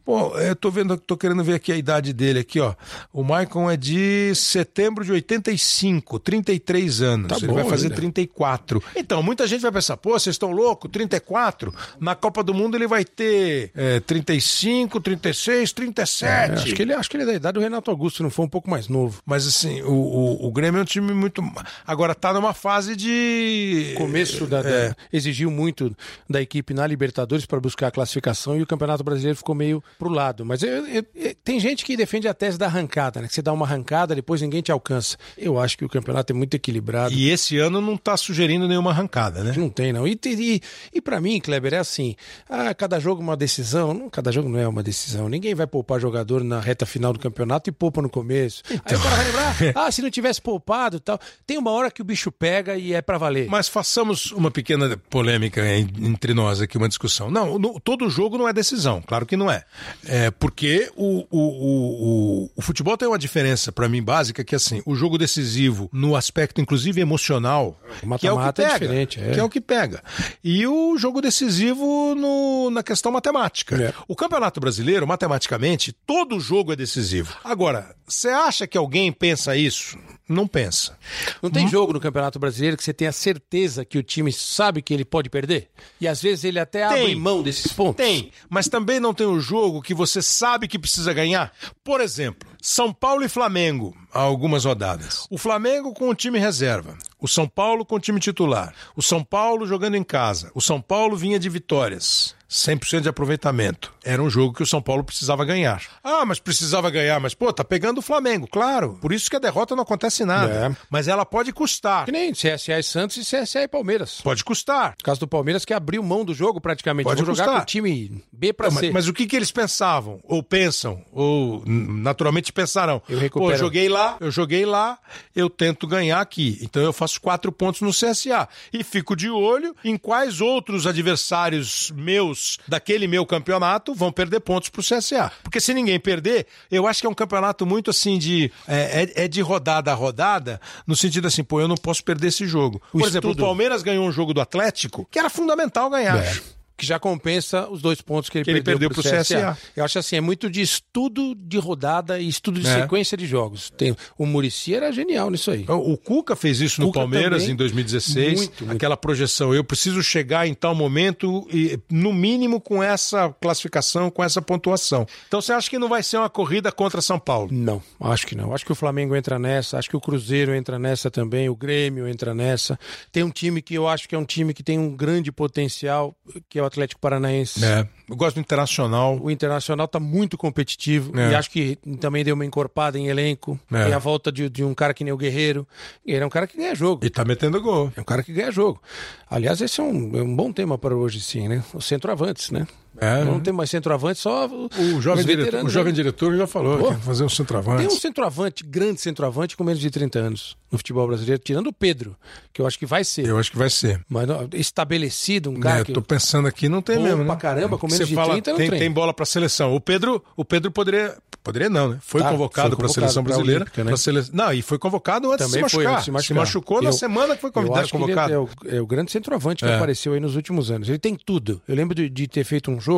Pô, 0.04 0.38
eu 0.38 0.56
tô 0.56 0.70
vendo, 0.70 0.98
tô 0.98 1.16
querendo 1.16 1.44
ver 1.44 1.56
aqui 1.56 1.72
a 1.72 1.76
idade 1.78 2.14
dele 2.14 2.40
aqui, 2.40 2.60
ó. 2.60 2.74
O 3.14 3.24
Maicon 3.24 3.70
é 3.70 3.78
de 3.78 4.34
setembro 4.36 5.04
de 5.06 5.12
85, 5.12 6.20
33 6.20 7.02
anos. 7.02 7.21
Anos. 7.26 7.40
Tá 7.40 7.46
ele 7.46 7.48
bom 7.48 7.54
vai 7.56 7.66
fazer 7.70 7.86
ainda. 7.88 7.96
34. 7.96 8.84
Então, 8.96 9.22
muita 9.24 9.46
gente 9.48 9.62
vai 9.62 9.72
pensar, 9.72 9.98
pô, 9.98 10.12
vocês 10.12 10.34
estão 10.36 10.52
loucos? 10.52 10.90
34? 10.92 11.74
Na 12.00 12.16
Copa 12.16 12.44
do 12.44 12.54
Mundo 12.54 12.76
ele 12.78 12.88
vai 12.88 13.04
ter 13.06 13.72
é, 13.76 14.00
35, 14.00 15.00
36, 15.00 15.72
37. 15.74 16.26
É, 16.30 16.54
acho, 16.54 16.76
que 16.76 16.82
ele, 16.82 16.94
acho 16.94 17.10
que 17.10 17.18
ele 17.18 17.24
é 17.24 17.28
da 17.28 17.34
idade 17.34 17.54
do 17.56 17.60
Renato 17.60 17.90
Augusto, 17.92 18.24
não 18.24 18.30
for 18.30 18.44
um 18.44 18.50
pouco 18.50 18.70
mais 18.70 18.88
novo. 18.88 19.22
Mas 19.26 19.48
assim, 19.48 19.82
o, 19.82 19.92
o, 19.92 20.48
o 20.48 20.52
Grêmio 20.52 20.80
é 20.80 20.82
um 20.82 20.86
time 20.86 21.14
muito. 21.14 21.42
Agora 21.86 22.14
tá 22.16 22.34
numa 22.34 22.54
fase 22.54 22.96
de. 22.96 23.94
começo 23.98 24.46
da- 24.48 24.62
É. 24.62 24.94
exigiu 25.12 25.50
muito 25.52 25.96
da 26.30 26.42
equipe 26.42 26.74
na 26.74 26.86
Libertadores 26.88 27.46
para 27.46 27.60
buscar 27.60 27.88
a 27.88 27.92
classificação 27.92 28.58
e 28.58 28.62
o 28.62 28.68
Campeonato 28.68 29.04
Brasileiro 29.04 29.38
ficou 29.38 29.56
meio 29.56 29.84
pro 29.98 30.10
lado. 30.10 30.46
Mas 30.46 30.64
eu- 30.64 30.86
eu- 30.88 31.06
eu- 31.16 31.36
tem 31.44 31.60
gente 31.60 31.84
que 31.84 31.98
defende 31.98 32.28
a 32.28 32.34
tese 32.34 32.58
da 32.58 32.66
arrancada, 32.68 33.22
né? 33.22 33.28
Que 33.28 33.34
você 33.34 33.42
dá 33.42 33.52
uma 33.52 33.66
arrancada, 33.66 34.16
depois 34.16 34.42
ninguém 34.42 34.62
te 34.62 34.72
alcança. 34.72 35.18
Eu 35.38 35.60
acho 35.60 35.78
que 35.78 35.86
o 35.86 35.90
campeonato 35.90 36.32
é 36.32 36.36
muito 36.36 36.54
equilibrado. 36.54 37.11
E 37.12 37.30
esse 37.30 37.58
ano 37.58 37.82
não 37.82 37.98
tá 37.98 38.16
sugerindo 38.18 38.68
nenhuma 38.68 38.92
arrancada, 38.92 39.44
né? 39.44 39.54
Não 39.58 39.70
tem, 39.70 39.92
não. 39.94 40.08
E, 40.08 40.20
e, 40.26 40.62
e 40.94 41.02
para 41.02 41.20
mim, 41.22 41.40
Kleber, 41.40 41.74
é 41.74 41.78
assim: 41.78 42.16
ah, 42.50 42.74
cada 42.74 43.00
jogo 43.00 43.22
uma 43.22 43.36
decisão. 43.38 43.94
Não, 43.94 44.10
cada 44.10 44.32
jogo 44.32 44.50
não 44.50 44.60
é 44.60 44.68
uma 44.68 44.82
decisão. 44.84 45.28
Ninguém 45.30 45.54
vai 45.56 45.68
poupar 45.68 46.00
jogador 46.00 46.44
na 46.44 46.60
reta 46.60 46.86
final 46.86 47.14
do 47.14 47.20
campeonato 47.20 47.70
e 47.70 47.74
poupa 47.74 48.02
no 48.02 48.10
começo. 48.10 48.64
Aí 48.70 48.78
o 48.78 48.82
cara 49.00 49.16
vai 49.16 49.26
lembrar: 49.26 49.56
ah, 49.88 49.92
se 49.92 50.02
não 50.02 50.10
tivesse 50.10 50.42
poupado 50.42 50.98
e 50.98 51.00
tal. 51.00 51.20
Tem 51.46 51.58
uma 51.58 51.72
hora 51.72 51.92
que 51.92 52.02
o 52.02 52.06
bicho 52.06 52.32
pega 52.32 52.76
e 52.78 52.94
é 52.94 53.02
para 53.02 53.18
valer. 53.18 53.48
Mas 53.50 53.68
façamos 53.68 54.32
uma 54.32 54.50
pequena 54.52 54.98
polêmica 55.10 55.62
en- 55.78 55.90
entre 56.02 56.34
nós 56.34 56.62
aqui, 56.62 56.78
uma 56.78 56.88
discussão. 56.90 57.30
Não, 57.30 57.58
no- 57.60 57.80
todo 57.80 58.10
jogo 58.10 58.38
não 58.38 58.48
é 58.48 58.54
decisão, 58.54 59.02
claro 59.06 59.26
que 59.26 59.36
não 59.36 59.50
é. 59.52 59.64
É 60.06 60.32
porque 60.32 60.90
o, 60.96 61.26
o, 61.30 61.40
o, 61.40 62.44
o, 62.46 62.52
o 62.56 62.62
futebol 62.62 62.96
tem 62.98 63.08
uma 63.08 63.20
diferença, 63.20 63.72
para 63.72 63.88
mim, 63.90 64.02
básica, 64.02 64.44
que 64.44 64.56
é 64.56 64.58
assim, 64.58 64.82
o 64.86 64.96
jogo 64.96 65.18
decisivo, 65.18 65.90
no 65.92 66.16
aspecto, 66.16 66.62
inclusive, 66.62 67.01
emocional, 67.02 67.80
O 68.04 68.18
que 68.18 68.28
é 68.28 68.32
o 68.32 68.38
que 68.40 68.48
é 68.48 68.52
pega. 68.52 68.80
diferente, 68.80 69.20
é. 69.22 69.32
Que 69.32 69.40
é 69.40 69.44
o 69.44 69.50
que 69.50 69.60
pega. 69.62 70.04
E 70.44 70.66
o 70.68 70.98
jogo 70.98 71.22
decisivo 71.22 72.16
no, 72.16 72.70
na 72.72 72.84
questão 72.84 73.12
matemática. 73.12 73.76
É. 73.82 73.94
O 74.08 74.16
Campeonato 74.16 74.60
Brasileiro, 74.60 75.06
matematicamente, 75.08 75.92
todo 75.92 76.40
jogo 76.40 76.74
é 76.74 76.76
decisivo. 76.76 77.36
Agora, 77.44 77.96
você 78.08 78.30
acha 78.30 78.66
que 78.68 78.78
alguém 78.78 79.12
pensa 79.12 79.56
isso? 79.56 79.98
Não 80.32 80.48
pensa. 80.48 80.98
Não 81.42 81.50
tem 81.50 81.68
jogo 81.68 81.94
no 81.94 82.00
Campeonato 82.00 82.40
Brasileiro 82.40 82.78
que 82.78 82.84
você 82.84 82.94
tenha 82.94 83.12
certeza 83.12 83.84
que 83.84 83.98
o 83.98 84.04
time 84.04 84.32
sabe 84.32 84.82
que 84.82 84.94
ele 84.94 85.04
pode 85.04 85.30
perder? 85.30 85.70
E 86.00 86.08
às 86.08 86.22
vezes 86.22 86.44
ele 86.44 86.60
até 86.60 86.84
abre 86.84 87.06
Tem. 87.06 87.16
mão 87.16 87.44
desses 87.44 87.74
pontos? 87.74 87.98
Tem, 88.04 88.32
mas 88.50 88.68
também 88.68 89.00
não 89.00 89.14
tem 89.14 89.28
um 89.28 89.40
jogo 89.40 89.82
que 89.82 89.94
você 89.94 90.22
sabe 90.22 90.68
que 90.68 90.80
precisa 90.80 91.14
ganhar. 91.14 91.52
Por 91.84 92.00
exemplo, 92.00 92.50
São 92.62 92.94
Paulo 92.94 93.24
e 93.24 93.30
Flamengo, 93.30 93.96
há 94.14 94.20
algumas 94.22 94.66
rodadas. 94.66 95.28
O 95.30 95.38
Flamengo 95.38 95.94
com 95.94 96.10
o 96.10 96.16
time 96.16 96.40
reserva, 96.40 96.98
o 97.20 97.28
São 97.28 97.48
Paulo 97.48 97.86
com 97.86 97.96
o 97.96 98.00
time 98.00 98.20
titular, 98.20 98.74
o 98.96 99.02
São 99.02 99.24
Paulo 99.24 99.68
jogando 99.68 99.96
em 99.96 100.04
casa, 100.04 100.52
o 100.56 100.62
São 100.62 100.82
Paulo 100.82 101.18
vinha 101.18 101.38
de 101.38 101.50
vitórias. 101.50 102.36
100% 102.52 103.00
de 103.02 103.08
aproveitamento. 103.10 103.94
Era 104.04 104.22
um 104.22 104.30
jogo 104.30 104.54
que 104.54 104.62
o 104.62 104.66
São 104.66 104.82
Paulo 104.82 105.06
precisava 105.06 105.46
ganhar. 105.46 105.82
Ah, 106.04 106.26
mas 106.26 106.38
precisava 106.38 106.90
ganhar, 106.90 107.18
mas 107.20 107.34
pô, 107.34 107.54
tá 107.54 107.64
pegando 107.64 108.00
o 108.00 108.02
Flamengo, 108.02 108.46
claro. 108.46 108.98
Por 109.02 109.14
isso 109.14 109.30
que 109.30 109.38
a 109.38 109.40
derrota 109.40 109.74
não 109.74 109.84
acontece 109.84 110.26
nada. 110.26 110.68
É. 110.68 110.76
Mas 110.90 111.08
ela 111.08 111.26
pode 111.26 111.54
custar. 111.54 112.04
Que 112.06 112.12
nem 112.12 112.34
CSA 112.34 112.78
e 112.80 112.84
Santos 112.84 113.16
e 113.16 113.22
CSA 113.22 113.62
e 113.62 113.68
Palmeiras. 113.70 114.20
Pode 114.22 114.44
custar. 114.44 114.96
No 114.98 115.04
caso 115.04 115.22
do 115.22 115.28
Palmeiras, 115.30 115.64
que 115.64 115.74
abriu 115.74 116.04
mão 116.04 116.26
do 116.26 116.34
jogo 116.34 116.60
praticamente. 116.60 117.06
Pode 117.06 117.24
Vou 117.24 117.34
jogar 117.34 117.46
custar. 117.46 117.60
com 117.62 117.64
o 117.64 117.66
time 117.66 118.22
B 118.34 118.52
pra 118.52 118.70
Não, 118.70 118.78
C. 118.78 118.88
mas, 118.88 118.94
mas 118.96 119.08
o 119.08 119.14
que, 119.14 119.26
que 119.26 119.36
eles 119.38 119.52
pensavam? 119.52 120.20
Ou 120.24 120.44
pensam? 120.44 121.02
Ou 121.14 121.64
naturalmente 121.66 122.52
pensarão? 122.52 123.02
Eu 123.08 123.16
Pô, 123.16 123.22
recupero. 123.22 123.52
eu 123.54 123.58
joguei 123.58 123.88
lá, 123.88 124.18
eu 124.20 124.30
joguei 124.32 124.66
lá, 124.66 125.00
eu 125.34 125.50
tento 125.50 125.88
ganhar 125.88 126.20
aqui. 126.20 126.60
Então 126.62 126.82
eu 126.84 126.92
faço 126.92 127.22
quatro 127.22 127.50
pontos 127.52 127.80
no 127.80 127.92
CSA. 127.92 128.50
E 128.74 128.84
fico 128.84 129.16
de 129.16 129.30
olho 129.30 129.74
em 129.86 129.96
quais 129.98 130.42
outros 130.42 130.86
adversários 130.86 131.92
meus 131.96 132.41
daquele 132.68 133.08
meu 133.08 133.26
campeonato 133.26 133.94
vão 133.94 134.12
perder 134.12 134.40
pontos 134.42 134.70
pro 134.70 134.82
CSA. 134.84 135.32
Porque 135.44 135.60
se 135.60 135.74
ninguém 135.74 136.00
perder, 136.00 136.48
eu 136.70 136.88
acho 136.88 137.02
que 137.02 137.08
é 137.08 137.10
um 137.10 137.14
campeonato 137.14 137.66
muito 137.66 137.90
assim 137.90 138.18
de. 138.18 138.52
É, 138.68 139.04
é- 139.18 139.24
é 139.26 139.28
de 139.28 139.42
rodada 139.42 139.92
a 139.92 139.96
rodada, 139.96 140.60
no 140.86 140.96
sentido 140.96 141.28
assim, 141.28 141.44
pô, 141.44 141.60
eu 141.62 141.68
não 141.68 141.76
posso 141.76 142.04
perder 142.04 142.28
esse 142.28 142.46
jogo. 142.48 142.82
O 142.94 143.00
Por 143.00 143.08
exemplo, 143.08 143.30
o 143.30 143.34
estudo- 143.34 143.46
Palmeiras 143.46 143.82
ganhou 143.84 144.06
um 144.08 144.12
jogo 144.12 144.34
do 144.34 144.42
Atlético 144.42 145.08
que 145.12 145.20
era 145.20 145.30
fundamental 145.30 145.90
ganhar. 145.90 146.18
É. 146.18 146.34
Que 146.82 146.88
já 146.88 146.98
compensa 147.00 147.70
os 147.70 147.80
dois 147.80 148.02
pontos 148.02 148.28
que 148.28 148.40
ele, 148.40 148.46
Que 148.46 148.62
perdeu 148.64 148.90
pro 148.90 149.04
pro 149.04 149.12
CSA. 149.12 149.56
Eu 149.76 149.86
acho 149.86 150.00
assim, 150.00 150.16
é 150.16 150.22
muito 150.22 150.50
de 150.50 150.62
estudo 150.62 151.36
de 151.36 151.60
rodada 151.60 152.20
e 152.20 152.28
estudo 152.28 152.60
de 152.60 152.68
É. 152.68 152.82
sequência 152.82 153.16
de 153.16 153.28
jogos. 153.28 153.70
Tem, 153.78 153.96
o 154.18 154.26
Murici 154.26 154.74
era 154.74 154.92
genial 154.92 155.30
nisso 155.30 155.52
aí. 155.52 155.64
O 155.68 155.92
o 155.94 155.98
Cuca 155.98 156.36
fez 156.36 156.60
isso 156.60 156.82
no 156.82 156.88
Cuca 156.88 157.02
Palmeiras 157.02 157.44
também. 157.44 157.54
em 157.54 157.56
2016. 157.56 158.38
Muito, 158.40 158.66
muito. 158.66 158.76
Aquela 158.76 158.98
projeção. 158.98 159.54
Eu 159.54 159.64
preciso 159.64 160.02
chegar 160.02 160.48
em 160.48 160.54
tal 160.56 160.74
momento, 160.74 161.48
e, 161.54 161.78
no 161.90 162.12
mínimo, 162.12 162.60
com 162.60 162.82
essa 162.82 163.30
classificação, 163.40 164.10
com 164.10 164.24
essa 164.24 164.42
pontuação. 164.42 165.06
Então 165.28 165.40
você 165.42 165.54
acha 165.54 165.70
que 165.70 165.78
não 165.78 165.88
vai 165.90 166.02
ser 166.02 166.18
uma 166.18 166.30
corrida 166.30 166.72
contra 166.72 167.00
São 167.02 167.20
Paulo? 167.20 167.50
Não, 167.52 167.82
acho 168.00 168.26
que 168.26 168.36
não. 168.36 168.54
Acho 168.56 168.66
que 168.66 168.72
o 168.72 168.76
Flamengo 168.76 169.16
entra 169.16 169.38
nessa, 169.38 169.78
acho 169.78 169.90
que 169.90 169.96
o 169.98 170.02
Cruzeiro 170.02 170.56
entra 170.56 170.80
nessa 170.80 171.12
também, 171.12 171.48
o 171.50 171.56
Grêmio 171.56 172.08
entra 172.08 172.34
nessa. 172.34 172.80
Tem 173.12 173.22
um 173.24 173.30
time 173.30 173.62
que 173.62 173.76
eu 173.76 173.88
acho 173.88 174.10
que 174.10 174.16
é 174.16 174.18
um 174.18 174.26
time 174.26 174.54
que 174.54 174.64
tem 174.64 174.80
um 174.80 174.96
grande 174.96 175.32
potencial, 175.32 176.16
que 176.50 176.58
é 176.58 176.64
o 176.64 176.66
Atlético 176.72 177.00
Paranaense. 177.02 177.64
É. 177.64 177.88
Eu 178.10 178.16
gosto 178.16 178.36
do 178.36 178.40
Internacional. 178.42 179.20
O 179.22 179.30
Internacional 179.30 179.86
está 179.86 180.00
muito 180.00 180.38
competitivo 180.38 181.18
É. 181.18 181.32
e 181.32 181.36
acho 181.36 181.50
que 181.52 181.78
também 182.00 182.24
deu 182.24 182.36
uma 182.36 182.46
encorpada 182.46 182.98
em 182.98 183.08
elenco. 183.08 183.60
É. 183.72 183.86
Tem 183.86 183.94
a 183.94 184.00
volta 184.00 184.32
de, 184.32 184.50
de 184.50 184.64
um 184.64 184.74
cara 184.74 184.94
que 184.94 185.04
nem 185.04 185.14
o 185.14 185.18
Guerreiro. 185.18 185.68
Ele 186.06 186.24
é 186.24 186.26
um 186.26 186.30
cara 186.30 186.48
que 186.48 186.58
ganha 186.58 186.74
jogo. 186.76 187.06
E 187.06 187.10
tá 187.10 187.24
metendo 187.24 187.62
gol. 187.62 187.92
É 187.96 188.02
um 188.02 188.04
cara 188.06 188.24
que 188.24 188.34
ganha 188.34 188.52
jogo. 188.52 188.82
Aliás, 189.30 189.62
esse 189.62 189.80
é 189.80 189.84
um, 189.84 190.18
é 190.18 190.22
um 190.24 190.36
bom 190.36 190.52
tema 190.52 190.78
para 190.78 190.96
hoje, 190.96 191.22
sim, 191.22 191.48
né? 191.48 191.64
Os 191.74 191.86
centroavantes, 191.86 192.52
né? 192.52 192.68
É. 193.02 193.24
Não 193.26 193.40
tem 193.40 193.52
mais 193.52 193.70
centroavante, 193.72 194.20
só 194.20 194.46
o- 194.48 195.02
jovem, 195.02 195.26
diretor, 195.26 195.66
o 195.66 195.70
jovem 195.70 195.92
diretor 195.92 196.38
já 196.38 196.46
falou 196.46 196.78
Pô. 196.78 196.94
que 196.94 197.02
fazer 197.02 197.24
um 197.24 197.30
centroavante. 197.30 197.80
Tem 197.80 197.88
um 197.88 198.00
centroavante, 198.00 198.64
grande 198.64 199.02
centroavante, 199.02 199.58
com 199.58 199.64
menos 199.64 199.82
de 199.82 199.90
30 199.90 200.20
anos 200.20 200.56
no 200.72 200.78
futebol 200.78 201.08
brasileiro, 201.08 201.42
tirando 201.44 201.68
o 201.68 201.74
Pedro, 201.74 202.16
que 202.54 202.62
eu 202.62 202.68
acho 202.68 202.78
que 202.78 202.86
vai 202.86 203.04
ser. 203.04 203.26
Eu 203.26 203.38
acho 203.40 203.52
que 203.52 203.58
vai 203.58 203.70
ser. 203.72 204.00
Mas 204.08 204.30
ó, 204.30 204.46
estabelecido, 204.54 205.50
um 205.50 205.60
cara 205.60 205.82
É, 205.82 205.84
que. 205.84 205.94
tô 205.94 206.02
pensando 206.02 206.48
aqui, 206.48 206.70
não 206.70 206.82
tem 206.82 207.00
mesmo, 207.00 207.20
né? 207.20 207.26
pra 207.26 207.36
caramba, 207.36 207.78
com 207.78 207.88
menos 207.88 207.98
Você 208.00 208.06
de 208.06 208.16
fala, 208.16 208.34
30 208.34 208.52
não 208.52 208.58
tem, 208.58 208.70
tem. 208.70 208.80
tem 208.80 208.92
bola 208.92 209.14
pra 209.14 209.26
seleção. 209.26 209.74
O 209.76 209.82
Pedro, 209.82 210.24
o 210.38 210.46
Pedro 210.46 210.72
poderia, 210.72 211.18
poderia 211.44 211.70
não, 211.70 211.90
né? 211.90 211.98
Foi 212.02 212.22
Tá, 212.22 212.30
convocado 212.32 212.70
foi 212.70 212.78
pra 212.78 212.88
convocado 212.88 212.94
seleção 212.94 213.24
brasileira. 213.24 213.62
Olímpica, 213.62 213.84
né? 213.84 213.98
sele... 213.98 214.24
Não, 214.32 214.54
e 214.54 214.62
foi 214.62 214.78
convocado 214.78 215.32
antes 215.32 215.46
Também 215.48 215.64
de 215.64 215.70
se 215.70 215.76
foi 215.76 215.84
machucar. 215.86 216.00
de 216.00 216.06
se 216.06 216.12
machucar. 216.12 216.38
machucou 216.38 216.82
na 216.82 216.90
Eu- 216.90 216.94
semana 216.94 217.36
que 217.36 217.42
foi 217.42 217.50
acho 217.50 217.92
que 217.92 217.98
ele 217.98 218.04
convocado. 218.06 218.34
é 218.34 218.38
o, 218.40 218.50
é 218.78 218.82
o 218.82 218.86
grande 218.88 219.12
centroavante 219.12 219.64
que 219.66 219.70
É. 219.72 219.76
apareceu 219.76 220.14
aí 220.14 220.20
nos 220.20 220.36
últimos 220.36 220.70
anos. 220.72 220.88
Ele 220.88 221.00
tem 221.00 221.16
tudo. 221.16 221.62
Eu 221.68 221.76
lembro 221.76 221.96
de, 221.96 222.10
de 222.10 222.28
ter 222.28 222.44
feito 222.44 222.70
um 222.72 222.80
jogo, 222.80 222.91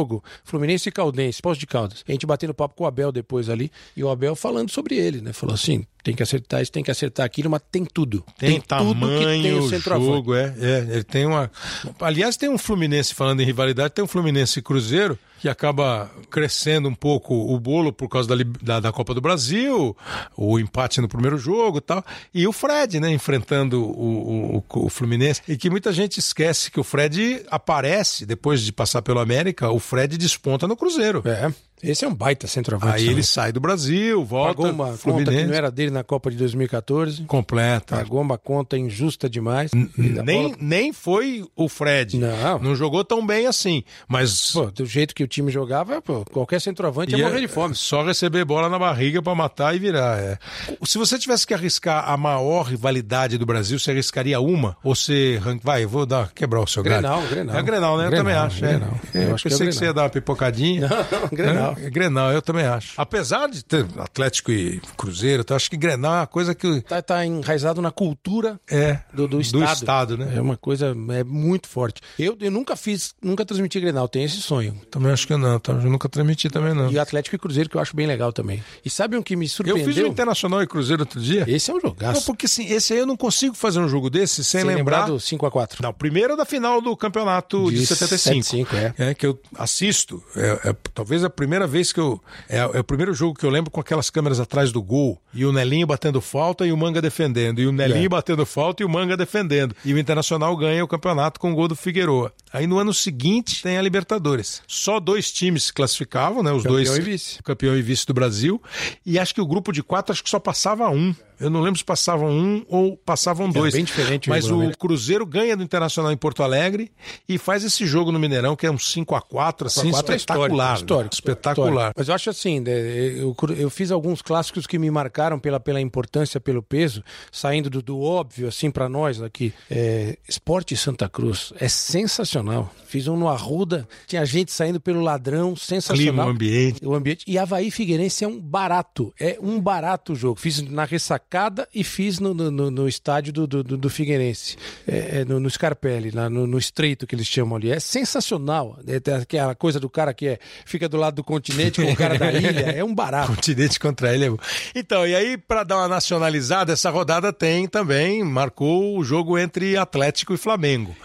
Fluminense 0.43 0.89
e 0.89 0.91
Caldense, 0.91 1.41
Pós 1.41 1.57
de 1.57 1.67
Caldas. 1.67 2.03
A 2.07 2.11
gente 2.11 2.25
batendo 2.25 2.53
papo 2.53 2.75
com 2.75 2.83
o 2.83 2.87
Abel 2.87 3.11
depois 3.11 3.49
ali, 3.49 3.71
e 3.95 4.03
o 4.03 4.09
Abel 4.09 4.35
falando 4.35 4.71
sobre 4.71 4.95
ele, 4.95 5.21
né? 5.21 5.33
Falou 5.33 5.55
assim: 5.55 5.85
tem 6.03 6.15
que 6.15 6.23
acertar 6.23 6.61
isso, 6.61 6.71
tem 6.71 6.83
que 6.83 6.91
acertar 6.91 7.25
aquilo, 7.25 7.49
mas 7.49 7.61
tem 7.71 7.85
tudo. 7.85 8.23
Tem, 8.37 8.59
tudo 8.59 8.61
que 8.61 9.25
tem 9.25 9.43
tamanho, 9.43 9.63
o 9.63 10.05
jogo, 10.05 10.35
é, 10.35 10.53
é. 10.59 10.87
Ele 10.89 11.03
tem 11.03 11.25
uma. 11.25 11.51
Aliás, 11.99 12.37
tem 12.37 12.49
um 12.49 12.57
Fluminense, 12.57 13.13
falando 13.13 13.41
em 13.41 13.45
rivalidade, 13.45 13.93
tem 13.93 14.03
um 14.03 14.07
Fluminense 14.07 14.61
Cruzeiro 14.61 15.17
que 15.43 15.49
acaba 15.49 16.09
crescendo 16.31 16.87
um 16.87 16.95
pouco 16.95 17.35
o 17.35 17.59
bolo 17.59 17.91
por 17.91 18.07
causa 18.07 18.33
da, 18.33 18.45
da, 18.61 18.79
da 18.79 18.93
Copa 18.93 19.13
do 19.13 19.19
Brasil, 19.19 19.93
o 20.37 20.57
empate 20.57 21.01
no 21.01 21.07
primeiro 21.09 21.37
jogo 21.37 21.79
e 21.79 21.81
tal. 21.81 22.01
E 22.33 22.47
o 22.47 22.53
Fred, 22.53 22.97
né, 22.97 23.11
enfrentando 23.11 23.83
o, 23.83 24.55
o, 24.55 24.85
o 24.85 24.89
Fluminense. 24.89 25.41
E 25.45 25.57
que 25.57 25.69
muita 25.69 25.91
gente 25.91 26.17
esquece 26.17 26.71
que 26.71 26.79
o 26.79 26.83
Fred 26.83 27.43
aparece, 27.51 28.25
depois 28.25 28.61
de 28.61 28.71
passar 28.71 29.01
pelo 29.01 29.19
América, 29.19 29.69
o 29.69 29.79
Fred 29.79 30.17
desponta 30.17 30.65
no 30.65 30.77
Cruzeiro. 30.77 31.21
É. 31.25 31.51
Esse 31.83 32.05
é 32.05 32.07
um 32.07 32.13
baita 32.15 32.47
centroavante. 32.47 32.93
Aí 32.95 33.01
também. 33.01 33.13
ele 33.15 33.23
sai 33.23 33.51
do 33.51 33.59
Brasil, 33.59 34.23
volta 34.23 34.55
pagou 34.55 34.71
uma 34.71 34.85
conta 34.85 34.93
que 34.95 35.01
Fluminense. 35.01 35.45
não 35.47 35.53
era 35.53 35.69
dele 35.71 35.91
na 35.91 36.03
Copa 36.03 36.31
de 36.31 36.37
2014. 36.37 37.23
Completa. 37.23 37.97
Pagou 37.97 38.21
uma 38.21 38.37
conta 38.37 38.77
injusta 38.77 39.29
demais. 39.29 39.71
Nem, 39.97 40.43
bola- 40.43 40.55
nem 40.59 40.93
foi 40.93 41.45
o 41.55 41.67
Fred. 41.67 42.17
Não. 42.17 42.59
Não 42.59 42.75
jogou 42.75 43.03
tão 43.03 43.25
bem 43.25 43.47
assim. 43.47 43.83
Mas 44.07 44.51
Pô, 44.51 44.65
do 44.71 44.85
jeito 44.85 45.13
que 45.13 45.23
o 45.23 45.27
time 45.27 45.51
jogava, 45.51 46.01
pô, 46.01 46.23
qualquer 46.31 46.61
centroavante 46.61 47.11
ia 47.11 47.17
ia 47.17 47.25
morrer 47.27 47.41
de 47.41 47.47
fome. 47.47 47.75
só 47.75 48.03
receber 48.03 48.45
bola 48.45 48.69
na 48.69 48.79
barriga 48.79 49.21
pra 49.21 49.35
matar 49.35 49.75
e 49.75 49.79
virar. 49.79 50.17
é. 50.19 50.37
Se 50.85 50.97
você 50.97 51.19
tivesse 51.19 51.45
que 51.45 51.53
arriscar 51.53 52.09
a 52.09 52.15
maior 52.15 52.63
rivalidade 52.63 53.37
do 53.37 53.45
Brasil, 53.45 53.77
você 53.77 53.91
arriscaria 53.91 54.39
uma? 54.39 54.77
Ou 54.83 54.95
você. 54.95 55.39
Vai, 55.61 55.83
eu 55.83 55.89
vou 55.89 56.05
dar, 56.05 56.31
quebrar 56.33 56.61
o 56.61 56.67
seu 56.67 56.81
galho. 56.83 57.01
Grenal, 57.01 57.21
Grenal. 57.27 57.57
É 57.57 57.61
Grenal, 57.63 57.97
né? 57.97 58.05
eu 58.05 58.09
Grenal, 58.09 58.25
também 58.25 58.45
acho. 58.47 58.65
é. 58.65 58.67
Grenal. 58.69 58.99
É, 59.13 59.17
Eu 59.17 59.21
eu 59.29 59.35
acho 59.35 59.41
que 59.43 59.47
é 59.47 59.51
pensei 59.51 59.67
que 59.67 59.73
você 59.73 59.79
ia 59.85 59.91
Grenal. 59.91 59.93
dar 59.95 60.01
uma 60.03 60.09
pipocadinha. 60.09 60.87
Não, 60.87 61.29
Grenal. 61.31 61.72
Grenal. 61.73 61.87
É 61.87 61.89
Grenal, 61.89 62.31
eu 62.31 62.41
também 62.41 62.65
acho. 62.65 62.93
Apesar 62.97 63.47
de 63.49 63.63
ter 63.63 63.85
Atlético 63.97 64.51
e 64.51 64.81
Cruzeiro, 64.97 65.43
eu 65.47 65.55
acho 65.55 65.69
que 65.69 65.77
Grenal 65.77 66.13
é 66.13 66.17
uma 66.19 66.27
coisa 66.27 66.53
que 66.55 66.81
Tá, 66.81 67.01
tá 67.01 67.25
enraizado 67.25 67.81
na 67.81 67.91
cultura 67.91 68.59
é 68.69 68.99
do, 69.13 69.27
do 69.27 69.41
estado. 69.41 69.59
do 69.61 69.73
estado, 69.73 70.17
né? 70.17 70.33
É 70.35 70.41
uma 70.41 70.57
coisa 70.57 70.95
é 71.11 71.23
muito 71.23 71.67
forte. 71.67 72.01
Eu, 72.17 72.37
eu 72.39 72.51
nunca 72.51 72.75
fiz, 72.75 73.13
nunca 73.21 73.45
transmiti 73.45 73.79
Grenal, 73.79 74.07
tenho 74.07 74.25
esse 74.25 74.41
sonho. 74.41 74.79
Também 74.91 75.11
acho 75.11 75.25
que 75.27 75.35
não, 75.35 75.59
tá? 75.59 75.73
eu 75.73 75.81
nunca 75.89 76.07
transmiti 76.09 76.49
também 76.49 76.73
não. 76.73 76.91
E 76.91 76.99
Atlético 76.99 77.35
e 77.35 77.39
Cruzeiro, 77.39 77.69
que 77.69 77.77
eu 77.77 77.81
acho 77.81 77.95
bem 77.95 78.07
legal 78.07 78.31
também. 78.33 78.63
E 78.83 78.89
sabe 78.89 79.17
um 79.17 79.21
que 79.23 79.35
me 79.35 79.45
Eu 79.45 79.49
surpreendeu? 79.49 79.85
fiz 79.93 80.03
o 80.03 80.07
Internacional 80.07 80.61
e 80.61 80.67
Cruzeiro 80.67 81.03
outro 81.03 81.19
dia. 81.19 81.45
Esse 81.47 81.71
é 81.71 81.73
um 81.73 81.77
Não, 81.77 81.89
jogaço. 81.89 82.25
porque 82.25 82.45
assim, 82.45 82.65
esse 82.71 82.93
aí 82.93 82.99
eu 82.99 83.05
não 83.05 83.15
consigo 83.17 83.55
fazer 83.55 83.79
um 83.79 83.87
jogo 83.87 84.09
desse 84.09 84.43
sem, 84.43 84.61
Sem 84.61 84.67
lembrar 84.69 85.05
lembrar 85.05 85.07
do 85.07 85.15
5x4. 85.17 85.81
Não, 85.81 85.93
primeiro 85.93 86.35
da 86.35 86.45
final 86.45 86.81
do 86.81 86.95
campeonato 86.97 87.69
de, 87.71 87.77
De 87.79 87.85
75. 87.85 88.43
75, 88.43 88.75
é. 88.75 89.09
É, 89.09 89.13
que 89.13 89.25
eu 89.25 89.39
assisto. 89.57 90.23
É, 90.35 90.69
é 90.69 90.75
talvez 90.93 91.23
a 91.23 91.29
primeira 91.29 91.52
vez 91.67 91.91
que 91.93 91.99
eu. 91.99 92.21
É, 92.49 92.57
é 92.59 92.79
o 92.79 92.83
primeiro 92.83 93.13
jogo 93.13 93.37
que 93.37 93.45
eu 93.45 93.49
lembro 93.49 93.69
com 93.71 93.79
aquelas 93.79 94.09
câmeras 94.09 94.39
atrás 94.39 94.71
do 94.71 94.81
gol. 94.81 95.21
E 95.33 95.45
o 95.45 95.51
Nelinho 95.53 95.85
batendo 95.87 96.19
falta 96.21 96.65
e 96.65 96.71
o 96.71 96.77
Manga 96.77 97.01
defendendo. 97.01 97.59
E 97.61 97.67
o 97.67 97.71
Nelinho 97.71 98.05
É. 98.05 98.09
batendo 98.09 98.45
falta 98.45 98.83
e 98.83 98.85
o 98.85 98.89
Manga 98.89 99.15
defendendo. 99.17 99.75
E 99.85 99.93
o 99.93 99.97
Internacional 99.99 100.55
ganha 100.57 100.83
o 100.83 100.87
campeonato 100.87 101.39
com 101.39 101.51
o 101.51 101.55
gol 101.55 101.67
do 101.67 101.75
Figueroa. 101.75 102.31
Aí 102.51 102.67
no 102.67 102.77
ano 102.77 102.93
seguinte 102.93 103.61
tem 103.63 103.77
a 103.77 103.81
Libertadores. 103.81 104.61
Só 104.67 104.99
dois 104.99 105.31
times 105.31 105.65
se 105.65 105.73
classificavam, 105.73 106.43
né? 106.43 106.51
Os 106.51 106.63
Campeão 106.63 106.75
dois. 106.83 106.97
e 106.97 107.01
vice. 107.01 107.43
Campeão 107.43 107.75
e 107.77 107.81
vice 107.81 108.05
do 108.05 108.13
Brasil. 108.13 108.61
E 109.05 109.17
acho 109.19 109.33
que 109.33 109.41
o 109.41 109.45
grupo 109.47 109.71
de 109.71 109.81
quatro 109.83 110.11
acho 110.13 110.23
que 110.23 110.29
só 110.29 110.39
passava 110.39 110.89
um. 110.89 111.13
Eu 111.39 111.49
não 111.49 111.61
lembro 111.61 111.77
se 111.77 111.85
passavam 111.85 112.29
um 112.29 112.65
ou 112.67 112.97
passavam 112.97 113.49
dois. 113.49 113.73
bem 113.73 113.83
diferente 113.83 114.27
o 114.27 114.29
Mas 114.29 114.45
o 114.45 114.49
regulamento. 114.49 114.77
Cruzeiro 114.77 115.25
ganha 115.25 115.55
do 115.55 115.63
Internacional 115.63 116.11
em 116.11 116.17
Porto 116.17 116.43
Alegre 116.43 116.91
e 117.27 117.37
faz 117.37 117.63
esse 117.63 117.85
jogo 117.85 118.11
no 118.11 118.19
Mineirão, 118.19 118.55
que 118.55 118.65
é 118.65 118.71
um 118.71 118.77
5 118.77 119.15
a 119.15 119.21
4 119.21 119.67
assim, 119.67 119.91
4 119.91 120.13
é 120.13 120.15
espetacular. 120.15 120.75
histórico, 120.75 121.03
né? 121.03 121.09
espetacular. 121.13 121.69
Histórico. 121.69 121.93
Mas 121.97 122.07
eu 122.07 122.15
acho 122.15 122.29
assim, 122.29 122.59
né, 122.59 122.71
eu, 122.71 123.35
eu 123.57 123.69
fiz 123.69 123.91
alguns 123.91 124.21
clássicos 124.21 124.67
que 124.67 124.77
me 124.77 124.89
marcaram 124.89 125.39
pela, 125.39 125.59
pela 125.59 125.81
importância, 125.81 126.39
pelo 126.39 126.61
peso, 126.61 127.03
saindo 127.31 127.69
do, 127.69 127.81
do 127.81 128.01
óbvio, 128.01 128.47
assim, 128.47 128.71
para 128.71 128.87
nós 128.87 129.21
aqui. 129.21 129.53
É, 129.69 130.17
Esporte 130.27 130.75
Santa 130.75 131.09
Cruz 131.09 131.53
é 131.59 131.67
sensacional. 131.67 132.71
Fiz 132.85 133.07
um 133.07 133.17
no 133.17 133.27
Arruda, 133.27 133.87
tinha 134.05 134.23
gente 134.25 134.51
saindo 134.51 134.79
pelo 134.79 135.01
ladrão, 135.01 135.55
sensacional. 135.55 135.97
Clima, 135.97 136.23
ambiente. 136.25 136.85
O 136.85 136.93
ambiente. 136.93 137.25
E 137.27 137.37
Havaí 137.37 137.71
Figueirense 137.71 138.23
é 138.23 138.27
um 138.27 138.39
barato. 138.39 139.13
É 139.19 139.37
um 139.41 139.59
barato 139.59 140.13
o 140.13 140.15
jogo. 140.15 140.39
Fiz 140.39 140.61
na 140.61 140.85
ressacada 141.33 141.67
e 141.73 141.83
fiz 141.83 142.19
no, 142.19 142.33
no, 142.33 142.69
no- 142.71 142.87
estádio 142.87 143.33
do, 143.33 143.47
do, 143.47 143.63
do- 143.63 143.89
Figueirense. 143.89 144.55
É, 144.87 145.19
é 145.21 145.25
no, 145.25 145.39
no 145.39 145.49
Scarpelli, 145.49 146.11
lá 146.11 146.29
no, 146.29 146.45
no 146.45 146.57
estreito 146.57 147.07
que 147.07 147.15
eles 147.15 147.27
chamam 147.27 147.55
ali. 147.57 147.71
É 147.71 147.79
sensacional. 147.79 148.79
É, 148.87 148.99
tem 148.99 149.13
aquela 149.15 149.55
coisa 149.55 149.79
do 149.79 149.89
cara 149.89 150.13
que 150.13 150.27
é, 150.27 150.39
fica 150.65 150.87
do 150.87 150.97
lado 150.97 151.15
do 151.15 151.23
continente 151.23 151.81
com 151.81 151.91
o 151.91 151.95
cara 151.95 152.17
da 152.17 152.31
ilha. 152.33 152.71
É 152.71 152.83
um 152.83 152.93
barato. 152.93 153.35
Continente 153.35 153.79
contra 153.79 154.13
ele. 154.13 154.25
é 154.25 154.29
bom. 154.29 154.37
Então, 154.75 155.07
e 155.07 155.15
aí, 155.15 155.37
para 155.37 155.63
dar 155.63 155.77
uma 155.77 155.87
nacionalizada, 155.87 156.73
essa 156.73 156.89
rodada 156.89 157.33
tem 157.33 157.67
também, 157.67 158.23
marcou 158.23 158.97
o 158.97 159.03
jogo 159.03 159.37
entre 159.37 159.75
Atlético 159.77 160.33
e 160.33 160.37
Flamengo. 160.37 160.95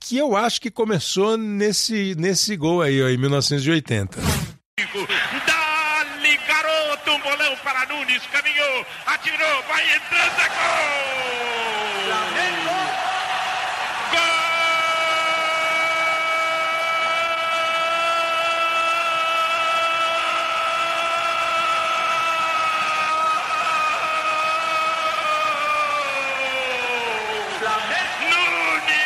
Que 0.00 0.18
eu 0.18 0.36
acho 0.36 0.60
que 0.60 0.70
começou 0.70 1.36
nesse, 1.36 2.14
nesse 2.16 2.56
gol 2.56 2.82
aí, 2.82 3.02
ó, 3.02 3.08
em 3.08 3.16
1980. 3.16 4.18
Um 7.08 7.20
bolão 7.20 7.56
para 7.62 7.86
Nunes, 7.86 8.22
caminhou, 8.32 8.86
atirou, 9.06 9.62
vai 9.68 9.84
entrando, 9.94 10.40
é 10.40 10.48
gol! 10.48 10.56
Flamengo! 12.04 12.80
Gol! 14.10 14.46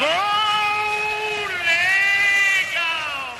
Gol 0.00 1.46
legal! 1.64 3.38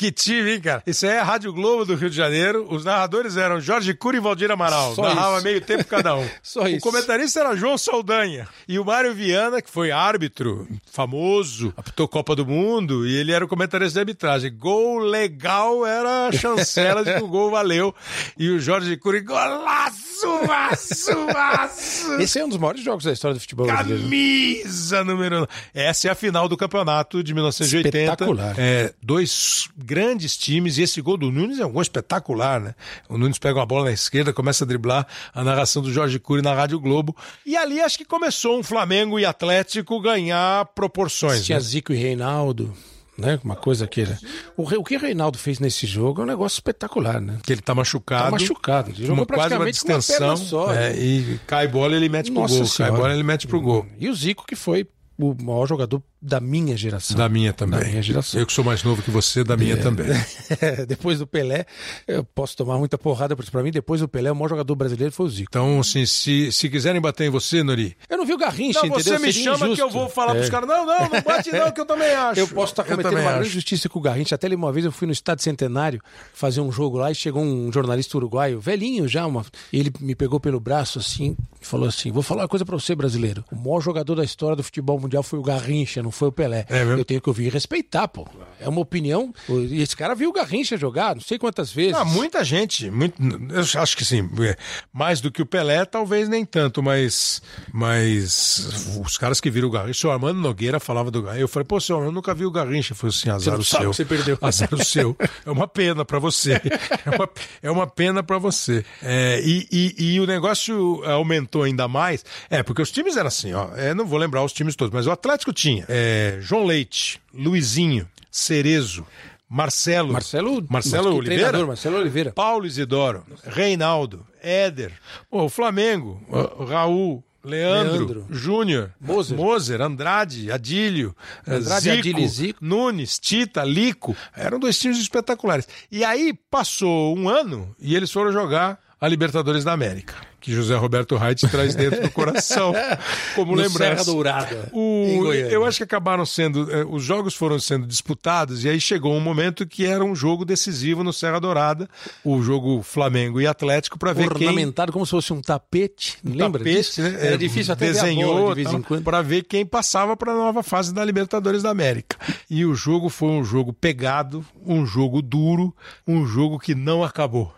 Que 0.00 0.10
time, 0.10 0.52
hein, 0.52 0.60
cara? 0.62 0.82
Isso 0.86 1.04
aí 1.04 1.12
é 1.12 1.18
a 1.18 1.22
Rádio 1.22 1.52
Globo 1.52 1.84
do 1.84 1.94
Rio 1.94 2.08
de 2.08 2.16
Janeiro. 2.16 2.66
Os 2.70 2.86
narradores 2.86 3.36
eram 3.36 3.60
Jorge 3.60 3.92
Cury 3.92 4.16
e 4.16 4.20
Valdir 4.20 4.50
Amaral. 4.50 4.94
Só 4.94 5.02
Narrava 5.02 5.34
isso. 5.34 5.44
meio 5.44 5.60
tempo 5.60 5.84
cada 5.84 6.16
um. 6.16 6.26
Só 6.42 6.62
o 6.62 6.68
isso. 6.68 6.80
comentarista 6.80 7.40
era 7.40 7.54
João 7.54 7.76
Saldanha. 7.76 8.48
E 8.66 8.78
o 8.78 8.84
Mário 8.86 9.14
Viana, 9.14 9.60
que 9.60 9.68
foi 9.68 9.90
árbitro 9.90 10.66
famoso, 10.90 11.74
apitou 11.76 12.08
Copa 12.08 12.34
do 12.34 12.46
Mundo, 12.46 13.06
e 13.06 13.14
ele 13.14 13.30
era 13.30 13.44
o 13.44 13.48
comentarista 13.48 13.92
de 13.92 13.98
arbitragem. 13.98 14.56
Gol 14.56 15.00
legal 15.00 15.84
era 15.84 16.28
a 16.28 16.32
chancela 16.32 17.04
de 17.04 17.12
que 17.12 17.22
o 17.22 17.28
gol 17.28 17.50
valeu. 17.50 17.94
E 18.38 18.48
o 18.48 18.58
Jorge 18.58 18.96
Cury, 18.96 19.20
golaço, 19.20 20.26
aço, 20.50 21.12
aço. 21.36 22.14
Esse 22.14 22.38
é 22.38 22.44
um 22.46 22.48
dos 22.48 22.56
maiores 22.56 22.82
jogos 22.82 23.04
da 23.04 23.12
história 23.12 23.34
do 23.34 23.40
futebol 23.40 23.66
brasileiro. 23.66 24.02
Camisa 24.04 25.04
número. 25.04 25.46
Essa 25.74 26.08
é 26.08 26.10
a 26.10 26.14
final 26.14 26.48
do 26.48 26.56
campeonato 26.56 27.22
de 27.22 27.34
1980. 27.34 27.98
Espetacular. 27.98 28.54
É, 28.56 28.94
dois 29.02 29.68
grandes 29.90 30.36
times, 30.36 30.78
e 30.78 30.82
esse 30.82 31.00
gol 31.00 31.16
do 31.16 31.32
Nunes 31.32 31.58
é 31.58 31.66
um 31.66 31.72
gol 31.72 31.82
espetacular, 31.82 32.60
né? 32.60 32.76
O 33.08 33.18
Nunes 33.18 33.40
pega 33.40 33.58
uma 33.58 33.66
bola 33.66 33.86
na 33.86 33.92
esquerda, 33.92 34.32
começa 34.32 34.62
a 34.62 34.66
driblar 34.66 35.04
a 35.34 35.42
narração 35.42 35.82
do 35.82 35.92
Jorge 35.92 36.20
Cury 36.20 36.42
na 36.42 36.54
Rádio 36.54 36.78
Globo. 36.78 37.16
E 37.44 37.56
ali 37.56 37.80
acho 37.80 37.98
que 37.98 38.04
começou 38.04 38.56
um 38.56 38.62
Flamengo 38.62 39.18
e 39.18 39.24
Atlético 39.24 40.00
ganhar 40.00 40.64
proporções. 40.66 41.44
Tinha 41.44 41.58
né? 41.58 41.64
Zico 41.64 41.92
e 41.92 41.96
Reinaldo, 41.96 42.72
né? 43.18 43.40
Uma 43.42 43.56
coisa 43.56 43.88
que 43.88 44.02
era. 44.02 44.16
O, 44.56 44.62
o 44.62 44.84
que 44.84 44.94
o 44.96 45.00
Reinaldo 45.00 45.36
fez 45.36 45.58
nesse 45.58 45.88
jogo 45.88 46.20
é 46.20 46.24
um 46.24 46.28
negócio 46.28 46.58
espetacular, 46.58 47.20
né? 47.20 47.38
Que 47.42 47.52
ele 47.52 47.60
tá 47.60 47.74
machucado. 47.74 48.26
Tá 48.26 48.30
machucado. 48.30 48.90
Ele 48.90 48.98
Uma, 49.00 49.06
jogou 49.08 49.26
quase 49.26 49.54
uma 49.54 49.58
com 49.58 49.64
uma 49.64 49.72
distensão. 49.72 50.18
perna 50.18 50.36
só. 50.36 50.72
é, 50.72 50.90
né? 50.90 50.98
e 51.00 51.40
cai 51.48 51.66
bola, 51.66 51.96
ele 51.96 52.08
mete 52.08 52.30
pro 52.30 52.42
Nossa 52.42 52.54
gol. 52.54 52.62
Cai 52.62 52.70
Senhora. 52.76 52.96
bola, 52.96 53.12
ele 53.12 53.24
mete 53.24 53.48
pro 53.48 53.60
gol. 53.60 53.86
E 53.98 54.08
o 54.08 54.14
Zico, 54.14 54.46
que 54.46 54.54
foi 54.54 54.86
o 55.20 55.36
maior 55.42 55.66
jogador 55.66 56.02
da 56.22 56.40
minha 56.40 56.76
geração. 56.76 57.16
Da 57.16 57.28
minha 57.28 57.52
também. 57.52 57.80
Da 57.80 57.86
minha 57.86 58.02
geração. 58.02 58.38
Eu 58.40 58.46
que 58.46 58.52
sou 58.52 58.64
mais 58.64 58.82
novo 58.82 59.02
que 59.02 59.10
você, 59.10 59.42
da 59.42 59.56
minha 59.56 59.76
também. 59.76 60.06
depois 60.86 61.18
do 61.18 61.26
Pelé, 61.26 61.64
eu 62.06 62.22
posso 62.24 62.56
tomar 62.56 62.78
muita 62.78 62.98
porrada, 62.98 63.34
porque 63.34 63.50
pra 63.50 63.62
mim, 63.62 63.70
depois 63.70 64.00
do 64.00 64.08
Pelé, 64.08 64.30
o 64.30 64.34
maior 64.36 64.48
jogador 64.48 64.74
brasileiro 64.74 65.12
foi 65.12 65.26
o 65.26 65.28
Zico. 65.30 65.48
Então, 65.50 65.80
assim, 65.80 66.04
se, 66.06 66.52
se 66.52 66.68
quiserem 66.68 67.00
bater 67.00 67.24
em 67.26 67.30
você, 67.30 67.62
Nori, 67.62 67.96
Eu 68.08 68.18
não 68.18 68.26
vi 68.26 68.34
o 68.34 68.38
Garrincha, 68.38 68.80
Não, 68.80 68.88
entendeu? 68.88 69.04
você 69.04 69.18
me 69.26 69.32
Seria 69.32 69.44
chama 69.52 69.58
que 69.66 69.72
injusto. 69.72 69.82
eu 69.82 69.90
vou 69.90 70.08
falar 70.08 70.34
pros 70.34 70.46
É. 70.46 70.50
caras. 70.50 70.68
Não, 70.68 70.84
não, 70.86 70.98
não 71.08 71.22
bate 71.22 71.50
não, 71.52 71.70
que 71.72 71.80
eu 71.80 71.86
também 71.86 72.10
acho. 72.14 72.40
Eu 72.40 72.48
posso 72.48 72.72
estar 72.72 72.84
cometendo 72.84 73.02
também 73.04 73.18
uma 73.24 73.30
acho. 73.30 73.38
grande 73.38 73.48
injustiça 73.50 73.88
com 73.88 73.98
o 73.98 74.02
Garrincha. 74.02 74.34
Até 74.34 74.48
uma 74.54 74.72
vez 74.72 74.84
eu 74.84 74.92
fui 74.92 75.06
no 75.06 75.12
Estádio 75.12 75.42
Centenário 75.44 76.00
fazer 76.34 76.60
um 76.60 76.70
jogo 76.70 76.98
lá 76.98 77.10
e 77.10 77.14
chegou 77.14 77.42
um 77.42 77.72
jornalista 77.72 78.16
uruguaio, 78.18 78.60
velhinho 78.60 79.08
já, 79.08 79.26
uma... 79.26 79.44
ele 79.72 79.92
me 80.00 80.14
pegou 80.14 80.38
pelo 80.40 80.60
braço 80.60 80.98
assim 80.98 81.36
e 81.60 81.64
falou 81.66 81.88
assim: 81.88 82.10
Vou 82.10 82.22
falar 82.22 82.42
uma 82.42 82.48
coisa 82.48 82.64
pra 82.64 82.74
você, 82.78 82.94
brasileiro. 82.94 83.44
O 83.50 83.56
maior 83.56 83.80
jogador 83.80 84.14
da 84.16 84.24
história 84.24 84.56
do 84.56 84.62
futebol 84.62 84.98
mundial 85.00 85.09
foi 85.22 85.38
o 85.38 85.42
Garrincha, 85.42 86.02
não 86.02 86.10
foi 86.10 86.28
o 86.28 86.32
Pelé. 86.32 86.66
É 86.68 86.82
eu 86.82 87.04
tenho 87.04 87.20
que 87.20 87.28
ouvir 87.28 87.46
e 87.46 87.48
respeitar, 87.48 88.08
pô. 88.08 88.26
É 88.58 88.68
uma 88.68 88.80
opinião. 88.80 89.32
Esse 89.70 89.96
cara 89.96 90.14
viu 90.14 90.30
o 90.30 90.32
Garrincha 90.32 90.76
jogar, 90.76 91.14
não 91.14 91.22
sei 91.22 91.38
quantas 91.38 91.72
vezes. 91.72 91.94
Ah, 91.94 92.04
muita 92.04 92.44
gente, 92.44 92.90
muito, 92.90 93.20
eu 93.22 93.80
acho 93.80 93.96
que 93.96 94.04
sim, 94.04 94.28
é, 94.40 94.56
mais 94.92 95.20
do 95.20 95.30
que 95.30 95.42
o 95.42 95.46
Pelé, 95.46 95.84
talvez 95.84 96.28
nem 96.28 96.44
tanto, 96.44 96.82
mas, 96.82 97.42
mas 97.72 99.00
os 99.04 99.16
caras 99.16 99.40
que 99.40 99.50
viram 99.50 99.68
o 99.68 99.70
Garrincha, 99.70 100.08
o 100.08 100.10
Armando 100.10 100.40
Nogueira 100.40 100.78
falava 100.78 101.10
do 101.10 101.22
Garrincha, 101.22 101.42
eu 101.42 101.48
falei, 101.48 101.66
pô, 101.66 101.80
senhor, 101.80 102.04
eu 102.04 102.12
nunca 102.12 102.34
vi 102.34 102.44
o 102.44 102.50
Garrincha, 102.50 102.94
foi 102.94 103.08
assim, 103.08 103.30
azar 103.30 103.54
não 103.54 103.60
o 103.60 103.64
seu. 103.64 103.92
você 103.92 104.04
perdeu. 104.04 104.38
Azar 104.42 104.72
o 104.72 104.84
seu. 104.84 105.16
É 105.44 105.50
uma 105.50 105.68
pena 105.68 106.04
pra 106.04 106.18
você. 106.18 106.52
É 106.52 107.10
uma, 107.16 107.30
é 107.62 107.70
uma 107.70 107.86
pena 107.86 108.22
pra 108.22 108.38
você. 108.38 108.84
É, 109.02 109.40
e, 109.44 109.66
e, 109.70 110.14
e 110.14 110.20
o 110.20 110.26
negócio 110.26 111.04
aumentou 111.04 111.62
ainda 111.62 111.88
mais, 111.88 112.24
é, 112.48 112.62
porque 112.62 112.82
os 112.82 112.90
times 112.90 113.16
eram 113.16 113.28
assim, 113.28 113.52
ó, 113.52 113.68
é, 113.76 113.94
não 113.94 114.06
vou 114.06 114.18
lembrar 114.18 114.44
os 114.44 114.52
times 114.52 114.76
todos, 114.76 114.92
mas 114.92 114.99
o 115.06 115.10
Atlético 115.10 115.52
tinha 115.52 115.84
é, 115.88 116.38
João 116.40 116.64
Leite, 116.64 117.20
Luizinho, 117.32 118.08
Cerezo, 118.30 119.06
Marcelo, 119.48 120.12
Marcelo, 120.12 120.66
Marcelo 120.68 121.04
mas 121.06 121.16
Oliveira, 121.16 121.66
Marcelo 121.66 121.96
Oliveira. 121.96 122.32
Paulo 122.32 122.66
Isidoro, 122.66 123.24
Reinaldo, 123.44 124.24
Éder, 124.40 124.92
o 125.30 125.48
Flamengo, 125.48 126.22
o 126.56 126.64
Raul, 126.64 127.24
Leandro, 127.42 127.96
Leandro. 127.96 128.26
Júnior, 128.30 128.92
Moser. 129.00 129.80
Andrade, 129.80 130.52
Adílio, 130.52 131.16
Andrade, 131.46 131.84
Zico, 131.84 131.98
Adílio 131.98 132.28
Zico. 132.28 132.64
Nunes, 132.64 133.18
Tita, 133.18 133.64
Lico. 133.64 134.14
Eram 134.36 134.58
dois 134.58 134.78
times 134.78 134.98
espetaculares. 134.98 135.66
E 135.90 136.04
aí 136.04 136.34
passou 136.50 137.16
um 137.16 137.28
ano 137.28 137.74
e 137.80 137.96
eles 137.96 138.12
foram 138.12 138.30
jogar 138.30 138.78
a 139.00 139.08
Libertadores 139.08 139.64
da 139.64 139.72
América. 139.72 140.14
Que 140.40 140.52
José 140.52 140.74
Roberto 140.76 141.16
Reit 141.16 141.46
traz 141.48 141.74
dentro 141.74 142.00
do 142.02 142.10
coração, 142.10 142.72
como 143.36 143.52
No 143.54 143.58
lembrança. 143.62 144.02
Serra 144.02 144.04
Dourada, 144.04 144.68
O- 144.72 145.32
eu 145.32 145.64
acho 145.64 145.78
que 145.78 145.84
acabaram 145.84 146.24
sendo, 146.26 146.70
eh, 146.70 146.84
os 146.88 147.02
jogos 147.04 147.34
foram 147.34 147.58
sendo 147.58 147.86
disputados 147.86 148.64
e 148.64 148.68
aí 148.68 148.80
chegou 148.80 149.12
um 149.14 149.20
momento 149.20 149.66
que 149.66 149.84
era 149.84 150.04
um 150.04 150.14
jogo 150.14 150.44
decisivo 150.44 151.04
no 151.04 151.12
Serra 151.12 151.38
Dourada, 151.38 151.88
o 152.24 152.40
jogo 152.42 152.82
Flamengo 152.82 153.40
e 153.40 153.46
Atlético 153.46 153.98
para 153.98 154.12
ver 154.12 154.28
quem 154.34 154.46
Ornamentado 154.48 154.92
como 154.92 155.04
se 155.04 155.10
fosse 155.10 155.32
um 155.32 155.40
tapete. 155.42 156.16
Lembra 156.24 156.60
tapete, 156.62 156.76
disso? 156.78 157.02
né? 157.02 157.16
Era 157.20 157.34
É, 157.34 157.36
difícil 157.36 157.72
até 157.72 157.86
ver 157.92 157.98
a 157.98 158.02
desenhou 158.02 158.34
bola 158.34 158.54
de 158.54 158.62
vez 158.64 158.74
em 158.74 158.82
quando. 158.82 159.02
para 159.04 159.22
ver 159.22 159.42
quem 159.44 159.66
passava 159.66 160.16
para 160.16 160.32
a 160.32 160.36
nova 160.36 160.62
fase 160.62 160.94
da 160.94 161.04
Libertadores 161.04 161.62
da 161.62 161.70
América. 161.70 162.16
E 162.48 162.64
o 162.64 162.74
jogo 162.74 163.08
foi 163.08 163.28
um 163.28 163.44
jogo 163.44 163.72
pegado, 163.72 164.44
um 164.66 164.86
jogo 164.86 165.20
duro, 165.22 165.74
um 166.06 166.26
jogo 166.26 166.58
que 166.58 166.74
não 166.74 167.04
acabou. 167.04 167.52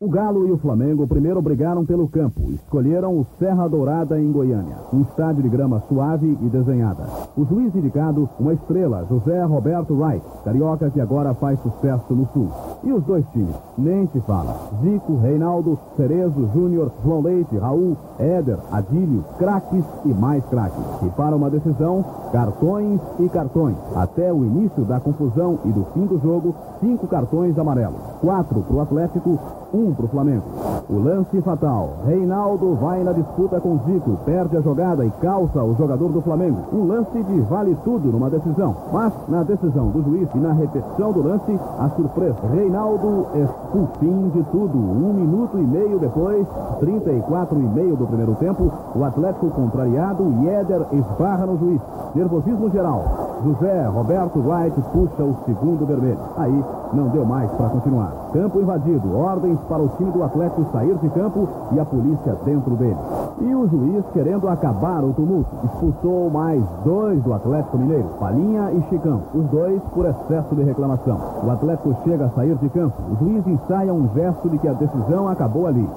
O 0.00 0.08
Galo 0.08 0.46
e 0.46 0.52
o 0.52 0.58
Flamengo 0.58 1.08
primeiro 1.08 1.42
brigaram 1.42 1.84
pelo 1.84 2.06
campo. 2.06 2.52
Escolheram 2.52 3.18
o 3.18 3.26
Serra 3.36 3.66
Dourada 3.66 4.16
em 4.20 4.30
Goiânia, 4.30 4.76
um 4.92 5.00
estádio 5.00 5.42
de 5.42 5.48
grama 5.48 5.82
suave 5.88 6.38
e 6.40 6.48
desenhada. 6.48 7.02
O 7.36 7.44
juiz 7.44 7.74
indicado, 7.74 8.28
uma 8.38 8.52
estrela, 8.52 9.04
José 9.10 9.42
Roberto 9.42 9.94
Wright, 9.94 10.24
carioca 10.44 10.88
que 10.88 11.00
agora 11.00 11.34
faz 11.34 11.58
sucesso 11.62 12.14
no 12.14 12.28
Sul. 12.28 12.48
E 12.84 12.92
os 12.92 13.02
dois 13.02 13.26
times, 13.32 13.56
nem 13.76 14.06
se 14.06 14.20
fala. 14.20 14.54
Zico, 14.80 15.16
Reinaldo, 15.16 15.76
Cerezo, 15.96 16.48
Júnior, 16.54 16.92
João 17.04 17.20
Leite, 17.20 17.58
Raul, 17.58 17.96
Éder, 18.20 18.58
Adílio, 18.70 19.24
craques 19.36 19.84
e 20.04 20.14
mais 20.14 20.44
craques. 20.44 20.78
E 21.02 21.10
para 21.10 21.34
uma 21.34 21.50
decisão, 21.50 22.04
cartões 22.30 23.00
e 23.18 23.28
cartões. 23.28 23.74
Até 23.96 24.32
o 24.32 24.44
início 24.44 24.84
da 24.84 25.00
confusão 25.00 25.58
e 25.64 25.72
do 25.72 25.84
fim 25.92 26.06
do 26.06 26.20
jogo, 26.20 26.54
cinco 26.78 27.08
cartões 27.08 27.58
amarelos. 27.58 28.00
Quatro 28.20 28.62
para 28.62 28.76
o 28.76 28.80
Atlético, 28.80 29.38
um 29.72 29.92
para 29.92 30.04
o 30.04 30.08
Flamengo. 30.08 30.44
O 30.88 30.98
lance 30.98 31.40
fatal. 31.42 31.98
Reinaldo 32.06 32.74
vai 32.74 33.02
na 33.02 33.12
disputa 33.12 33.60
com 33.60 33.78
Zico, 33.86 34.18
perde 34.24 34.56
a 34.56 34.60
jogada 34.60 35.04
e 35.04 35.10
calça 35.20 35.62
o 35.62 35.74
jogador 35.74 36.08
do 36.10 36.22
Flamengo. 36.22 36.58
Um 36.72 36.86
lance 36.86 37.22
de 37.22 37.40
vale 37.42 37.76
tudo 37.84 38.10
numa 38.10 38.30
decisão. 38.30 38.74
Mas 38.92 39.12
na 39.28 39.42
decisão 39.42 39.88
do 39.88 40.02
juiz 40.02 40.28
e 40.34 40.38
na 40.38 40.52
repetição 40.52 41.12
do 41.12 41.22
lance, 41.22 41.58
a 41.78 41.88
surpresa. 41.90 42.38
Reinaldo 42.52 43.26
expulso. 43.34 43.88
Fim 43.98 44.28
de 44.28 44.42
tudo. 44.44 44.78
Um 44.78 45.12
minuto 45.12 45.58
e 45.58 45.62
meio 45.62 45.98
depois, 45.98 46.46
34 46.80 47.58
e 47.58 47.62
meio 47.62 47.96
do 47.96 48.06
primeiro 48.06 48.34
tempo, 48.36 48.70
o 48.94 49.04
Atlético 49.04 49.50
contrariado 49.50 50.24
Éder 50.46 50.86
esbarra 50.92 51.46
no 51.46 51.58
juiz. 51.58 51.80
Nervosismo 52.14 52.70
geral. 52.70 53.04
José 53.44 53.86
Roberto 53.86 54.40
Wright 54.40 54.80
puxa 54.92 55.22
o 55.22 55.36
segundo 55.44 55.86
vermelho. 55.86 56.18
Aí 56.36 56.64
não 56.92 57.08
deu 57.08 57.24
mais 57.24 57.50
para 57.52 57.68
continuar. 57.68 58.12
Campo 58.32 58.60
invadido, 58.60 59.16
ordens 59.16 59.57
para 59.68 59.82
o 59.82 59.88
time 59.96 60.10
do 60.10 60.22
Atlético 60.22 60.66
sair 60.72 60.94
de 60.96 61.08
campo 61.10 61.48
e 61.72 61.80
a 61.80 61.84
polícia 61.84 62.36
dentro 62.44 62.76
dele. 62.76 63.27
E 63.40 63.54
o 63.54 63.68
juiz 63.68 64.04
querendo 64.12 64.48
acabar 64.48 65.04
o 65.04 65.12
tumulto. 65.12 65.48
Expulsou 65.64 66.28
mais 66.30 66.62
dois 66.84 67.22
do 67.22 67.32
Atlético 67.32 67.78
Mineiro, 67.78 68.08
Palinha 68.18 68.72
e 68.72 68.82
Chicão. 68.88 69.22
Os 69.32 69.44
dois 69.46 69.80
por 69.94 70.06
excesso 70.06 70.54
de 70.56 70.62
reclamação. 70.64 71.18
O 71.44 71.50
Atlético 71.50 71.94
chega 72.04 72.26
a 72.26 72.30
sair 72.30 72.56
de 72.56 72.68
campo. 72.70 72.96
O 73.12 73.16
juiz 73.24 73.46
ensaia 73.46 73.94
um 73.94 74.08
gesto 74.14 74.48
de 74.48 74.58
que 74.58 74.66
a 74.66 74.72
decisão 74.72 75.28
acabou 75.28 75.66
ali. 75.66 75.88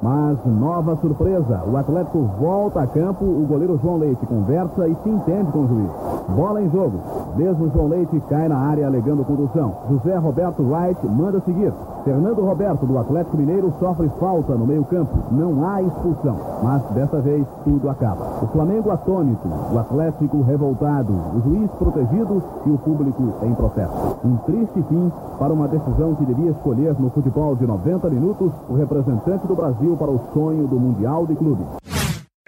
Mas 0.00 0.38
nova 0.44 0.94
surpresa. 0.96 1.62
O 1.66 1.76
Atlético 1.76 2.20
volta 2.38 2.82
a 2.82 2.86
campo. 2.86 3.24
O 3.24 3.46
goleiro 3.48 3.78
João 3.82 3.96
Leite 3.96 4.24
conversa 4.26 4.86
e 4.86 4.94
se 5.02 5.08
entende 5.08 5.50
com 5.50 5.60
o 5.60 5.68
juiz. 5.68 5.90
Bola 6.36 6.62
em 6.62 6.70
jogo. 6.70 6.98
Mesmo 7.36 7.70
João 7.70 7.88
Leite 7.88 8.20
cai 8.28 8.48
na 8.48 8.58
área 8.58 8.86
alegando 8.86 9.24
condução. 9.24 9.72
José 9.90 10.16
Roberto 10.16 10.62
Wright 10.62 11.06
manda 11.06 11.40
seguir. 11.40 11.72
Fernando 12.04 12.44
Roberto, 12.44 12.86
do 12.86 12.98
Atlético 12.98 13.36
Mineiro, 13.36 13.72
sofre 13.80 14.08
falta 14.20 14.54
no 14.54 14.66
meio-campo. 14.66 15.12
Não 15.32 15.66
há 15.66 15.82
expulsão. 15.82 16.36
Mas 16.62 16.75
dessa 16.90 17.20
vez 17.20 17.46
tudo 17.64 17.88
acaba. 17.88 18.44
O 18.44 18.46
Flamengo 18.48 18.90
atônito, 18.90 19.48
o 19.72 19.78
Atlético 19.78 20.42
revoltado, 20.42 21.12
o 21.12 21.40
juiz 21.42 21.70
protegido 21.72 22.42
e 22.66 22.70
o 22.70 22.78
público 22.78 23.34
em 23.42 23.54
protesto. 23.54 24.18
Um 24.24 24.36
triste 24.38 24.82
fim 24.88 25.12
para 25.38 25.52
uma 25.52 25.68
decisão 25.68 26.14
que 26.14 26.24
devia 26.24 26.50
escolher 26.50 26.94
no 26.98 27.10
futebol 27.10 27.54
de 27.56 27.66
90 27.66 28.10
minutos 28.10 28.52
o 28.68 28.74
representante 28.74 29.46
do 29.46 29.54
Brasil 29.54 29.96
para 29.96 30.10
o 30.10 30.20
sonho 30.32 30.66
do 30.66 30.78
Mundial 30.78 31.26
de 31.26 31.34
Clubes. 31.34 31.95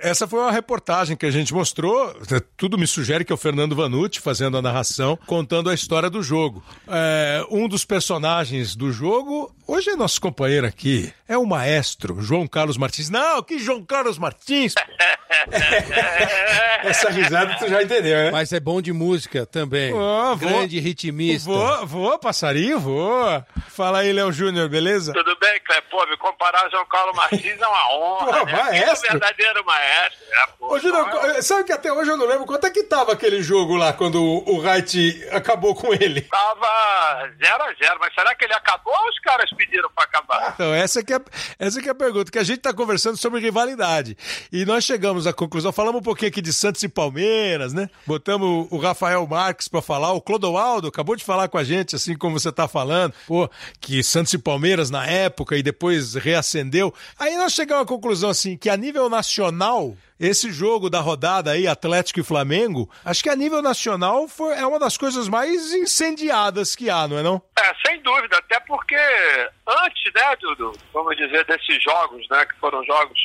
Essa 0.01 0.29
foi 0.29 0.39
uma 0.39 0.53
reportagem 0.53 1.17
que 1.17 1.27
a 1.27 1.31
gente 1.31 1.53
mostrou. 1.53 2.15
Tudo 2.57 2.79
me 2.79 2.87
sugere 2.87 3.25
que 3.25 3.33
é 3.33 3.35
o 3.35 3.39
Fernando 3.39 3.75
Vanucci 3.75 4.21
fazendo 4.21 4.57
a 4.57 4.63
narração, 4.63 5.19
contando 5.27 5.69
a 5.69 5.75
história 5.75 6.09
do 6.09 6.23
jogo. 6.23 6.63
É, 6.87 7.45
um 7.51 7.67
dos 7.67 7.85
personagens 7.85 8.77
do 8.77 8.93
jogo, 8.93 9.53
hoje 9.67 9.91
é 9.91 9.97
nosso 9.97 10.21
companheiro 10.21 10.69
aqui, 10.69 11.13
é 11.29 11.37
o 11.37 11.45
maestro 11.45 12.21
João 12.21 12.47
Carlos 12.47 12.77
Martins. 12.77 13.11
Não, 13.11 13.43
que 13.43 13.59
João 13.59 13.85
Carlos 13.85 14.19
Martins? 14.19 14.73
Essa 16.85 17.11
risada 17.11 17.57
tu 17.59 17.69
já 17.69 17.83
entendeu, 17.83 18.17
né? 18.19 18.31
Mas 18.31 18.53
é 18.53 18.61
bom 18.61 18.81
de 18.81 18.93
música 18.93 19.45
também. 19.47 19.93
Vou- 19.93 20.37
Grande 20.37 20.79
ritmista. 20.79 21.51
Vou, 21.51 21.87
vou, 21.87 22.19
passarinho, 22.21 22.79
vou. 22.79 23.45
Fala 23.69 23.99
aí, 24.01 24.13
Léo 24.13 24.31
Júnior, 24.33 24.69
beleza? 24.69 25.13
Tudo 25.13 25.37
bem, 25.41 25.61
Cleber? 25.67 25.89
Pô, 25.91 26.07
me 26.07 26.17
comparar 26.19 26.65
ao 26.65 26.71
João 26.71 26.87
Carlos 26.87 27.17
Martins 27.17 27.61
é 27.61 27.67
uma 27.67 27.95
honra. 27.97 28.27
Pô, 28.41 28.45
né? 28.47 28.53
maestro. 28.53 29.07
É 29.07 29.11
um 29.11 29.13
verdadeiro 29.19 29.65
maestro. 29.65 29.89
É, 30.05 30.49
Ô, 30.61 30.79
Júnior, 30.79 31.09
é- 31.37 31.43
sabe 31.43 31.65
que 31.65 31.73
até 31.73 31.93
hoje 31.93 32.11
eu 32.11 32.17
não 32.17 32.27
lembro 32.27 32.45
quanto 32.47 32.67
é 32.67 32.71
que 32.71 32.83
tava 32.85 33.13
aquele 33.13 33.43
jogo 33.43 33.75
lá 33.77 33.93
quando 33.93 34.23
o 34.23 34.59
Wright 34.59 35.27
acabou 35.33 35.75
com 35.75 35.93
ele? 35.95 36.21
Tava 36.23 37.29
0 37.43 37.63
a 37.63 37.75
0 37.75 37.99
mas 38.01 38.15
será 38.15 38.35
que 38.35 38.45
ele 38.45 38.53
acabou 38.55 38.93
ou 38.93 39.09
os 39.09 39.19
caras 39.21 39.51
pediram 39.57 39.89
pra 39.95 40.05
acabar? 40.05 40.53
Então, 40.55 40.75
essa 40.75 41.03
que, 41.03 41.15
é, 41.15 41.21
essa 41.59 41.81
que 41.81 41.89
é 41.89 41.93
a 41.93 41.95
pergunta, 41.95 42.31
que 42.31 42.39
a 42.39 42.43
gente 42.45 42.59
está 42.59 42.73
conversando 42.75 43.17
sobre 43.17 43.41
rivalidade. 43.41 44.17
E 44.53 44.65
nós 44.65 44.85
chegamos 44.85 45.27
à 45.27 45.33
conclusão, 45.33 45.73
falamos 45.73 46.01
um 46.01 46.05
pouquinho 46.05 46.29
aqui 46.29 46.43
de 46.43 46.53
Santos 46.53 46.83
e 46.83 46.89
Palmeiras, 46.89 47.73
né? 47.73 47.89
Botamos 48.07 48.69
o 48.71 48.79
Rafael 48.79 49.27
Marques 49.27 49.69
para 49.69 49.81
falar, 49.83 50.13
o 50.13 50.21
Clodoaldo 50.21 50.89
acabou 50.89 51.17
de 51.17 51.25
falar 51.25 51.49
com 51.49 51.59
a 51.59 51.65
gente, 51.65 51.97
assim 51.97 52.17
como 52.17 52.39
você 52.39 52.51
está 52.51 52.69
falando, 52.69 53.15
pô, 53.27 53.49
que 53.81 54.03
Santos 54.03 54.33
e 54.35 54.39
Palmeiras 54.39 54.91
na 54.91 55.07
época 55.07 55.57
e 55.57 55.63
depois 55.63 56.15
reacendeu. 56.15 56.93
Aí 57.19 57.37
nós 57.37 57.53
chegamos 57.53 57.85
à 57.85 57.87
conclusão, 57.87 58.31
assim, 58.31 58.57
que 58.57 58.69
a 58.69 58.77
nível 58.77 59.09
nacional, 59.09 59.78
esse 60.21 60.51
jogo 60.51 60.91
da 60.91 61.01
rodada 61.01 61.53
aí, 61.53 61.67
Atlético 61.67 62.21
e 62.21 62.25
Flamengo, 62.25 62.91
acho 63.05 63.23
que 63.23 63.29
a 63.31 63.37
nível 63.37 63.63
nacional 63.63 64.27
foi, 64.29 64.55
é 64.57 64.67
uma 64.67 64.79
das 64.79 64.97
coisas 64.97 65.29
mais 65.29 65.73
incendiadas 65.73 66.75
que 66.75 66.91
há, 66.91 67.07
não 67.07 67.19
é 67.19 67.23
não? 67.23 67.41
É, 67.59 67.75
sem 67.87 68.01
dúvida, 68.03 68.37
até 68.39 68.59
porque 68.61 68.97
antes, 69.67 70.13
né, 70.15 70.37
do- 70.57 70.73
vamos 70.93 71.17
dizer, 71.17 71.45
desses 71.45 71.83
jogos, 71.83 72.27
né, 72.31 72.45
que 72.47 72.57
foram 72.59 72.85
jogos 72.85 73.19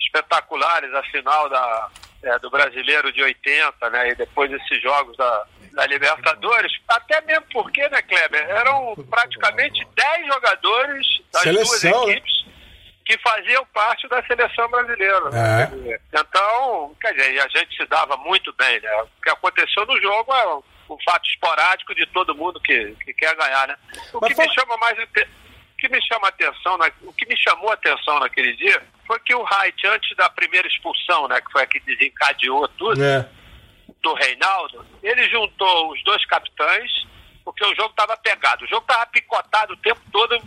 espetaculares, 0.00 0.92
a 0.94 1.02
final 1.04 1.48
da, 1.48 1.88
é, 2.22 2.38
do 2.38 2.50
Brasileiro 2.50 3.12
de 3.12 3.22
80, 3.22 3.90
né, 3.90 4.10
e 4.10 4.14
depois 4.14 4.50
esses 4.50 4.82
jogos 4.82 5.16
da, 5.16 5.44
da 5.72 5.86
Libertadores, 5.86 6.72
até 6.88 7.20
mesmo 7.22 7.44
porque, 7.52 7.86
né, 7.88 8.00
Kleber, 8.02 8.42
eram 8.48 8.94
praticamente 9.10 9.86
10 9.94 10.26
jogadores 10.26 11.06
das 11.32 11.42
Seleção, 11.42 11.90
duas 11.92 12.06
né? 12.06 12.12
equipes 12.12 12.47
que 13.08 13.16
faziam 13.18 13.64
parte 13.72 14.06
da 14.06 14.22
seleção 14.26 14.68
brasileira. 14.68 15.30
né? 15.30 15.62
É. 15.94 16.00
Então, 16.12 16.94
quer 17.00 17.14
dizer, 17.14 17.40
a 17.40 17.48
gente 17.48 17.74
se 17.74 17.86
dava 17.86 18.18
muito 18.18 18.52
bem, 18.52 18.78
né? 18.82 19.02
O 19.02 19.22
que 19.22 19.30
aconteceu 19.30 19.86
no 19.86 19.98
jogo 19.98 20.30
é 20.34 20.56
um, 20.92 20.96
fato 21.06 21.26
esporádico 21.30 21.94
de 21.94 22.04
todo 22.08 22.34
mundo 22.34 22.60
que, 22.60 22.94
que 23.02 23.14
quer 23.14 23.34
ganhar, 23.34 23.66
né? 23.66 23.76
O 24.12 24.18
Mas 24.20 24.28
que 24.28 24.34
fala- 24.34 24.48
me 24.48 24.54
chama 24.54 24.76
mais 24.76 24.98
que 25.78 25.88
me 25.88 26.02
chama 26.06 26.28
atenção, 26.28 26.76
na- 26.76 26.90
o 27.02 27.12
que 27.14 27.24
me 27.26 27.36
chamou 27.38 27.70
a 27.70 27.74
atenção 27.74 28.18
naquele 28.20 28.52
dia 28.56 28.82
foi 29.06 29.18
que 29.20 29.34
o 29.34 29.42
Wright, 29.42 29.86
antes 29.86 30.14
da 30.16 30.28
primeira 30.28 30.66
expulsão, 30.68 31.28
né, 31.28 31.40
que 31.40 31.50
foi 31.52 31.62
a 31.62 31.66
que 31.66 31.78
desencadeou 31.80 32.66
tudo, 32.76 33.02
É. 33.02 33.26
do 34.02 34.12
Reinaldo, 34.14 34.84
ele 35.02 35.28
juntou 35.30 35.92
os 35.92 36.02
dois 36.04 36.22
capitães, 36.26 36.90
porque 37.44 37.64
o 37.64 37.74
jogo 37.76 37.90
estava 37.90 38.16
pegado. 38.18 38.64
O 38.64 38.68
jogo 38.68 38.82
estava 38.82 39.06
picotado 39.06 39.72
o 39.72 39.76
tempo 39.78 40.00
todo 40.12 40.38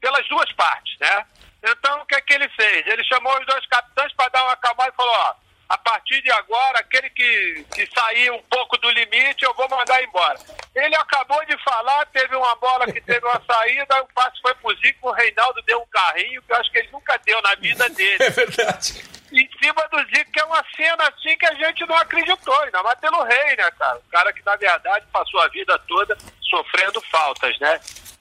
pelas 0.00 0.26
duas 0.28 0.50
partes, 0.54 0.98
né? 0.98 1.24
Então, 1.62 2.00
o 2.00 2.06
que 2.06 2.14
é 2.14 2.20
que 2.20 2.32
ele 2.34 2.48
fez? 2.50 2.86
Ele 2.86 3.02
chamou 3.04 3.36
os 3.38 3.46
dois 3.46 3.66
capitães 3.66 4.12
para 4.14 4.28
dar 4.30 4.44
uma 4.44 4.52
acalmada 4.52 4.90
e 4.92 4.96
falou, 4.96 5.12
ó, 5.12 5.34
a 5.68 5.76
partir 5.78 6.22
de 6.22 6.30
agora, 6.32 6.78
aquele 6.78 7.10
que, 7.10 7.66
que 7.74 7.86
sair 7.94 8.30
um 8.30 8.42
pouco 8.44 8.78
do 8.78 8.88
limite, 8.90 9.44
eu 9.44 9.52
vou 9.54 9.68
mandar 9.68 10.02
embora. 10.02 10.38
Ele 10.74 10.96
acabou 10.96 11.44
de 11.44 11.62
falar, 11.62 12.06
teve 12.06 12.34
uma 12.36 12.54
bola 12.56 12.86
que 12.90 13.00
teve 13.02 13.26
uma 13.26 13.42
saída, 13.44 14.02
o 14.02 14.08
passe 14.14 14.40
foi 14.40 14.54
pro 14.54 14.74
Zico, 14.76 15.08
o 15.08 15.12
Reinaldo 15.12 15.60
deu 15.62 15.78
um 15.82 15.86
carrinho, 15.86 16.40
que 16.42 16.52
eu 16.52 16.56
acho 16.56 16.70
que 16.70 16.78
ele 16.78 16.88
nunca 16.90 17.18
deu 17.18 17.42
na 17.42 17.54
vida 17.56 17.86
dele 17.90 18.16
É 18.24 18.30
verdade. 18.30 19.04
em 19.30 19.48
cima 19.62 19.86
do 19.90 19.98
Zico, 20.08 20.32
que 20.32 20.40
é 20.40 20.44
uma 20.44 20.64
cena 20.74 21.06
assim 21.08 21.36
que 21.36 21.46
a 21.46 21.54
gente 21.54 21.84
não 21.86 21.96
acreditou, 21.96 22.62
ainda 22.62 22.82
mais 22.82 22.98
pelo 23.00 23.22
rei, 23.24 23.56
né, 23.56 23.70
cara? 23.78 23.98
O 23.98 24.10
cara 24.10 24.32
que, 24.32 24.42
na 24.46 24.56
verdade, 24.56 25.04
passou 25.12 25.40
a 25.42 25.48
vida 25.48 25.78
toda 25.86 26.16
sofrendo 26.48 26.98
faltas, 27.10 27.58
né? 27.58 27.78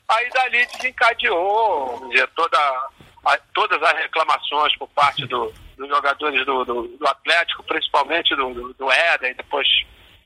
Aí 0.09 0.29
dali 0.31 0.65
desencadeou, 0.65 2.09
dizer, 2.09 2.27
toda, 2.35 2.89
a- 3.28 3.39
todas 3.53 3.82
as 3.82 3.93
reclamações 3.93 4.75
por 4.78 4.88
parte 4.89 5.25
do- 5.25 5.53
dos 5.78 5.88
jogadores 5.88 6.45
do, 6.45 6.65
do- 6.65 6.88
do 6.97 7.07
Atlético, 7.07 7.63
principalmente 7.63 8.36
do, 8.36 8.53
do, 8.53 8.73
do 8.73 8.91
Éder, 8.91 9.32
e 9.32 9.34
depois 9.36 9.67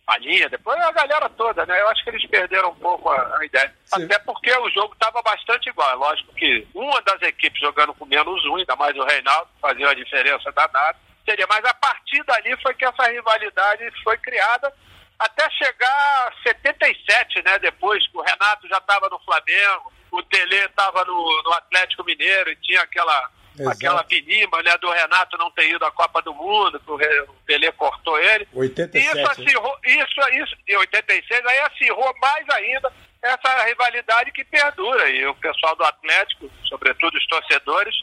Palhinha, 0.06 0.50
depois 0.50 0.78
a 0.82 0.92
galera 0.92 1.30
toda, 1.30 1.66
né? 1.66 1.80
Eu 1.80 1.88
acho 1.90 2.04
que 2.04 2.10
eles 2.10 2.26
perderam 2.28 2.70
um 2.72 2.76
pouco 2.76 3.08
a, 3.10 3.38
a 3.38 3.46
ideia. 3.46 3.74
Sim. 3.86 4.04
Até 4.04 4.20
porque 4.20 4.52
o 4.58 4.70
jogo 4.72 4.94
estava 4.94 5.22
bastante 5.22 5.70
igual. 5.70 5.90
É 5.92 5.94
lógico 5.96 6.34
que 6.34 6.68
uma 6.74 7.00
das 7.04 7.22
equipes 7.22 7.62
jogando 7.62 7.94
com 7.94 8.06
menos 8.06 8.44
um, 8.46 8.56
ainda 8.58 8.76
mais 8.76 8.96
o 8.98 9.04
Reinaldo, 9.06 9.50
fazia 9.62 9.86
uma 9.86 9.96
diferença 9.96 10.52
danada. 10.52 10.98
Seria, 11.24 11.46
mas 11.48 11.64
a 11.64 11.74
partir 11.76 12.22
dali 12.24 12.58
foi 12.62 12.74
que 12.74 12.84
essa 12.84 13.04
rivalidade 13.10 13.90
foi 14.04 14.18
criada 14.18 14.74
até 15.20 15.48
chegar 15.52 15.88
a 16.28 16.34
77, 16.44 17.44
né? 17.44 17.60
Depois 17.60 18.06
que 18.10 18.18
o 18.18 18.22
Renato 18.22 18.68
já 18.68 18.78
estava 18.80 19.08
no 19.08 19.20
Flamengo, 19.20 19.94
o 20.12 20.24
Tele 20.24 20.56
estava 20.56 21.06
no, 21.06 21.44
no 21.44 21.54
Atlético 21.54 22.04
Mineiro 22.04 22.52
e 22.52 22.56
tinha 22.58 22.82
aquela 22.82 23.32
Exato. 23.58 23.78
aquela 23.78 24.04
pinima 24.04 24.62
né, 24.64 24.78
do 24.78 24.90
Renato 24.90 25.38
não 25.38 25.52
ter 25.52 25.70
ido 25.70 25.84
à 25.86 25.92
Copa 25.92 26.22
do 26.22 26.34
Mundo, 26.34 26.80
que 26.80 26.92
o 26.92 27.34
Pelé 27.46 27.72
cortou 27.72 28.18
ele. 28.20 28.48
87, 28.54 29.18
isso 29.18 29.32
acirrou, 29.32 29.78
isso, 29.86 30.22
isso, 30.34 30.56
em 30.68 30.78
86, 30.78 31.46
aí 31.46 31.60
acirrou 31.60 32.14
mais 32.22 32.48
ainda 32.50 32.92
essa 33.22 33.64
rivalidade 33.66 34.32
que 34.32 34.44
perdura. 34.46 35.10
E 35.10 35.26
o 35.28 35.36
pessoal 35.36 35.76
do 35.76 35.84
Atlético, 35.84 36.50
sobretudo 36.66 37.18
os 37.18 37.28
torcedores, 37.28 37.96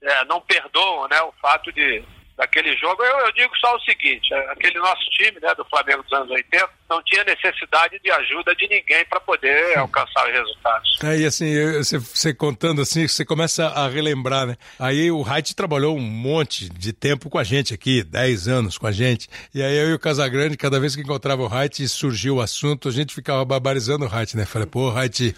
é, 0.00 0.24
não 0.24 0.40
perdoam 0.40 1.08
né, 1.08 1.20
o 1.22 1.32
fato 1.40 1.72
de 1.72 2.02
daquele 2.36 2.76
jogo. 2.76 3.02
Eu, 3.04 3.18
eu, 3.20 3.32
digo 3.32 3.56
só 3.58 3.76
o 3.76 3.80
seguinte: 3.80 4.32
é, 4.32 4.50
aquele 4.50 4.78
nosso 4.78 5.04
time 5.10 5.38
né, 5.40 5.54
do 5.54 5.64
Flamengo 5.64 6.02
dos 6.02 6.12
anos 6.12 6.30
80 6.30 6.70
não 6.88 7.02
tinha 7.02 7.24
necessidade 7.24 7.98
de 8.02 8.10
ajuda 8.10 8.54
de 8.54 8.68
ninguém 8.68 9.04
para 9.06 9.20
poder 9.20 9.78
alcançar 9.78 10.26
os 10.26 10.32
resultados. 10.32 10.98
É, 11.02 11.18
e 11.18 11.24
assim, 11.24 11.72
você, 11.74 11.98
você, 11.98 12.34
contando 12.34 12.82
assim, 12.82 13.08
você 13.08 13.24
começa 13.24 13.66
a 13.66 13.88
relembrar, 13.88 14.46
né? 14.46 14.56
Aí 14.78 15.10
o 15.10 15.22
Reit 15.22 15.54
trabalhou 15.54 15.96
um 15.96 16.00
monte 16.00 16.68
de 16.68 16.92
tempo 16.92 17.30
com 17.30 17.38
a 17.38 17.44
gente 17.44 17.72
aqui, 17.72 18.02
10 18.02 18.48
anos 18.48 18.78
com 18.78 18.86
a 18.86 18.92
gente. 18.92 19.28
E 19.54 19.62
aí 19.62 19.76
eu 19.76 19.90
e 19.90 19.94
o 19.94 19.98
Casagrande, 19.98 20.56
cada 20.56 20.78
vez 20.78 20.94
que 20.94 21.02
encontrava 21.02 21.42
o 21.42 21.48
Reit 21.48 21.82
e 21.82 21.88
surgiu 21.88 22.36
o 22.36 22.40
assunto, 22.40 22.88
a 22.88 22.92
gente 22.92 23.14
ficava 23.14 23.44
barbarizando 23.44 24.04
o 24.04 24.08
Reit, 24.08 24.36
né? 24.36 24.44
Falei, 24.44 24.66
pô, 24.66 24.90
Reit, 24.90 25.34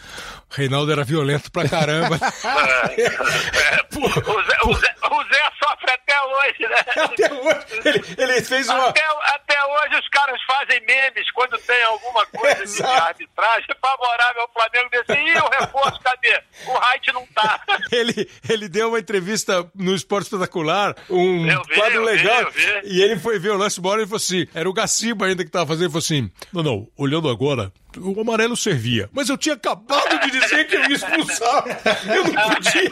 o 0.50 0.54
Reinaldo 0.54 0.92
era 0.92 1.04
violento 1.04 1.50
pra 1.50 1.68
caramba. 1.68 2.16
é, 2.96 3.04
é, 3.04 3.14
o, 3.96 4.08
Zé, 4.42 4.56
o, 4.64 4.74
Zé, 4.74 4.94
o 5.10 5.24
Zé 5.24 5.50
sofre 5.62 5.90
até 5.90 6.20
hoje, 6.22 6.68
né? 6.68 6.84
Até 7.04 7.32
hoje. 7.32 7.80
Ele, 7.84 8.04
ele 8.18 8.42
fez 8.42 8.68
uma. 8.68 8.88
Até, 8.88 9.04
até, 9.34 9.64
hoje 9.64 9.96
os 9.98 10.08
caras 10.08 10.40
fazem 10.44 10.80
memes 10.86 11.30
quando 11.48 11.60
tem 11.62 11.82
alguma 11.84 12.26
coisa 12.26 12.64
de 12.64 12.82
arbitragem 12.82 13.68
favorável 13.80 14.42
ao 14.42 14.50
Flamengo 14.52 14.90
desse. 14.90 15.12
Ih, 15.12 15.38
o 15.38 15.48
reforço, 15.48 16.00
cadê? 16.00 16.42
O 16.66 16.90
Height 16.90 17.12
não 17.12 17.26
tá. 17.26 17.62
Ele, 17.92 18.28
ele 18.48 18.68
deu 18.68 18.88
uma 18.88 18.98
entrevista 18.98 19.68
no 19.74 19.94
Esporte 19.94 20.24
Espetacular, 20.24 20.96
um 21.08 21.44
vi, 21.44 21.74
quadro 21.74 22.02
legal. 22.02 22.50
Vi, 22.50 22.80
e 22.84 23.02
ele 23.02 23.16
foi 23.16 23.38
ver 23.38 23.50
o 23.50 23.56
lance 23.56 23.80
bola 23.80 24.02
e 24.02 24.06
falou 24.06 24.16
assim: 24.16 24.46
era 24.54 24.68
o 24.68 24.72
Gaciba 24.72 25.26
ainda 25.26 25.44
que 25.44 25.50
tava 25.50 25.66
fazendo, 25.66 25.84
ele 25.84 25.90
falou 25.90 26.02
assim: 26.02 26.30
não, 26.52 26.62
não, 26.62 26.88
olhando 26.96 27.28
agora, 27.28 27.72
o 27.96 28.20
amarelo 28.20 28.56
servia. 28.56 29.08
Mas 29.12 29.28
eu 29.28 29.36
tinha 29.36 29.54
acabado 29.54 30.20
de 30.20 30.30
dizer 30.30 30.66
que 30.66 30.76
eu 30.76 30.80
ia 30.82 30.96
expulsar. 30.96 31.64
Eu 32.14 32.24
não 32.24 32.54
podia, 32.54 32.90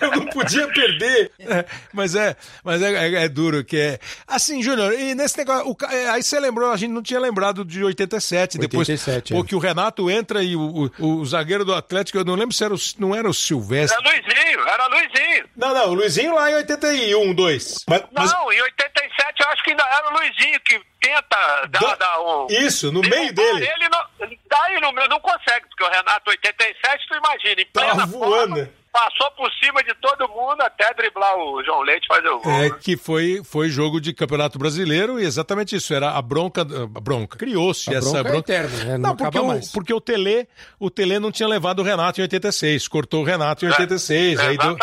eu 0.00 0.10
não 0.10 0.26
podia 0.26 0.68
perder. 0.68 1.32
É, 1.38 1.64
mas 1.92 2.14
é, 2.14 2.36
mas 2.62 2.82
é, 2.82 2.92
é, 2.92 3.24
é, 3.24 3.28
duro 3.28 3.64
que 3.64 3.76
é. 3.76 3.98
Assim, 4.26 4.62
Júnior, 4.62 4.92
e 4.92 5.14
nesse 5.14 5.38
negócio, 5.38 5.70
o, 5.70 5.76
é, 5.90 6.10
aí 6.10 6.22
você 6.22 6.38
lembrou, 6.38 6.70
a 6.70 6.76
gente 6.76 6.90
não 6.90 7.02
tinha 7.02 7.20
lembrado 7.20 7.64
de 7.64 7.82
87, 7.82 8.58
87 8.58 8.58
depois. 8.58 9.08
É. 9.08 9.20
Porque 9.34 9.54
o 9.54 9.58
Renato 9.58 10.10
entra 10.10 10.42
e 10.42 10.56
o, 10.56 10.90
o, 10.98 11.20
o, 11.20 11.24
zagueiro 11.24 11.64
do 11.64 11.74
Atlético, 11.74 12.18
eu 12.18 12.24
não 12.24 12.34
lembro 12.34 12.54
se 12.54 12.64
era 12.64 12.74
o, 12.74 12.78
não 12.98 13.14
era 13.14 13.28
o 13.28 13.34
Silvestre. 13.34 13.98
Era 13.98 14.10
Luizinho, 14.10 14.68
era 14.68 14.86
Luizinho. 14.88 15.44
Não, 15.56 15.74
não, 15.74 15.88
o 15.90 15.94
Luizinho 15.94 16.34
lá 16.34 16.50
em 16.50 16.54
81, 16.54 17.34
2. 17.34 17.84
Mas, 17.88 18.02
mas... 18.12 18.32
Não, 18.32 18.52
em 18.52 18.62
87 18.62 19.14
eu 19.40 19.48
acho 19.50 19.64
que 19.64 19.70
ainda 19.70 19.84
era 19.84 20.08
o 20.08 20.18
Luizinho 20.18 20.60
que 20.64 20.80
tenta 21.04 21.66
dar, 21.68 21.96
dar 21.96 22.20
um. 22.20 22.46
Isso, 22.48 22.90
no 22.90 23.00
meio 23.00 23.32
dele. 23.32 23.68
Ele 23.68 23.88
não, 23.88 24.04
daí 24.48 24.80
não, 24.80 24.92
não 24.92 25.20
consegue, 25.20 25.66
porque 25.68 25.84
o 25.84 25.90
Renato 25.90 26.30
87, 26.30 27.06
tu 27.08 27.14
imagina, 27.14 27.60
em 27.60 27.66
plena 27.66 27.96
tá 27.96 28.06
voando. 28.06 28.56
Forma, 28.56 28.83
passou 28.94 29.28
por 29.32 29.50
cima 29.54 29.82
de 29.82 29.92
todo 29.96 30.28
mundo 30.28 30.60
até 30.60 30.94
driblar 30.94 31.36
o 31.36 31.60
João 31.64 31.82
Leite 31.82 32.06
fazer 32.06 32.28
o 32.28 32.38
gol. 32.38 32.52
É 32.52 32.70
que 32.70 32.96
foi, 32.96 33.42
foi 33.42 33.68
jogo 33.68 34.00
de 34.00 34.14
Campeonato 34.14 34.56
Brasileiro 34.56 35.18
e 35.18 35.24
exatamente 35.24 35.74
isso, 35.74 35.92
era 35.92 36.12
a 36.12 36.22
bronca, 36.22 36.60
a 36.62 37.00
bronca. 37.00 37.36
Criou-se 37.36 37.92
essa 37.92 38.22
bronca. 38.22 38.28
É 38.28 38.30
bronca. 38.30 38.52
É 38.52 38.56
eterna, 38.56 38.84
né? 38.84 38.98
Não, 38.98 39.10
não 39.10 39.16
porque, 39.16 39.38
o, 39.38 39.60
porque 39.72 39.94
o 39.94 40.00
Tele, 40.00 40.48
o 40.78 40.88
Tele 40.88 41.18
não 41.18 41.32
tinha 41.32 41.48
levado 41.48 41.80
o 41.80 41.82
Renato 41.82 42.20
em 42.20 42.22
86, 42.22 42.86
cortou 42.86 43.22
o 43.22 43.24
Renato 43.24 43.64
em 43.64 43.68
86, 43.68 44.38
é, 44.38 44.46
aí 44.46 44.56
deu, 44.56 44.76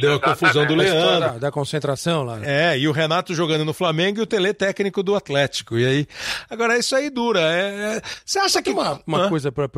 deu 0.00 0.14
a 0.14 0.20
confusão 0.20 0.66
do 0.66 0.74
Leandro. 0.74 1.20
Da, 1.20 1.38
da, 1.38 1.52
concentração 1.52 2.24
lá. 2.24 2.40
É, 2.42 2.76
e 2.76 2.88
o 2.88 2.92
Renato 2.92 3.32
jogando 3.32 3.64
no 3.64 3.72
Flamengo 3.72 4.18
e 4.18 4.22
o 4.22 4.26
Tele 4.26 4.52
técnico 4.52 5.04
do 5.04 5.14
Atlético. 5.14 5.78
E 5.78 5.86
aí, 5.86 6.06
agora 6.50 6.76
isso 6.76 6.96
aí 6.96 7.08
dura. 7.08 7.40
É, 7.40 7.96
é... 7.96 8.02
Você 8.24 8.40
acha 8.40 8.60
que 8.60 8.70
uma, 8.70 9.00
uma 9.06 9.28
coisa 9.28 9.52
para 9.52 9.68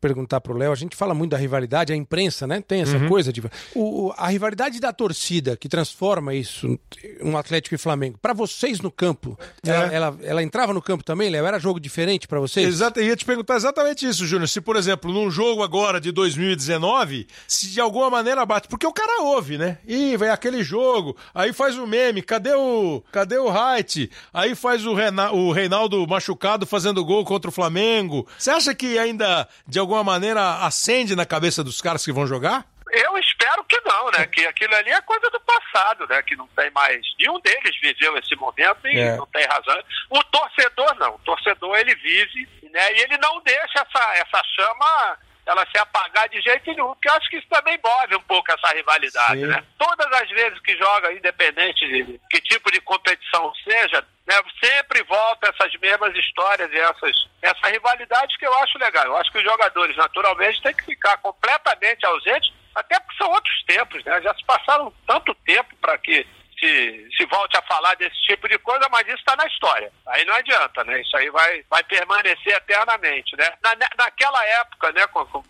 perguntar 0.00 0.40
pro 0.40 0.56
Léo, 0.56 0.72
a 0.72 0.76
gente 0.76 0.96
fala 0.96 1.12
muito 1.12 1.32
da 1.32 1.36
rivalidade, 1.36 1.92
a 1.92 1.96
imprensa, 1.96 2.46
né? 2.46 2.62
Tem 2.66 2.80
essa 2.80 2.96
uhum. 2.96 3.01
Coisa 3.08 3.32
de 3.32 3.42
o, 3.74 4.12
a 4.16 4.28
rivalidade 4.28 4.80
da 4.80 4.92
torcida 4.92 5.56
que 5.56 5.68
transforma 5.68 6.34
isso 6.34 6.78
um 7.22 7.36
Atlético 7.36 7.74
e 7.74 7.78
Flamengo, 7.78 8.18
para 8.20 8.32
vocês 8.32 8.80
no 8.80 8.90
campo, 8.90 9.38
é. 9.66 9.70
ela, 9.70 9.86
ela, 9.92 10.18
ela, 10.22 10.42
entrava 10.42 10.72
no 10.72 10.82
campo 10.82 11.04
também, 11.04 11.30
Léo? 11.30 11.46
Era 11.46 11.58
jogo 11.58 11.80
diferente 11.80 12.28
para 12.28 12.40
vocês? 12.40 12.66
Exato, 12.66 13.00
eu 13.00 13.06
ia 13.06 13.16
te 13.16 13.24
perguntar 13.24 13.56
exatamente 13.56 14.06
isso, 14.06 14.26
Júnior. 14.26 14.48
Se, 14.48 14.60
por 14.60 14.76
exemplo, 14.76 15.12
num 15.12 15.30
jogo 15.30 15.62
agora 15.62 16.00
de 16.00 16.12
2019, 16.12 17.26
se 17.46 17.68
de 17.68 17.80
alguma 17.80 18.10
maneira 18.10 18.44
bate, 18.44 18.68
porque 18.68 18.86
o 18.86 18.92
cara 18.92 19.22
ouve, 19.22 19.58
né? 19.58 19.78
Ih, 19.86 20.16
vai 20.16 20.30
aquele 20.30 20.62
jogo, 20.62 21.16
aí 21.34 21.52
faz 21.52 21.76
o 21.76 21.86
meme, 21.86 22.22
cadê 22.22 22.54
o 22.54 23.02
cadê 23.12 23.38
o 23.38 23.48
Height? 23.48 24.10
Aí 24.32 24.54
faz 24.54 24.86
o, 24.86 24.94
Rena, 24.94 25.32
o 25.32 25.52
Reinaldo 25.52 26.06
machucado 26.06 26.66
fazendo 26.66 27.04
gol 27.04 27.24
contra 27.24 27.48
o 27.48 27.52
Flamengo. 27.52 28.26
Você 28.38 28.50
acha 28.50 28.74
que 28.74 28.98
ainda, 28.98 29.48
de 29.66 29.78
alguma 29.78 30.04
maneira, 30.04 30.64
acende 30.64 31.14
na 31.16 31.24
cabeça 31.24 31.62
dos 31.62 31.80
caras 31.80 32.04
que 32.04 32.12
vão 32.12 32.26
jogar? 32.26 32.71
Eu 32.92 33.16
espero 33.16 33.64
que 33.64 33.80
não, 33.80 34.10
né? 34.10 34.26
Que 34.26 34.46
aquilo 34.46 34.74
ali 34.74 34.90
é 34.90 35.00
coisa 35.00 35.30
do 35.30 35.40
passado, 35.40 36.06
né? 36.06 36.22
Que 36.22 36.36
não 36.36 36.46
tem 36.48 36.70
mais. 36.72 37.00
Nenhum 37.18 37.40
deles 37.40 37.74
viveu 37.80 38.18
esse 38.18 38.36
momento 38.36 38.86
e 38.86 38.98
é. 38.98 39.16
não 39.16 39.26
tem 39.28 39.46
razão. 39.46 39.82
O 40.10 40.22
torcedor 40.24 40.94
não. 40.96 41.14
O 41.14 41.18
torcedor 41.20 41.74
ele 41.78 41.94
vive, 41.94 42.46
né? 42.70 42.92
E 42.92 43.00
ele 43.00 43.16
não 43.16 43.40
deixa 43.40 43.80
essa, 43.80 44.14
essa 44.16 44.42
chama 44.54 45.18
ela 45.44 45.66
se 45.66 45.78
apagar 45.78 46.28
de 46.28 46.40
jeito 46.40 46.70
nenhum, 46.70 46.88
porque 46.88 47.08
eu 47.08 47.14
acho 47.14 47.28
que 47.28 47.36
isso 47.36 47.48
também 47.48 47.78
move 47.84 48.14
um 48.14 48.22
pouco 48.22 48.52
essa 48.52 48.74
rivalidade, 48.74 49.40
Sim. 49.40 49.46
né? 49.46 49.64
Todas 49.76 50.12
as 50.12 50.28
vezes 50.30 50.60
que 50.60 50.76
joga, 50.76 51.12
independente 51.12 51.84
de 51.88 52.20
que 52.30 52.40
tipo 52.42 52.70
de 52.70 52.80
competição 52.80 53.52
seja, 53.64 54.06
né, 54.24 54.36
sempre 54.62 55.02
volta 55.02 55.48
essas 55.48 55.74
mesmas 55.80 56.14
histórias 56.14 56.70
e 56.70 56.78
essas, 56.78 57.28
essa 57.42 57.68
rivalidade 57.68 58.38
que 58.38 58.46
eu 58.46 58.54
acho 58.58 58.78
legal. 58.78 59.06
Eu 59.06 59.16
acho 59.16 59.32
que 59.32 59.38
os 59.38 59.44
jogadores, 59.44 59.96
naturalmente, 59.96 60.62
têm 60.62 60.74
que 60.74 60.84
ficar 60.84 61.16
completamente 61.16 62.06
ausentes 62.06 62.52
até 62.74 62.98
porque 63.00 63.16
são 63.16 63.30
outros 63.30 63.64
tempos, 63.64 64.04
né? 64.04 64.20
Já 64.22 64.34
se 64.34 64.44
passaram 64.44 64.92
tanto 65.06 65.34
tempo 65.34 65.74
para 65.80 65.98
que 65.98 66.26
se, 66.58 67.08
se 67.16 67.26
volte 67.26 67.56
a 67.56 67.62
falar 67.62 67.94
desse 67.96 68.16
tipo 68.22 68.48
de 68.48 68.56
coisa, 68.58 68.88
mas 68.90 69.06
isso 69.08 69.16
está 69.16 69.34
na 69.34 69.46
história. 69.46 69.92
Aí 70.06 70.24
não 70.24 70.34
adianta, 70.34 70.84
né? 70.84 71.00
Isso 71.00 71.16
aí 71.16 71.28
vai, 71.30 71.64
vai 71.68 71.82
permanecer 71.82 72.54
eternamente, 72.54 73.36
né? 73.36 73.52
Na, 73.62 73.74
naquela 73.98 74.44
época, 74.46 74.92
né, 74.92 75.02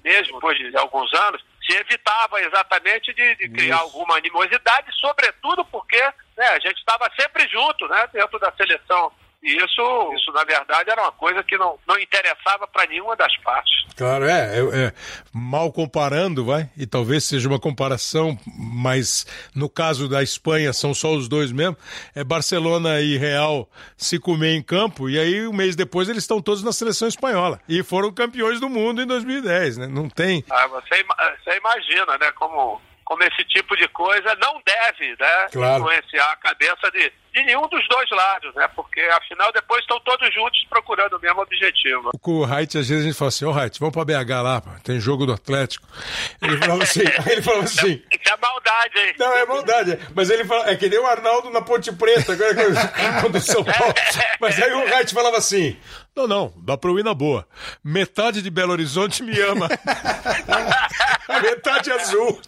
mesmo 0.03 0.35
depois 0.35 0.57
de 0.57 0.77
alguns 0.77 1.13
anos, 1.13 1.45
se 1.65 1.77
evitava 1.77 2.41
exatamente 2.41 3.13
de, 3.13 3.37
de 3.37 3.49
criar 3.51 3.77
isso. 3.77 3.85
alguma 3.85 4.17
animosidade, 4.17 4.91
sobretudo 4.99 5.65
porque 5.67 6.01
né, 6.37 6.49
a 6.49 6.59
gente 6.59 6.79
estava 6.79 7.11
sempre 7.19 7.47
junto, 7.49 7.87
né, 7.89 8.09
dentro 8.13 8.39
da 8.39 8.51
seleção 8.53 9.13
e 9.43 9.57
isso, 9.57 10.13
isso, 10.15 10.33
na 10.33 10.45
verdade, 10.45 10.89
era 10.91 11.03
uma 11.03 11.13
coisa 11.13 11.43
que 11.43 11.59
não, 11.59 11.77
não 11.87 11.99
interessava 11.99 12.67
para 12.69 12.87
nenhuma 12.87 13.17
das 13.17 13.37
partes. 13.39 13.73
Claro, 13.97 14.25
é, 14.25 14.59
é, 14.59 14.87
é, 14.87 14.93
Mal 15.33 15.73
comparando, 15.73 16.45
vai, 16.45 16.71
e 16.77 16.87
talvez 16.87 17.25
seja 17.25 17.49
uma 17.49 17.59
comparação, 17.59 18.39
mas 18.47 19.27
no 19.55 19.69
caso 19.69 20.09
da 20.09 20.23
Espanha 20.23 20.73
são 20.73 20.95
só 20.95 21.13
os 21.13 21.29
dois 21.29 21.51
mesmo. 21.51 21.77
É 22.15 22.23
Barcelona 22.23 23.01
e 23.01 23.17
Real 23.17 23.69
se 23.97 24.19
comer 24.19 24.55
em 24.55 24.63
campo, 24.63 25.11
e 25.11 25.19
aí 25.19 25.47
um 25.47 25.53
mês 25.53 25.75
depois 25.75 26.09
eles 26.09 26.23
estão 26.23 26.41
todos 26.41 26.63
na 26.63 26.73
seleção 26.73 27.09
espanhola. 27.09 27.61
E 27.69 27.83
foram 27.83 28.13
campeões 28.13 28.61
do 28.61 28.69
mundo 28.69 29.03
em 29.03 29.07
2010, 29.07 29.79
né? 29.79 29.87
Não 29.89 30.09
tem. 30.09 30.45
Ah, 30.51 30.69
você, 30.69 31.05
você 31.43 31.57
imagina, 31.57 32.17
né, 32.19 32.31
como 32.33 32.81
como 33.05 33.25
esse 33.25 33.45
tipo 33.45 33.77
de 33.77 33.87
coisa 33.89 34.35
não 34.41 34.63
deve 34.65 35.11
né, 35.21 35.49
claro. 35.53 35.83
influenciar 35.83 36.33
a 36.33 36.37
cabeça 36.37 36.91
de, 36.91 37.13
de 37.33 37.43
nenhum 37.45 37.67
dos 37.69 37.87
dois 37.89 38.11
lados, 38.11 38.55
né? 38.55 38.69
Porque 38.77 39.01
afinal 39.01 39.51
depois 39.53 39.81
estão 39.81 39.99
todos 40.01 40.33
juntos 40.35 40.65
procurando 40.69 41.17
o 41.17 41.21
mesmo 41.21 41.41
objetivo. 41.41 42.11
Com 42.21 42.41
o 42.41 42.45
Height, 42.45 42.79
às 42.79 42.89
vezes 42.89 43.05
a 43.05 43.07
gente 43.09 43.17
fala 43.17 43.29
assim, 43.29 43.45
ô 43.45 43.51
oh, 43.51 43.55
vamos 43.55 43.95
pra 43.95 44.05
BH 44.05 44.43
lá, 44.43 44.63
tem 44.85 45.01
jogo 45.01 45.27
do 45.27 45.33
Atlético. 45.33 45.87
Ele 46.41 46.59
falava 46.59 46.83
assim, 46.83 47.01
ele 47.31 47.43
falava 47.43 47.65
assim. 47.65 48.03
Isso 48.13 48.33
é 48.33 48.37
maldade, 48.37 48.99
hein? 48.99 49.15
Não, 49.19 49.37
é 49.37 49.47
maldade. 49.47 49.99
Mas 50.15 50.31
ele 50.31 50.45
fala, 50.45 50.71
é 50.71 50.77
que 50.77 50.89
nem 50.89 50.99
o 50.99 51.07
Arnaldo 51.07 51.51
na 51.51 51.63
Ponte 51.63 51.91
Preta, 51.93 52.33
agora 52.33 52.55
quando 53.21 53.41
São 53.41 53.65
Paulo. 53.65 53.95
Mas 54.41 54.61
aí 54.61 54.73
o 54.73 54.89
Height 54.89 55.15
falava 55.15 55.39
assim. 55.39 55.77
Não, 56.15 56.29
não, 56.29 56.53
dá 56.59 56.77
pra 56.77 56.91
eu 56.91 56.99
ir 56.99 57.05
na 57.05 57.15
boa. 57.15 57.47
Metade 57.83 58.43
de 58.43 58.51
Belo 58.51 58.73
Horizonte 58.73 59.23
me 59.23 59.39
ama. 59.41 59.67
Metade 61.43 61.91
azul. 61.91 62.39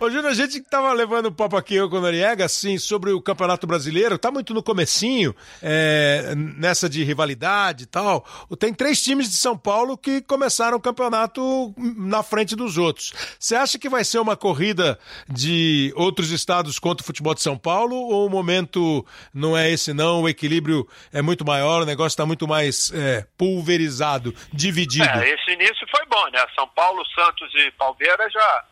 Ô, 0.00 0.08
Júnior, 0.08 0.30
a 0.30 0.34
gente 0.34 0.60
que 0.60 0.70
tava 0.70 0.92
levando 0.92 1.26
o 1.26 1.32
papo 1.32 1.56
aqui 1.56 1.74
eu 1.74 1.90
com 1.90 1.96
o 1.96 2.00
Noriega, 2.00 2.44
assim, 2.44 2.78
sobre 2.78 3.10
o 3.10 3.20
Campeonato 3.20 3.66
Brasileiro, 3.66 4.16
tá 4.16 4.30
muito 4.30 4.54
no 4.54 4.62
comecinho, 4.62 5.34
é, 5.60 6.34
nessa 6.36 6.88
de 6.88 7.02
rivalidade 7.02 7.82
e 7.82 7.86
tal. 7.86 8.24
Tem 8.58 8.72
três 8.72 9.02
times 9.02 9.28
de 9.28 9.36
São 9.36 9.58
Paulo 9.58 9.98
que 9.98 10.22
começaram 10.22 10.76
o 10.76 10.80
campeonato 10.80 11.74
na 11.76 12.22
frente 12.22 12.54
dos 12.54 12.78
outros. 12.78 13.12
Você 13.38 13.54
acha 13.54 13.78
que 13.78 13.88
vai 13.88 14.04
ser 14.04 14.18
uma 14.18 14.36
corrida 14.36 14.98
de 15.28 15.92
outros 15.96 16.30
estados 16.30 16.78
contra 16.78 17.02
o 17.02 17.06
futebol 17.06 17.34
de 17.34 17.42
São 17.42 17.58
Paulo 17.58 17.96
ou 17.96 18.26
o 18.26 18.30
momento 18.30 19.04
não 19.34 19.56
é 19.56 19.70
esse 19.70 19.92
não, 19.92 20.22
o 20.22 20.28
equilíbrio 20.28 20.86
é 21.12 21.17
muito 21.22 21.44
maior, 21.44 21.82
o 21.82 21.86
negócio 21.86 22.08
está 22.08 22.26
muito 22.26 22.46
mais 22.46 22.92
é, 22.92 23.26
pulverizado, 23.36 24.34
dividido? 24.52 25.08
É, 25.08 25.30
esse 25.30 25.50
início 25.52 25.86
foi 25.90 26.04
bom, 26.06 26.28
né? 26.30 26.44
São 26.54 26.68
Paulo, 26.68 27.04
Santos 27.14 27.50
e 27.54 27.70
Palmeiras 27.72 28.32
já, 28.32 28.64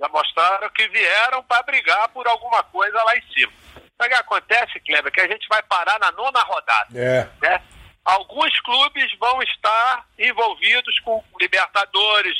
já 0.00 0.08
mostraram 0.08 0.68
que 0.70 0.88
vieram 0.88 1.42
para 1.44 1.62
brigar 1.62 2.08
por 2.08 2.26
alguma 2.26 2.62
coisa 2.64 3.02
lá 3.02 3.16
em 3.16 3.22
cima. 3.32 3.52
O 3.76 4.08
que 4.08 4.14
acontece, 4.14 4.80
Kleber, 4.80 5.12
que 5.12 5.20
a 5.20 5.28
gente 5.28 5.46
vai 5.48 5.62
parar 5.62 5.98
na 6.00 6.10
nona 6.12 6.40
rodada. 6.40 6.88
É. 6.94 7.28
Né? 7.42 7.62
Alguns 8.04 8.58
clubes 8.60 9.12
vão 9.18 9.42
estar 9.42 10.06
envolvidos 10.18 10.98
com 11.00 11.22
Libertadores, 11.40 12.34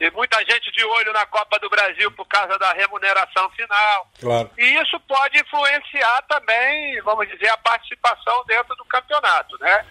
e 0.00 0.10
muita 0.12 0.38
gente 0.44 0.70
de 0.70 0.84
olho 0.84 1.12
na 1.12 1.26
Copa 1.26 1.58
do 1.58 1.68
Brasil 1.68 2.10
por 2.12 2.24
causa 2.26 2.56
da 2.58 2.72
remuneração 2.72 3.50
final. 3.50 4.10
Claro. 4.20 4.50
E 4.56 4.64
isso 4.80 4.98
pode 5.00 5.40
influenciar 5.40 6.22
também, 6.28 7.00
vamos 7.02 7.28
dizer, 7.28 7.48
a 7.48 7.56
participação 7.58 8.44
dentro 8.46 8.76
do 8.76 8.84
campeonato, 8.84 9.58
né? 9.58 9.84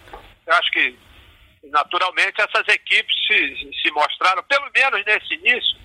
Eu 0.46 0.54
acho 0.54 0.70
que, 0.70 0.98
naturalmente, 1.64 2.40
essas 2.40 2.66
equipes 2.68 3.14
se, 3.26 3.70
se 3.82 3.90
mostraram, 3.90 4.42
pelo 4.44 4.70
menos 4.74 5.04
nesse 5.04 5.34
início, 5.34 5.78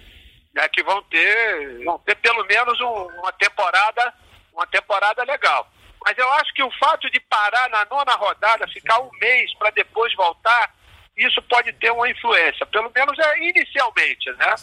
né, 0.53 0.69
que 0.69 0.84
vão 0.84 1.01
ter, 1.03 1.84
vão 1.84 1.99
ter 1.99 2.15
pelo 2.15 2.45
menos 2.45 2.80
um, 2.80 3.07
uma 3.19 3.32
temporada, 3.34 4.13
uma 4.53 4.67
temporada 4.67 5.24
legal. 5.24 5.69
Mas 6.05 6.17
eu 6.17 6.32
acho 6.34 6.53
que 6.53 6.63
o 6.63 6.71
fato 6.80 7.09
de 7.09 7.19
parar 7.21 7.69
na 7.69 7.86
nona 7.86 8.13
rodada, 8.15 8.67
ficar 8.67 8.99
um 8.99 9.09
mês 9.19 9.53
para 9.57 9.71
depois 9.71 10.13
voltar, 10.15 10.74
isso 11.18 11.41
pode 11.43 11.72
ter 11.74 11.91
uma 11.91 12.09
influência, 12.09 12.66
pelo 12.68 12.91
menos 12.95 13.18
é 13.20 13.39
inicialmente, 13.39 14.32
né? 14.32 14.55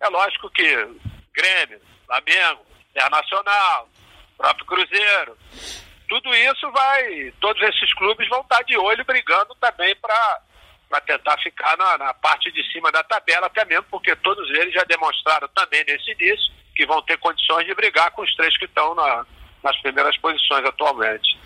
É 0.00 0.08
lógico 0.08 0.50
que 0.50 0.64
Grêmio, 1.34 1.80
Flamengo, 2.06 2.66
Internacional, 2.90 3.88
próprio 4.36 4.66
Cruzeiro, 4.66 5.36
tudo 6.08 6.34
isso 6.34 6.70
vai, 6.72 7.32
todos 7.40 7.62
esses 7.62 7.94
clubes 7.94 8.28
vão 8.28 8.40
estar 8.40 8.62
de 8.64 8.76
olho 8.76 9.04
brigando 9.04 9.54
também 9.60 9.94
para 9.96 10.40
para 10.88 11.00
tentar 11.00 11.38
ficar 11.38 11.74
na, 11.78 11.96
na, 11.96 12.12
parte 12.12 12.52
de 12.52 12.62
cima 12.70 12.92
da 12.92 13.02
tabela, 13.02 13.46
até 13.46 13.64
mesmo 13.64 13.86
porque 13.90 14.14
todos 14.16 14.46
eles 14.50 14.74
já 14.74 14.84
demonstraram 14.84 15.48
também 15.54 15.82
nesse 15.88 16.10
início 16.10 16.52
que 16.76 16.84
vão 16.84 17.00
ter 17.00 17.16
condições 17.16 17.64
de 17.66 17.74
brigar 17.74 18.10
com 18.10 18.20
os 18.20 18.36
três 18.36 18.54
que 18.58 18.66
estão 18.66 18.94
na, 18.94 19.24
nas 19.62 19.74
primeiras 19.80 20.14
posições 20.18 20.62
atualmente. 20.66 21.38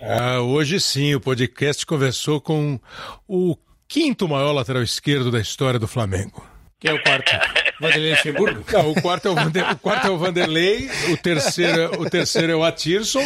Ah, 0.00 0.40
hoje 0.40 0.80
sim, 0.80 1.14
o 1.14 1.20
podcast 1.20 1.84
conversou 1.84 2.40
com 2.40 2.80
o 3.28 3.54
quinto 3.94 4.26
maior 4.26 4.50
lateral 4.50 4.82
esquerdo 4.82 5.30
da 5.30 5.38
história 5.38 5.78
do 5.78 5.86
Flamengo. 5.86 6.53
Quem 6.84 6.90
é 6.90 6.94
o 6.94 7.02
quarto? 7.02 7.32
Vanderlei 7.80 8.10
Luxemburgo? 8.10 8.64
Não, 8.70 8.90
o 8.90 8.94
quarto, 9.00 9.28
é 9.28 9.30
o, 9.30 9.34
Vander, 9.34 9.72
o 9.72 9.76
quarto 9.78 10.06
é 10.06 10.10
o 10.10 10.18
Vanderlei, 10.18 10.90
o 11.10 11.16
terceiro, 11.16 12.00
o 12.00 12.10
terceiro 12.10 12.52
é 12.52 12.56
o 12.56 12.62
Atirson, 12.62 13.24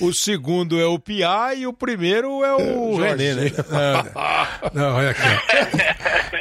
o 0.00 0.12
segundo 0.12 0.80
é 0.80 0.86
o 0.86 0.98
Piá 0.98 1.54
e 1.54 1.66
o 1.66 1.72
primeiro 1.72 2.44
é 2.44 2.54
o 2.54 2.96
Jorge. 2.96 3.24
René, 3.24 3.34
né? 3.34 3.52
Ah, 4.14 4.70
não, 4.72 4.94
olha 4.94 5.10
aqui. 5.10 5.20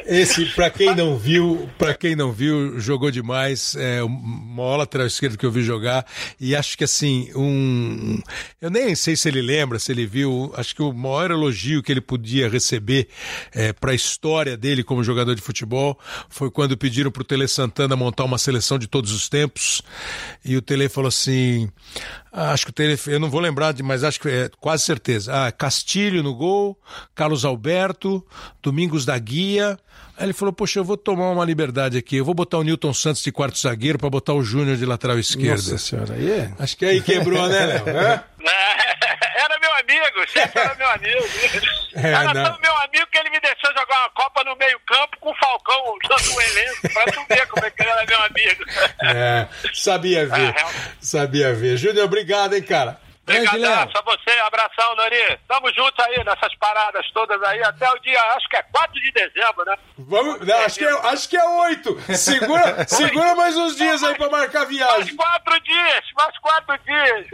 Esse, 0.05 0.45
pra 0.47 0.69
quem 0.69 0.95
não 0.95 1.17
viu, 1.17 1.69
para 1.77 1.93
quem 1.93 2.15
não 2.15 2.31
viu, 2.31 2.79
jogou 2.79 3.09
demais. 3.09 3.75
É 3.75 4.03
o 4.03 4.09
maior 4.09 4.77
lateral 4.77 5.07
esquerdo 5.07 5.37
que 5.37 5.45
eu 5.45 5.51
vi 5.51 5.61
jogar. 5.61 6.05
E 6.39 6.55
acho 6.55 6.77
que 6.77 6.83
assim, 6.83 7.29
um. 7.35 8.21
Eu 8.61 8.69
nem 8.69 8.95
sei 8.95 9.15
se 9.15 9.27
ele 9.27 9.41
lembra, 9.41 9.79
se 9.79 9.91
ele 9.91 10.05
viu. 10.05 10.53
Acho 10.55 10.75
que 10.75 10.81
o 10.81 10.91
maior 10.91 11.31
elogio 11.31 11.81
que 11.81 11.91
ele 11.91 12.01
podia 12.01 12.49
receber 12.49 13.07
é, 13.53 13.71
para 13.71 13.91
a 13.91 13.95
história 13.95 14.57
dele 14.57 14.83
como 14.83 15.03
jogador 15.03 15.35
de 15.35 15.41
futebol 15.41 15.97
foi 16.29 16.42
quando 16.51 16.77
pediram 16.77 17.11
pro 17.11 17.23
Tele 17.23 17.47
Santana 17.47 17.95
montar 17.95 18.23
uma 18.23 18.37
seleção 18.37 18.77
de 18.79 18.87
todos 18.87 19.11
os 19.11 19.29
tempos. 19.29 19.81
E 20.43 20.55
o 20.57 20.61
Tele 20.61 20.89
falou 20.89 21.07
assim: 21.07 21.69
acho 22.31 22.65
que 22.65 22.71
o 22.71 22.73
Tele, 22.73 22.99
eu 23.07 23.19
não 23.19 23.29
vou 23.29 23.39
lembrar, 23.39 23.71
de, 23.73 23.83
mas 23.83 24.03
acho 24.03 24.19
que 24.19 24.29
é 24.29 24.49
quase 24.59 24.83
certeza. 24.83 25.47
Ah, 25.47 25.51
Castilho 25.51 26.23
no 26.23 26.33
gol, 26.33 26.77
Carlos 27.13 27.45
Alberto, 27.45 28.25
Domingos 28.61 29.05
da 29.05 29.17
Guia. 29.17 29.77
Aí 30.17 30.25
ele 30.25 30.33
falou: 30.33 30.53
Poxa, 30.53 30.79
eu 30.79 30.83
vou 30.83 30.97
tomar 30.97 31.31
uma 31.31 31.45
liberdade 31.45 31.97
aqui. 31.97 32.17
Eu 32.17 32.25
vou 32.25 32.35
botar 32.35 32.57
o 32.57 32.63
Newton 32.63 32.93
Santos 32.93 33.23
de 33.23 33.31
quarto 33.31 33.57
zagueiro 33.57 33.97
para 33.97 34.09
botar 34.09 34.33
o 34.33 34.43
Júnior 34.43 34.77
de 34.77 34.85
lateral 34.85 35.17
esquerdo. 35.17 35.71
Nossa 35.71 35.77
senhora, 35.77 36.13
aí 36.13 36.29
é... 36.29 36.53
Acho 36.59 36.77
que 36.77 36.85
aí 36.85 37.01
quebrou, 37.01 37.47
né, 37.47 37.65
Léo? 37.65 38.19
É? 39.87 39.99
Amigo, 39.99 40.31
sempre 40.31 40.61
era 40.61 40.75
meu 40.75 40.89
amigo. 40.89 41.23
É, 41.95 42.07
era 42.11 42.33
não. 42.33 42.43
tão 42.43 42.59
meu 42.59 42.75
amigo 42.77 43.05
que 43.11 43.19
ele 43.19 43.29
me 43.29 43.39
deixou 43.39 43.69
jogar 43.77 43.99
uma 43.99 44.09
Copa 44.09 44.43
no 44.43 44.55
meio-campo 44.55 45.15
com 45.19 45.29
o 45.29 45.35
Falcão 45.35 45.95
no 46.01 46.41
elenco, 46.41 46.91
pra 46.91 47.05
tu 47.05 47.23
ver 47.29 47.47
como 47.47 47.63
é 47.63 47.69
que 47.69 47.83
ele 47.83 47.91
era 47.91 48.03
meu 48.03 48.23
amigo. 48.23 48.63
É, 49.03 49.47
sabia 49.75 50.25
ver. 50.25 50.33
Ah, 50.33 50.51
realmente. 50.57 50.97
Sabia 50.99 51.53
ver. 51.53 51.77
Júnior, 51.77 52.05
obrigado, 52.05 52.55
hein, 52.55 52.63
cara. 52.63 52.99
Obrigado 53.25 53.95
a 53.95 54.01
você, 54.01 54.31
abração, 54.39 54.95
Nori. 54.95 55.39
Tamo 55.47 55.71
juntos 55.73 56.03
aí 56.05 56.23
nessas 56.25 56.53
paradas 56.55 57.05
todas 57.13 57.41
aí, 57.43 57.63
até 57.63 57.89
o 57.89 57.99
dia, 57.99 58.19
acho 58.35 58.49
que 58.49 58.57
é 58.57 58.63
4 58.63 59.01
de 59.01 59.11
dezembro, 59.11 59.63
né? 59.65 59.75
Vamos, 59.97 60.39
não, 60.45 60.57
acho, 60.61 60.79
que 60.79 60.85
é, 60.85 60.91
acho 61.07 61.29
que 61.29 61.37
é 61.37 61.45
oito. 61.45 62.01
Segura, 62.17 62.85
segura 62.89 63.35
mais 63.35 63.55
uns 63.55 63.77
dias 63.77 64.03
aí 64.03 64.15
para 64.15 64.29
marcar 64.29 64.63
a 64.63 64.65
Mais 64.65 64.75
viagem. 64.75 65.15
quatro 65.15 65.59
dias, 65.61 66.03
mais 66.17 66.37
quatro 66.39 66.77
dias. 66.79 67.27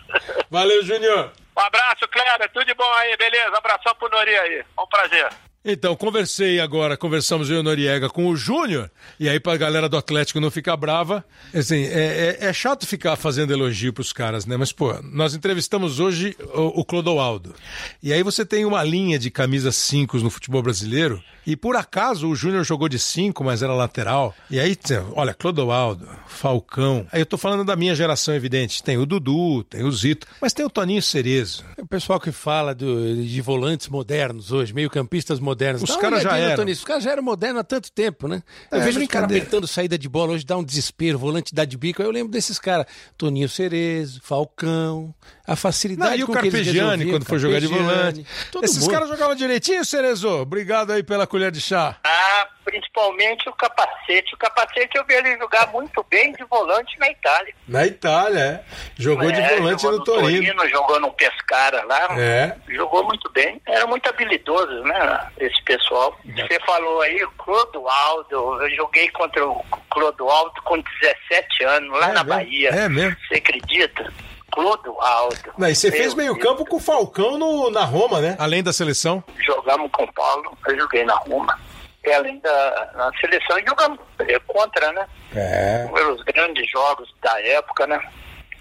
Valeu, 0.50 0.82
Júnior. 0.84 1.30
Um 1.56 1.60
abraço, 1.60 2.08
Cléber, 2.08 2.50
tudo 2.50 2.64
de 2.64 2.74
bom 2.74 2.92
aí, 2.94 3.16
beleza? 3.16 3.56
Abração 3.56 3.94
pro 3.94 4.08
Nori 4.08 4.36
aí, 4.36 4.64
um 4.78 4.86
prazer. 4.86 5.28
Então, 5.64 5.94
conversei 5.94 6.58
agora, 6.58 6.96
conversamos 6.96 7.48
eu 7.48 7.58
e 7.58 7.60
o 7.60 7.62
Noriega 7.62 8.08
com 8.08 8.26
o 8.26 8.34
Júnior, 8.36 8.90
e 9.20 9.28
aí 9.28 9.38
pra 9.38 9.56
galera 9.56 9.88
do 9.88 9.96
Atlético 9.96 10.40
não 10.40 10.50
ficar 10.50 10.76
brava, 10.76 11.24
assim, 11.54 11.84
é, 11.84 12.36
é, 12.40 12.46
é 12.46 12.52
chato 12.52 12.84
ficar 12.84 13.14
fazendo 13.14 13.52
elogio 13.52 13.92
pros 13.92 14.12
caras, 14.12 14.44
né? 14.44 14.56
Mas, 14.56 14.72
pô, 14.72 14.92
nós 15.04 15.34
entrevistamos 15.36 16.00
hoje 16.00 16.36
o, 16.52 16.80
o 16.80 16.84
Clodoaldo, 16.84 17.54
e 18.02 18.12
aí 18.12 18.24
você 18.24 18.44
tem 18.44 18.64
uma 18.64 18.82
linha 18.82 19.20
de 19.20 19.30
camisas 19.30 19.76
5 19.76 20.18
no 20.18 20.30
futebol 20.30 20.62
brasileiro, 20.62 21.22
e 21.46 21.54
por 21.56 21.76
acaso 21.76 22.28
o 22.28 22.34
Júnior 22.34 22.64
jogou 22.64 22.88
de 22.88 22.98
5, 22.98 23.44
mas 23.44 23.62
era 23.62 23.72
lateral, 23.72 24.34
e 24.50 24.58
aí, 24.58 24.76
olha, 25.14 25.32
Clodoaldo, 25.32 26.08
Falcão, 26.26 27.06
aí 27.12 27.20
eu 27.20 27.26
tô 27.26 27.38
falando 27.38 27.64
da 27.64 27.76
minha 27.76 27.94
geração, 27.94 28.34
evidente, 28.34 28.82
tem 28.82 28.98
o 28.98 29.06
Dudu, 29.06 29.62
tem 29.62 29.84
o 29.84 29.92
Zito, 29.92 30.26
mas 30.40 30.52
tem 30.52 30.66
o 30.66 30.70
Toninho 30.70 31.00
Cerezo, 31.02 31.64
O 31.78 31.86
pessoal 31.86 32.18
que 32.18 32.32
fala 32.32 32.74
do- 32.74 33.22
de 33.24 33.40
volantes 33.40 33.86
modernos 33.88 34.50
hoje, 34.50 34.72
meio 34.74 34.90
campistas 34.90 35.38
modernos. 35.38 35.51
Os 35.82 35.90
Dá 35.90 35.94
uma 35.94 36.00
caras 36.02 36.22
já 36.22 36.36
eram. 36.36 36.64
Os 36.66 36.84
caras 36.84 37.02
já 37.04 37.10
eram 37.12 37.22
modernos 37.22 37.60
há 37.60 37.64
tanto 37.64 37.90
tempo, 37.92 38.28
né? 38.28 38.42
Eu 38.70 38.78
É, 38.78 38.84
vejo 38.84 39.00
os 39.00 39.06
caras 39.06 39.28
brincadeira. 39.28 39.42
apertando 39.44 39.66
saída 39.66 39.98
de 39.98 40.08
bola, 40.08 40.32
hoje 40.32 40.44
dá 40.44 40.56
um 40.56 40.64
desespero, 40.64 41.18
volante 41.18 41.54
dá 41.54 41.64
de 41.64 41.76
bico. 41.76 42.02
Aí 42.02 42.08
eu 42.08 42.12
lembro 42.12 42.30
desses 42.32 42.58
caras, 42.58 42.86
Toninho 43.16 43.48
Cerezo, 43.48 44.20
Falcão, 44.22 45.14
a 45.46 45.56
facilidade 45.56 46.10
Não, 46.12 46.18
e 46.18 46.24
o 46.24 46.26
com 46.26 46.32
que 46.32 46.38
eles 46.40 46.52
Carpegiani, 46.52 47.10
quando 47.10 47.24
foi 47.24 47.38
jogar 47.38 47.60
de 47.60 47.66
volante. 47.66 48.26
Esses 48.62 48.86
caras 48.88 49.08
jogavam 49.08 49.34
direitinho, 49.34 49.84
Cerezo? 49.84 50.28
Obrigado 50.28 50.90
aí 50.92 51.02
pela 51.02 51.26
colher 51.26 51.50
de 51.50 51.60
chá. 51.60 51.96
Ah, 52.04 52.48
principalmente 52.64 53.48
o 53.48 53.52
capacete. 53.52 54.34
O 54.34 54.38
capacete 54.38 54.96
eu 54.96 55.04
vi 55.04 55.14
ele 55.14 55.36
jogar 55.38 55.66
muito 55.72 56.04
bem 56.10 56.32
de 56.32 56.44
volante 56.44 56.98
na 56.98 57.10
Itália. 57.10 57.54
Na 57.68 57.86
Itália, 57.86 58.38
é. 58.40 58.64
Jogou 58.98 59.30
de 59.30 59.40
É, 59.40 59.56
volante 59.56 59.82
jogou 59.82 59.98
no 59.98 60.04
Torino. 60.04 60.68
Jogou 60.68 61.00
no 61.00 61.12
Pescara 61.12 61.84
lá. 61.84 62.08
É. 62.18 62.56
Jogou 62.68 63.04
muito 63.04 63.30
bem. 63.32 63.60
Era 63.66 63.86
muito 63.86 64.08
habilidoso, 64.08 64.82
né? 64.84 65.28
Esse 65.38 65.62
pessoal. 65.64 66.16
Você 66.24 66.58
falou 66.66 67.00
aí, 67.02 67.22
o 67.24 67.30
Clodoaldo. 67.32 68.62
Eu 68.62 68.70
joguei 68.76 69.08
contra 69.10 69.46
o 69.46 69.62
Clodoaldo 69.90 70.60
com 70.62 70.80
17 71.00 71.64
anos, 71.64 71.90
lá 72.00 72.08
É 72.10 72.12
na 72.12 72.24
mesmo? 72.24 72.28
Bahia. 72.28 72.68
É 72.70 72.88
mesmo? 72.88 73.16
Você 73.28 73.34
acredita? 73.36 74.12
Clodoaldo. 74.52 75.52
Não, 75.56 75.68
e 75.68 75.74
você 75.74 75.90
fez 75.90 76.14
meio 76.14 76.34
Deus. 76.34 76.44
campo 76.44 76.64
com 76.66 76.76
o 76.76 76.80
Falcão 76.80 77.38
no, 77.38 77.70
na 77.70 77.84
Roma, 77.84 78.20
né? 78.20 78.36
Além 78.38 78.62
da 78.62 78.72
seleção. 78.72 79.24
Jogamos 79.38 79.90
com 79.90 80.04
o 80.04 80.12
Paulo, 80.12 80.56
eu 80.68 80.78
joguei 80.78 81.04
na 81.04 81.14
Roma. 81.14 81.58
E 82.04 82.12
além 82.12 82.38
da 82.40 82.90
na 82.94 83.10
seleção, 83.20 83.56
jogamos 83.66 83.98
eh, 84.20 84.38
contra, 84.46 84.92
né? 84.92 85.06
É. 85.34 85.88
Pelos 85.92 86.22
grandes 86.24 86.68
jogos 86.70 87.08
da 87.22 87.40
época, 87.42 87.86
né? 87.86 88.00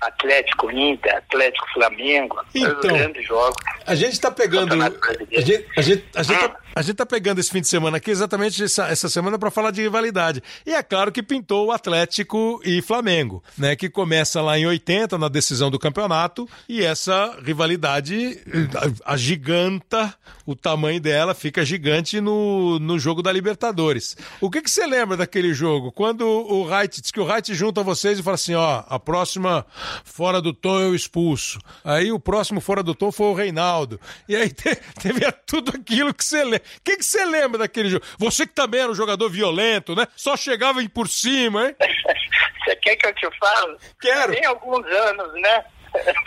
Atlético 0.01 0.71
Inter, 0.71 1.15
Atlético 1.15 1.65
Flamengo, 1.73 2.43
Então. 2.55 2.71
os 2.73 2.85
grandes 2.87 3.25
jogos. 3.25 3.55
A 3.85 3.93
gente 3.93 4.19
tá 4.19 4.31
pegando. 4.31 4.73
A 4.73 4.89
gente, 5.39 5.67
a, 5.77 5.81
gente, 5.81 6.05
a, 6.15 6.23
gente 6.23 6.39
tá, 6.39 6.59
a 6.75 6.81
gente 6.81 6.95
tá 6.95 7.05
pegando 7.05 7.39
esse 7.39 7.49
fim 7.49 7.61
de 7.61 7.67
semana 7.67 7.97
aqui, 7.97 8.11
exatamente 8.11 8.63
essa, 8.63 8.87
essa 8.87 9.09
semana, 9.09 9.37
para 9.37 9.51
falar 9.51 9.71
de 9.71 9.81
rivalidade. 9.81 10.41
E 10.65 10.73
é 10.73 10.81
claro 10.83 11.11
que 11.11 11.23
pintou 11.23 11.67
o 11.67 11.71
Atlético 11.71 12.61
e 12.63 12.81
Flamengo, 12.81 13.43
né? 13.57 13.75
Que 13.75 13.89
começa 13.89 14.41
lá 14.41 14.57
em 14.57 14.65
80, 14.65 15.17
na 15.17 15.27
decisão 15.27 15.69
do 15.69 15.79
campeonato, 15.79 16.47
e 16.67 16.83
essa 16.83 17.37
rivalidade 17.43 18.41
eh, 18.47 19.03
a, 19.05 19.13
a 19.13 19.17
giganta 19.17 20.15
o 20.51 20.55
tamanho 20.55 20.99
dela 20.99 21.33
fica 21.33 21.63
gigante 21.63 22.19
no, 22.19 22.79
no 22.79 22.99
jogo 22.99 23.21
da 23.21 23.31
Libertadores. 23.31 24.17
O 24.39 24.49
que, 24.49 24.61
que 24.61 24.69
você 24.69 24.85
lembra 24.85 25.15
daquele 25.15 25.53
jogo? 25.53 25.91
Quando 25.91 26.27
o 26.27 26.63
Wright, 26.65 27.01
diz 27.01 27.11
que 27.11 27.19
o 27.19 27.25
Wright 27.25 27.53
junta 27.53 27.83
vocês 27.83 28.19
e 28.19 28.23
fala 28.23 28.35
assim, 28.35 28.53
ó, 28.53 28.83
a 28.87 28.99
próxima 28.99 29.65
fora 30.03 30.41
do 30.41 30.53
tom 30.53 30.79
eu 30.79 30.95
expulso. 30.95 31.59
Aí 31.83 32.11
o 32.11 32.19
próximo 32.19 32.59
fora 32.59 32.83
do 32.83 32.93
tom 32.93 33.11
foi 33.11 33.27
o 33.27 33.33
Reinaldo. 33.33 33.99
E 34.27 34.35
aí 34.35 34.49
te, 34.49 34.75
teve 35.01 35.31
tudo 35.45 35.71
aquilo 35.75 36.13
que 36.13 36.23
você 36.23 36.43
lembra. 36.43 36.60
O 36.77 36.81
que, 36.83 36.97
que 36.97 37.05
você 37.05 37.25
lembra 37.25 37.59
daquele 37.59 37.89
jogo? 37.89 38.05
Você 38.17 38.45
que 38.45 38.53
também 38.53 38.81
era 38.81 38.91
um 38.91 38.95
jogador 38.95 39.29
violento, 39.29 39.95
né? 39.95 40.07
Só 40.15 40.35
chegava 40.37 40.79
por 40.93 41.07
cima, 41.07 41.67
hein? 41.67 41.75
Você 42.63 42.75
quer 42.75 42.95
que 42.95 43.07
eu 43.07 43.13
te 43.15 43.27
fale? 43.39 43.77
Quero. 43.99 44.33
Tem 44.33 44.45
alguns 44.45 44.85
anos, 44.85 45.33
né? 45.41 45.65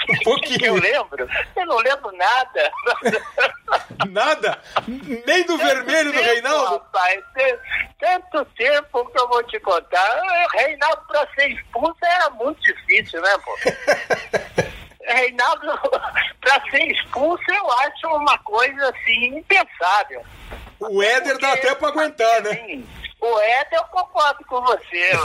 Um 0.08 0.18
pouquinho. 0.24 0.66
Eu 0.66 0.74
lembro. 0.74 1.28
Eu 1.56 1.66
não 1.66 1.76
lembro 1.78 2.12
nada. 2.12 2.72
Nada? 4.10 4.60
Nem 5.26 5.44
do 5.44 5.56
vermelho 5.56 6.12
do 6.12 6.18
tempo, 6.18 6.24
Reinaldo? 6.24 6.72
Rapaz, 6.74 7.20
tanto 7.98 8.44
tempo 8.56 9.10
que 9.10 9.20
eu 9.20 9.28
vou 9.28 9.42
te 9.44 9.58
contar. 9.60 10.22
O 10.22 10.56
Reinaldo 10.56 11.02
pra 11.08 11.26
ser 11.34 11.50
expulso 11.50 11.96
era 12.02 12.30
muito 12.30 12.60
difícil, 12.60 13.20
né, 13.20 13.30
pô? 13.44 14.64
Reinaldo, 15.06 15.66
pra 16.40 16.60
ser 16.70 16.90
expulso, 16.90 17.44
eu 17.48 17.70
acho 17.72 18.08
uma 18.08 18.38
coisa 18.38 18.90
assim 18.90 19.38
impensável. 19.38 20.24
O 20.80 21.02
Éder 21.02 21.38
dá 21.38 21.52
até 21.52 21.74
pra 21.74 21.88
aguentar, 21.88 22.42
né? 22.42 22.54
Sim, 22.54 22.86
o 23.20 23.40
Éder, 23.40 23.78
eu 23.78 23.84
concordo 23.84 24.44
com 24.46 24.60
você. 24.62 25.12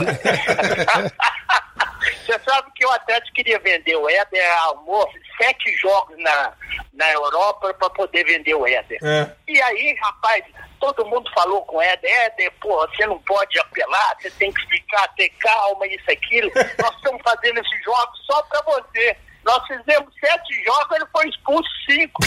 Você 2.00 2.38
sabe 2.38 2.70
que 2.74 2.86
o 2.86 2.90
Atlético 2.92 3.34
queria 3.34 3.58
vender 3.58 3.94
o 3.96 4.08
Éder 4.08 4.58
amor, 4.70 5.08
sete 5.36 5.70
jogos 5.76 6.16
na, 6.18 6.52
na 6.94 7.12
Europa 7.12 7.74
para 7.74 7.90
poder 7.90 8.24
vender 8.24 8.54
o 8.54 8.66
Éder. 8.66 8.98
É. 9.02 9.30
E 9.46 9.60
aí, 9.60 9.94
rapaz, 10.02 10.44
todo 10.78 11.06
mundo 11.06 11.30
falou 11.34 11.62
com 11.66 11.76
o 11.76 11.82
Éder, 11.82 12.10
Éder, 12.10 12.52
porra, 12.60 12.88
você 12.88 13.06
não 13.06 13.18
pode 13.20 13.58
apelar, 13.58 14.16
você 14.18 14.30
tem 14.30 14.52
que 14.52 14.66
ficar, 14.68 15.08
ter 15.08 15.28
calma, 15.40 15.86
isso, 15.86 16.10
aquilo. 16.10 16.50
Nós 16.80 16.96
estamos 16.96 17.20
fazendo 17.22 17.58
esses 17.58 17.84
jogos 17.84 18.26
só 18.26 18.42
para 18.44 18.62
você. 18.62 19.16
Nós 19.44 19.66
fizemos 19.66 20.12
sete 20.20 20.64
jogos, 20.64 20.96
ele 20.96 21.06
foi 21.12 21.28
expulso 21.28 21.68
cinco. 21.88 22.20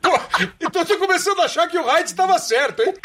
Pô, 0.00 0.12
então 0.60 0.82
eu 0.82 0.86
tô 0.86 0.98
começando 0.98 1.40
a 1.42 1.44
achar 1.46 1.66
que 1.68 1.76
o 1.78 1.84
Wright 1.84 2.04
estava 2.06 2.38
certo, 2.38 2.82
hein? 2.82 2.94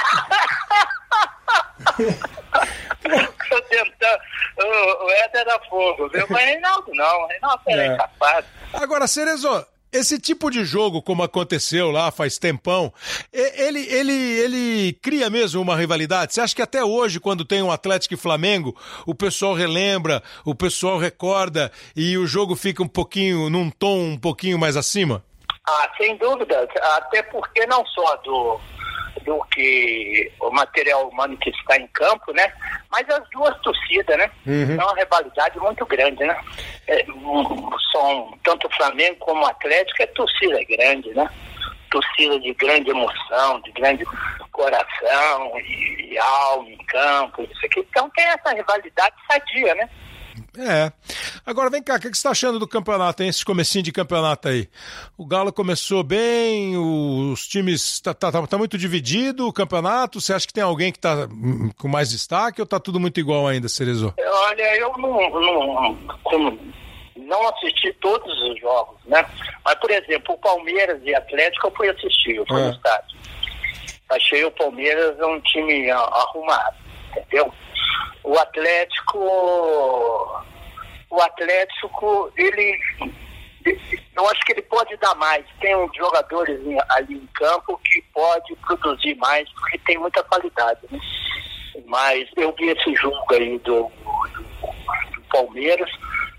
Tô 3.49 3.61
tentando. 3.63 4.19
O, 4.57 5.05
o 5.05 5.11
Éder 5.11 5.41
era 5.41 5.59
fogo, 5.69 6.09
viu? 6.09 6.25
Mas 6.29 6.45
Reinaldo 6.45 6.91
não, 6.93 7.27
Reinaldo 7.27 7.63
era 7.67 7.83
É. 7.83 7.87
incapaz. 7.93 8.45
Agora, 8.73 9.07
Cerezo, 9.07 9.65
esse 9.91 10.19
tipo 10.19 10.49
de 10.49 10.63
jogo, 10.63 11.01
como 11.01 11.23
aconteceu 11.23 11.89
lá 11.91 12.11
faz 12.11 12.37
tempão, 12.37 12.93
ele, 13.31 13.79
ele, 13.79 14.13
ele 14.13 14.93
cria 15.01 15.29
mesmo 15.29 15.61
uma 15.61 15.75
rivalidade? 15.75 16.33
Você 16.33 16.41
acha 16.41 16.55
que 16.55 16.61
até 16.61 16.83
hoje, 16.83 17.19
quando 17.19 17.43
tem 17.43 17.61
um 17.61 17.71
Atlético 17.71 18.13
e 18.13 18.17
Flamengo, 18.17 18.75
o 19.05 19.15
pessoal 19.15 19.53
relembra, 19.53 20.21
o 20.45 20.53
pessoal 20.53 20.97
recorda 20.97 21.71
e 21.95 22.17
o 22.17 22.27
jogo 22.27 22.55
fica 22.55 22.83
um 22.83 22.87
pouquinho, 22.87 23.49
num 23.49 23.69
tom 23.69 23.99
um 23.99 24.17
pouquinho 24.17 24.59
mais 24.59 24.77
acima? 24.77 25.23
Ah, 25.67 25.89
sem 25.97 26.17
dúvida, 26.17 26.67
até 26.97 27.21
porque 27.23 27.65
não 27.67 27.85
só 27.85 28.15
do, 28.17 28.59
do 29.29 29.45
que 29.51 30.31
o 30.41 30.49
material 30.49 31.07
humano 31.07 31.37
que 31.37 31.51
está 31.51 31.77
em 31.77 31.85
campo, 31.87 32.33
né? 32.33 32.51
Mas 32.91 33.07
as 33.09 33.29
duas 33.29 33.55
torcidas, 33.61 34.17
né? 34.17 34.29
É 34.47 34.83
uma 34.83 34.95
rivalidade 34.95 35.59
muito 35.59 35.85
grande, 35.85 36.23
né? 36.23 36.35
É, 36.87 37.05
são 37.91 38.33
tanto 38.43 38.67
o 38.67 38.75
Flamengo 38.75 39.17
como 39.19 39.43
o 39.43 39.47
Atlético, 39.47 40.01
é 40.01 40.07
torcida 40.07 40.59
grande, 40.63 41.13
né? 41.13 41.29
Torcida 41.91 42.39
de 42.39 42.53
grande 42.55 42.89
emoção, 42.89 43.61
de 43.61 43.71
grande 43.71 44.03
coração 44.51 45.59
e, 45.59 46.13
e 46.13 46.17
alma 46.17 46.69
em 46.69 46.85
campo, 46.85 47.43
isso 47.43 47.65
aqui. 47.65 47.79
Então 47.81 48.09
tem 48.09 48.25
essa 48.25 48.51
rivalidade 48.51 49.15
sadia, 49.31 49.75
né? 49.75 49.89
É. 50.57 50.91
Agora 51.45 51.69
vem 51.69 51.81
cá, 51.81 51.95
o 51.95 51.99
que 51.99 52.09
que 52.09 52.15
você 52.15 52.19
está 52.19 52.31
achando 52.31 52.59
do 52.59 52.67
campeonato, 52.67 53.21
hein? 53.23 53.29
Esse 53.29 53.45
comecinho 53.45 53.83
de 53.83 53.91
campeonato 53.91 54.47
aí. 54.47 54.67
O 55.17 55.25
Galo 55.25 55.53
começou 55.53 56.03
bem, 56.03 56.75
os 56.77 57.47
times. 57.47 57.99
Tá, 58.01 58.13
tá, 58.13 58.31
tá 58.47 58.57
muito 58.57 58.77
dividido 58.77 59.47
o 59.47 59.53
campeonato. 59.53 60.19
Você 60.19 60.33
acha 60.33 60.47
que 60.47 60.53
tem 60.53 60.63
alguém 60.63 60.91
que 60.91 60.99
tá 60.99 61.27
hum, 61.31 61.69
com 61.77 61.87
mais 61.87 62.09
destaque 62.09 62.59
ou 62.61 62.67
tá 62.67 62.79
tudo 62.79 62.99
muito 62.99 63.19
igual 63.19 63.47
ainda, 63.47 63.69
Cerezo? 63.69 64.13
Olha, 64.17 64.77
eu 64.77 64.97
não, 64.97 65.29
não, 65.29 65.97
como 66.23 66.59
não 67.15 67.47
assisti 67.49 67.93
todos 68.01 68.33
os 68.49 68.59
jogos, 68.59 68.97
né? 69.05 69.23
Mas, 69.63 69.75
por 69.75 69.91
exemplo, 69.91 70.33
o 70.33 70.37
Palmeiras 70.39 70.99
e 71.03 71.13
Atlético 71.13 71.67
eu 71.67 71.71
fui 71.75 71.89
assistir, 71.89 72.35
eu 72.35 72.45
fui 72.47 72.59
É. 72.59 72.65
no 72.65 72.71
estádio. 72.71 73.19
Achei 74.09 74.43
o 74.43 74.51
Palmeiras 74.51 75.15
um 75.19 75.39
time 75.41 75.91
arrumado, 75.91 76.75
entendeu? 77.17 77.53
O 78.23 78.37
Atlético. 78.37 79.19
O 81.09 81.21
Atlético, 81.21 82.31
ele. 82.37 82.79
Eu 84.15 84.27
acho 84.29 84.45
que 84.45 84.53
ele 84.53 84.61
pode 84.63 84.95
dar 84.97 85.15
mais. 85.15 85.45
Tem 85.59 85.75
uns 85.75 85.95
jogadores 85.95 86.59
ali 86.89 87.15
em 87.15 87.27
campo 87.33 87.79
que 87.83 88.01
pode 88.13 88.55
produzir 88.57 89.15
mais, 89.15 89.49
porque 89.53 89.77
tem 89.79 89.97
muita 89.97 90.23
qualidade, 90.23 90.81
né? 90.91 90.99
Mas 91.85 92.27
eu 92.35 92.53
vi 92.57 92.69
esse 92.69 92.93
jogo 92.95 93.25
aí 93.31 93.57
do, 93.59 93.83
do, 93.83 95.11
do 95.13 95.21
Palmeiras 95.31 95.89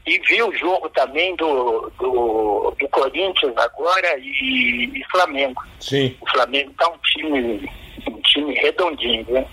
e 0.07 0.19
vi 0.21 0.43
o 0.43 0.53
jogo 0.53 0.89
também 0.91 1.37
do, 1.37 1.91
do, 1.99 2.75
do 2.79 2.89
Corinthians 2.89 3.57
agora 3.57 4.19
e, 4.19 4.91
e 4.95 5.05
Flamengo. 5.11 5.63
Sim. 5.79 6.17
O 6.21 6.31
Flamengo 6.31 6.73
tá 6.79 6.89
um 6.89 6.99
time, 6.99 7.71
um 8.09 8.21
time 8.23 8.55
redondinho, 8.55 9.27
né? 9.31 9.47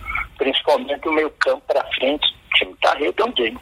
Principalmente 0.48 1.10
o 1.10 1.12
meio 1.12 1.30
campo 1.42 1.62
para 1.68 1.84
frente, 1.92 2.26
o 2.26 2.56
time 2.56 2.74
tá 2.82 2.94
redondinho. 2.94 3.60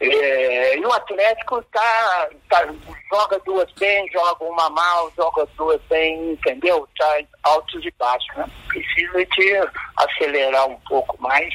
É, 0.00 0.78
e 0.78 0.80
o 0.84 0.92
Atlético 0.92 1.62
tá, 1.70 2.28
tá, 2.48 2.66
joga 3.12 3.38
duas 3.44 3.70
bem, 3.78 4.10
joga 4.10 4.44
uma 4.44 4.70
mal, 4.70 5.12
joga 5.14 5.46
duas 5.58 5.80
bem, 5.90 6.32
entendeu? 6.32 6.88
Tá 6.98 7.18
altos 7.42 7.84
e 7.84 7.92
baixos, 7.98 8.34
né? 8.34 8.46
Precisa 8.66 9.26
de 9.26 9.68
acelerar 9.98 10.68
um 10.68 10.80
pouco 10.88 11.20
mais, 11.20 11.54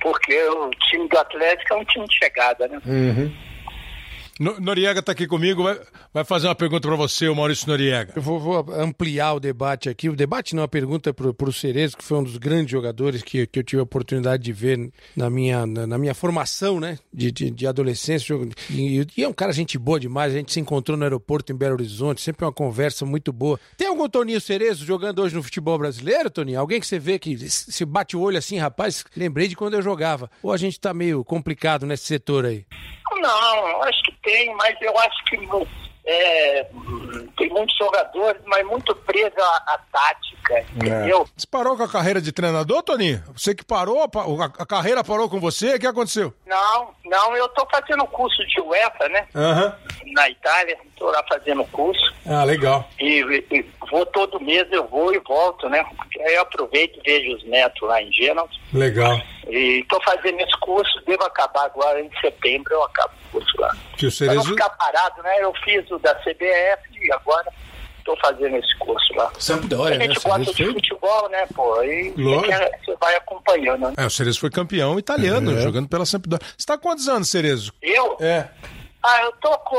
porque 0.00 0.40
o 0.44 0.70
time 0.88 1.08
do 1.08 1.18
Atlético 1.18 1.74
é 1.74 1.76
um 1.76 1.84
time 1.84 2.06
de 2.06 2.18
chegada, 2.18 2.68
né? 2.68 2.80
No- 4.38 4.60
Noriega 4.60 5.02
tá 5.02 5.12
aqui 5.12 5.26
comigo, 5.26 5.62
vai, 5.62 5.80
vai 6.14 6.24
fazer 6.24 6.46
uma 6.46 6.54
pergunta 6.54 6.86
para 6.86 6.96
você, 6.96 7.28
o 7.28 7.34
Maurício 7.34 7.66
Noriega. 7.68 8.12
Eu 8.16 8.22
vou, 8.22 8.38
vou 8.38 8.72
ampliar 8.74 9.34
o 9.34 9.40
debate 9.40 9.88
aqui. 9.88 10.08
O 10.08 10.14
debate 10.16 10.54
não, 10.54 10.62
a 10.62 10.68
pergunta 10.68 11.10
é 11.10 11.12
pro, 11.12 11.34
pro 11.34 11.52
Cerezo, 11.52 11.96
que 11.96 12.04
foi 12.04 12.18
um 12.18 12.22
dos 12.22 12.36
grandes 12.36 12.70
jogadores 12.70 13.22
que, 13.22 13.46
que 13.46 13.58
eu 13.58 13.64
tive 13.64 13.80
a 13.80 13.82
oportunidade 13.82 14.42
de 14.42 14.52
ver 14.52 14.90
na 15.16 15.28
minha, 15.28 15.66
na, 15.66 15.86
na 15.86 15.98
minha 15.98 16.14
formação, 16.14 16.78
né? 16.78 16.98
De, 17.12 17.32
de, 17.32 17.50
de 17.50 17.66
adolescência. 17.66 18.34
E, 18.70 19.06
e 19.16 19.24
é 19.24 19.28
um 19.28 19.32
cara 19.32 19.52
gente 19.52 19.76
boa 19.78 19.98
demais. 19.98 20.32
A 20.32 20.36
gente 20.36 20.52
se 20.52 20.60
encontrou 20.60 20.96
no 20.96 21.02
aeroporto 21.04 21.52
em 21.52 21.56
Belo 21.56 21.74
Horizonte, 21.74 22.20
sempre 22.20 22.44
uma 22.44 22.52
conversa 22.52 23.04
muito 23.04 23.32
boa. 23.32 23.58
Tem 23.76 23.88
algum 23.88 24.08
Toninho 24.08 24.40
Cerezo 24.40 24.84
jogando 24.84 25.20
hoje 25.22 25.34
no 25.34 25.42
futebol 25.42 25.78
brasileiro, 25.78 26.30
Toninho? 26.30 26.60
Alguém 26.60 26.80
que 26.80 26.86
você 26.86 26.98
vê 26.98 27.18
que 27.18 27.36
se 27.50 27.84
bate 27.84 28.16
o 28.16 28.20
olho 28.20 28.38
assim, 28.38 28.58
rapaz, 28.58 29.04
lembrei 29.16 29.48
de 29.48 29.56
quando 29.56 29.74
eu 29.74 29.82
jogava. 29.82 30.30
Ou 30.42 30.52
a 30.52 30.56
gente 30.56 30.78
tá 30.78 30.94
meio 30.94 31.24
complicado 31.24 31.84
nesse 31.86 32.04
setor 32.06 32.44
aí? 32.46 32.64
Não, 33.20 33.82
acho 33.82 34.02
que 34.04 34.12
tem, 34.30 34.54
mas 34.56 34.76
eu 34.82 34.96
acho 34.98 35.24
que 35.24 35.38
é, 36.04 36.66
tem 37.36 37.48
muitos 37.50 37.76
jogadores, 37.76 38.40
mas 38.46 38.66
muito 38.66 38.94
preso 38.96 39.34
à, 39.38 39.56
à 39.74 39.78
tática, 39.92 40.64
entendeu? 40.74 41.28
Você 41.36 41.46
parou 41.46 41.76
com 41.76 41.82
a 41.82 41.88
carreira 41.88 42.20
de 42.20 42.32
treinador, 42.32 42.82
Toninho? 42.82 43.22
Você 43.36 43.54
que 43.54 43.64
parou, 43.64 44.08
pa- 44.08 44.22
a, 44.24 44.62
a 44.62 44.66
carreira 44.66 45.04
parou 45.04 45.28
com 45.28 45.38
você, 45.38 45.74
o 45.74 45.78
que 45.78 45.86
aconteceu? 45.86 46.32
Não, 46.46 46.90
não, 47.04 47.36
eu 47.36 47.46
estou 47.46 47.66
fazendo 47.70 48.06
curso 48.06 48.42
de 48.46 48.60
UEFA, 48.60 49.08
né? 49.10 49.26
Aham. 49.34 49.74
Na 50.14 50.30
Itália, 50.30 50.78
estou 50.88 51.10
lá 51.10 51.22
fazendo 51.28 51.62
curso. 51.66 52.00
Ah, 52.26 52.42
legal. 52.44 52.88
E, 52.98 53.20
e 53.50 53.66
vou 53.90 54.06
todo 54.06 54.40
mês, 54.40 54.66
eu 54.72 54.86
vou 54.88 55.14
e 55.14 55.18
volto, 55.20 55.68
né? 55.68 55.84
Aí 56.26 56.34
eu 56.34 56.42
aproveito 56.42 56.98
e 56.98 57.02
vejo 57.10 57.36
os 57.36 57.44
netos 57.44 57.86
lá 57.86 58.00
em 58.02 58.10
Gênova. 58.12 58.48
Legal. 58.72 59.20
E 59.48 59.80
estou 59.80 60.00
fazendo 60.02 60.38
esse 60.40 60.56
curso, 60.60 61.00
devo 61.06 61.22
acabar 61.24 61.64
agora 61.66 62.00
em 62.00 62.10
setembro, 62.20 62.72
eu 62.74 62.82
acabo 62.84 63.12
o 63.28 63.32
curso 63.32 63.60
lá. 63.60 63.74
Que 63.96 64.06
o 64.06 64.10
Para 64.16 64.26
não 64.34 64.42
Cerezo... 64.42 64.48
ficar 64.50 64.70
parado, 64.70 65.22
né? 65.22 65.36
Eu 65.42 65.52
fiz 65.64 65.90
o 65.90 65.98
da 65.98 66.14
CBF 66.16 66.82
e 67.02 67.12
agora 67.12 67.50
estou 67.98 68.16
fazendo 68.20 68.56
esse 68.56 68.76
curso 68.78 69.14
lá. 69.14 69.30
Sampdoria, 69.38 69.96
A 69.96 70.00
gente 70.00 70.20
gosta 70.20 70.52
de 70.54 70.64
futebol, 70.66 71.28
né, 71.30 71.46
pô? 71.54 71.82
E 71.82 72.10
você, 72.12 72.96
vai 73.00 73.14
acompanhando. 73.16 73.88
né? 73.88 73.94
É, 73.96 74.06
o 74.06 74.10
Cerezo 74.10 74.40
foi 74.40 74.50
campeão 74.50 74.98
italiano, 74.98 75.58
É. 75.58 75.62
jogando 75.62 75.88
pela 75.88 76.04
Sampdoria. 76.06 76.46
Você 76.56 76.66
tá 76.66 76.76
com 76.76 76.82
quantos 76.88 77.08
anos, 77.08 77.28
Cerezo? 77.30 77.72
Eu? 77.82 78.16
É. 78.20 78.48
Ah, 79.10 79.22
eu 79.22 79.32
tô 79.40 79.56
com. 79.60 79.76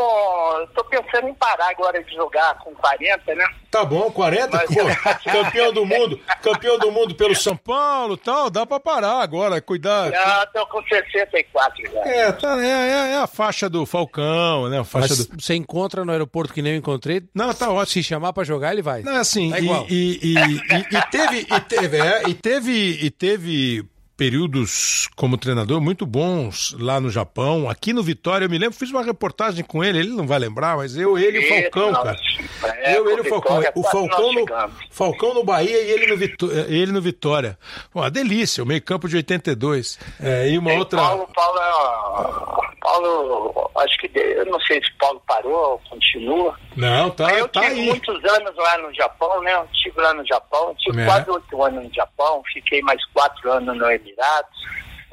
Eu 0.60 0.68
tô 0.68 0.84
pensando 0.86 1.28
em 1.28 1.34
parar 1.34 1.70
agora 1.70 2.04
de 2.04 2.14
jogar 2.16 2.56
com 2.60 2.74
40, 2.74 3.36
né? 3.36 3.46
Tá 3.70 3.86
bom, 3.86 4.10
40? 4.12 4.50
Mas- 4.58 4.66
Pô, 4.74 4.82
campeão 5.32 5.72
do 5.72 5.86
mundo, 5.86 6.20
campeão 6.42 6.80
do 6.80 6.92
mundo 6.92 7.14
pelo 7.16 7.36
São 7.36 7.56
Paulo 7.56 8.16
e 8.16 8.18
tal, 8.18 8.50
dá 8.50 8.66
pra 8.66 8.80
parar 8.80 9.22
agora, 9.22 9.62
cuidar. 9.62 10.10
Já 10.12 10.46
tô 10.48 10.66
com 10.68 10.82
64 10.84 11.92
já. 11.92 12.00
É, 12.02 12.32
tá, 12.32 12.58
é, 12.64 12.68
é- 12.68 13.12
é 13.14 13.18
a 13.18 13.28
faixa 13.28 13.70
do 13.70 13.86
Falcão, 13.86 14.68
né? 14.70 14.80
A 14.80 14.84
faixa 14.84 15.10
Mas 15.10 15.26
do. 15.28 15.42
você 15.42 15.54
encontra 15.56 16.04
no 16.04 16.12
aeroporto 16.12 16.54
que 16.54 16.62
nem 16.62 16.74
eu 16.74 16.78
encontrei. 16.80 17.22
Não, 17.34 17.54
tá 17.54 17.70
ótimo. 17.70 17.86
Se 17.90 18.04
chamar 18.04 18.34
pra 18.34 18.44
jogar, 18.44 18.72
ele 18.74 18.82
vai. 18.82 19.02
Não, 19.04 19.16
assim, 19.18 19.52
Tá 19.52 19.60
e, 19.60 19.64
igual. 19.64 19.86
e, 19.90 20.20
e, 20.24 20.34
e- 20.38 20.98
e 20.98 21.02
teve, 21.12 21.40
e 21.56 21.60
teve, 21.62 21.98
é, 22.00 22.24
e 22.30 22.34
teve, 22.34 22.72
e 23.06 23.12
teve 23.12 23.86
períodos 24.20 25.08
como 25.16 25.38
treinador 25.38 25.80
muito 25.80 26.06
bons 26.06 26.76
lá 26.78 27.00
no 27.00 27.10
Japão, 27.10 27.70
aqui 27.70 27.94
no 27.94 28.04
Vitória, 28.04 28.44
eu 28.44 28.50
me 28.50 28.58
lembro, 28.58 28.78
fiz 28.78 28.92
uma 28.92 29.02
reportagem 29.02 29.64
com 29.64 29.82
ele, 29.82 30.00
ele 30.00 30.10
não 30.10 30.28
vai 30.28 30.38
lembrar, 30.38 30.76
mas 30.76 30.98
eu, 30.98 31.18
ele 31.18 31.40
e 31.40 31.46
o 31.46 31.48
Falcão, 31.48 31.92
Isso, 31.92 32.02
cara. 32.04 32.78
é, 32.84 32.98
eu, 32.98 33.10
ele 33.10 33.20
e 33.20 33.22
o 33.22 33.30
Falcão, 33.30 33.56
Vitória, 33.62 33.72
o 33.76 33.84
Falcão 33.84 34.34
nós 34.34 34.36
no. 34.36 34.72
Falcão 34.92 35.34
no 35.34 35.44
Bahia 35.46 35.82
e 35.82 35.90
ele 35.92 36.08
no, 36.08 36.18
Vitó- 36.18 36.50
ele 36.68 36.92
no 36.92 37.02
Vitória. 37.02 37.58
Uma 37.96 38.12
delícia, 38.12 38.62
o 38.62 38.68
meio 38.68 38.82
campo 38.82 39.08
de 39.08 39.16
82. 39.16 39.98
É, 40.22 40.50
e 40.52 40.58
uma 40.58 40.70
Tem 40.72 40.80
outra... 40.80 41.00
Paulo, 41.00 41.30
Paulo, 41.34 41.60
é- 41.60 42.80
Paulo, 42.82 43.69
acho 43.80 43.98
que 43.98 44.08
de- 44.08 44.20
eu 44.20 44.46
não 44.46 44.60
sei 44.62 44.82
se 44.84 44.92
Paulo 44.98 45.22
parou 45.28 45.72
ou 45.74 45.80
continua. 45.90 46.58
Não, 46.76 47.10
tá, 47.10 47.34
eu 47.34 47.48
tá 47.48 47.62
tive 47.62 47.74
aí. 47.82 47.86
muitos 47.88 48.24
anos 48.26 48.56
lá 48.56 48.78
no 48.80 48.94
Japão, 48.94 49.42
né? 49.42 49.54
Eu 49.56 49.68
estive 49.74 50.00
lá 50.02 50.14
no 50.14 50.26
Japão, 50.26 50.76
tive 50.80 51.02
É. 51.02 51.06
quase 51.06 51.30
oito 51.30 51.64
anos 51.64 51.84
no 51.86 51.94
Japão, 51.94 52.42
fiquei 52.54 52.82
mais 52.82 53.04
quatro 53.14 53.52
anos 53.52 53.78
no 53.78 53.90
Emirados. 53.92 54.60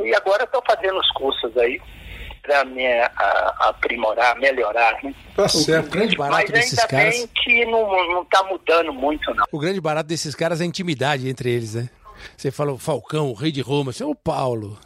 E 0.00 0.14
agora 0.14 0.44
estou 0.44 0.62
fazendo 0.66 0.98
os 0.98 1.10
cursos 1.12 1.56
aí 1.56 1.80
para 2.42 2.64
me 2.64 2.86
a- 2.86 3.54
aprimorar, 3.60 4.38
melhorar. 4.38 5.02
Né? 5.02 5.12
Tá 5.34 5.44
O 5.46 5.48
certo. 5.48 5.90
grande 5.90 6.16
Mas 6.16 6.28
barato 6.30 6.52
desses 6.52 6.78
ainda 6.78 6.88
caras. 6.88 7.16
bem 7.18 7.26
que 7.28 7.64
não, 7.66 8.08
não 8.12 8.24
tá 8.24 8.42
mudando 8.44 8.92
muito, 8.92 9.34
não. 9.34 9.44
O 9.50 9.58
grande 9.58 9.80
barato 9.80 10.08
desses 10.08 10.34
caras 10.34 10.60
é 10.60 10.64
a 10.64 10.66
intimidade 10.66 11.28
entre 11.28 11.50
eles, 11.50 11.74
né? 11.74 11.90
Você 12.36 12.50
fala 12.50 12.72
o 12.72 12.78
Falcão, 12.78 13.30
o 13.30 13.34
rei 13.34 13.50
de 13.52 13.60
Roma, 13.60 13.92
você 13.92 14.02
é 14.02 14.06
o 14.06 14.14
Paulo. 14.14 14.78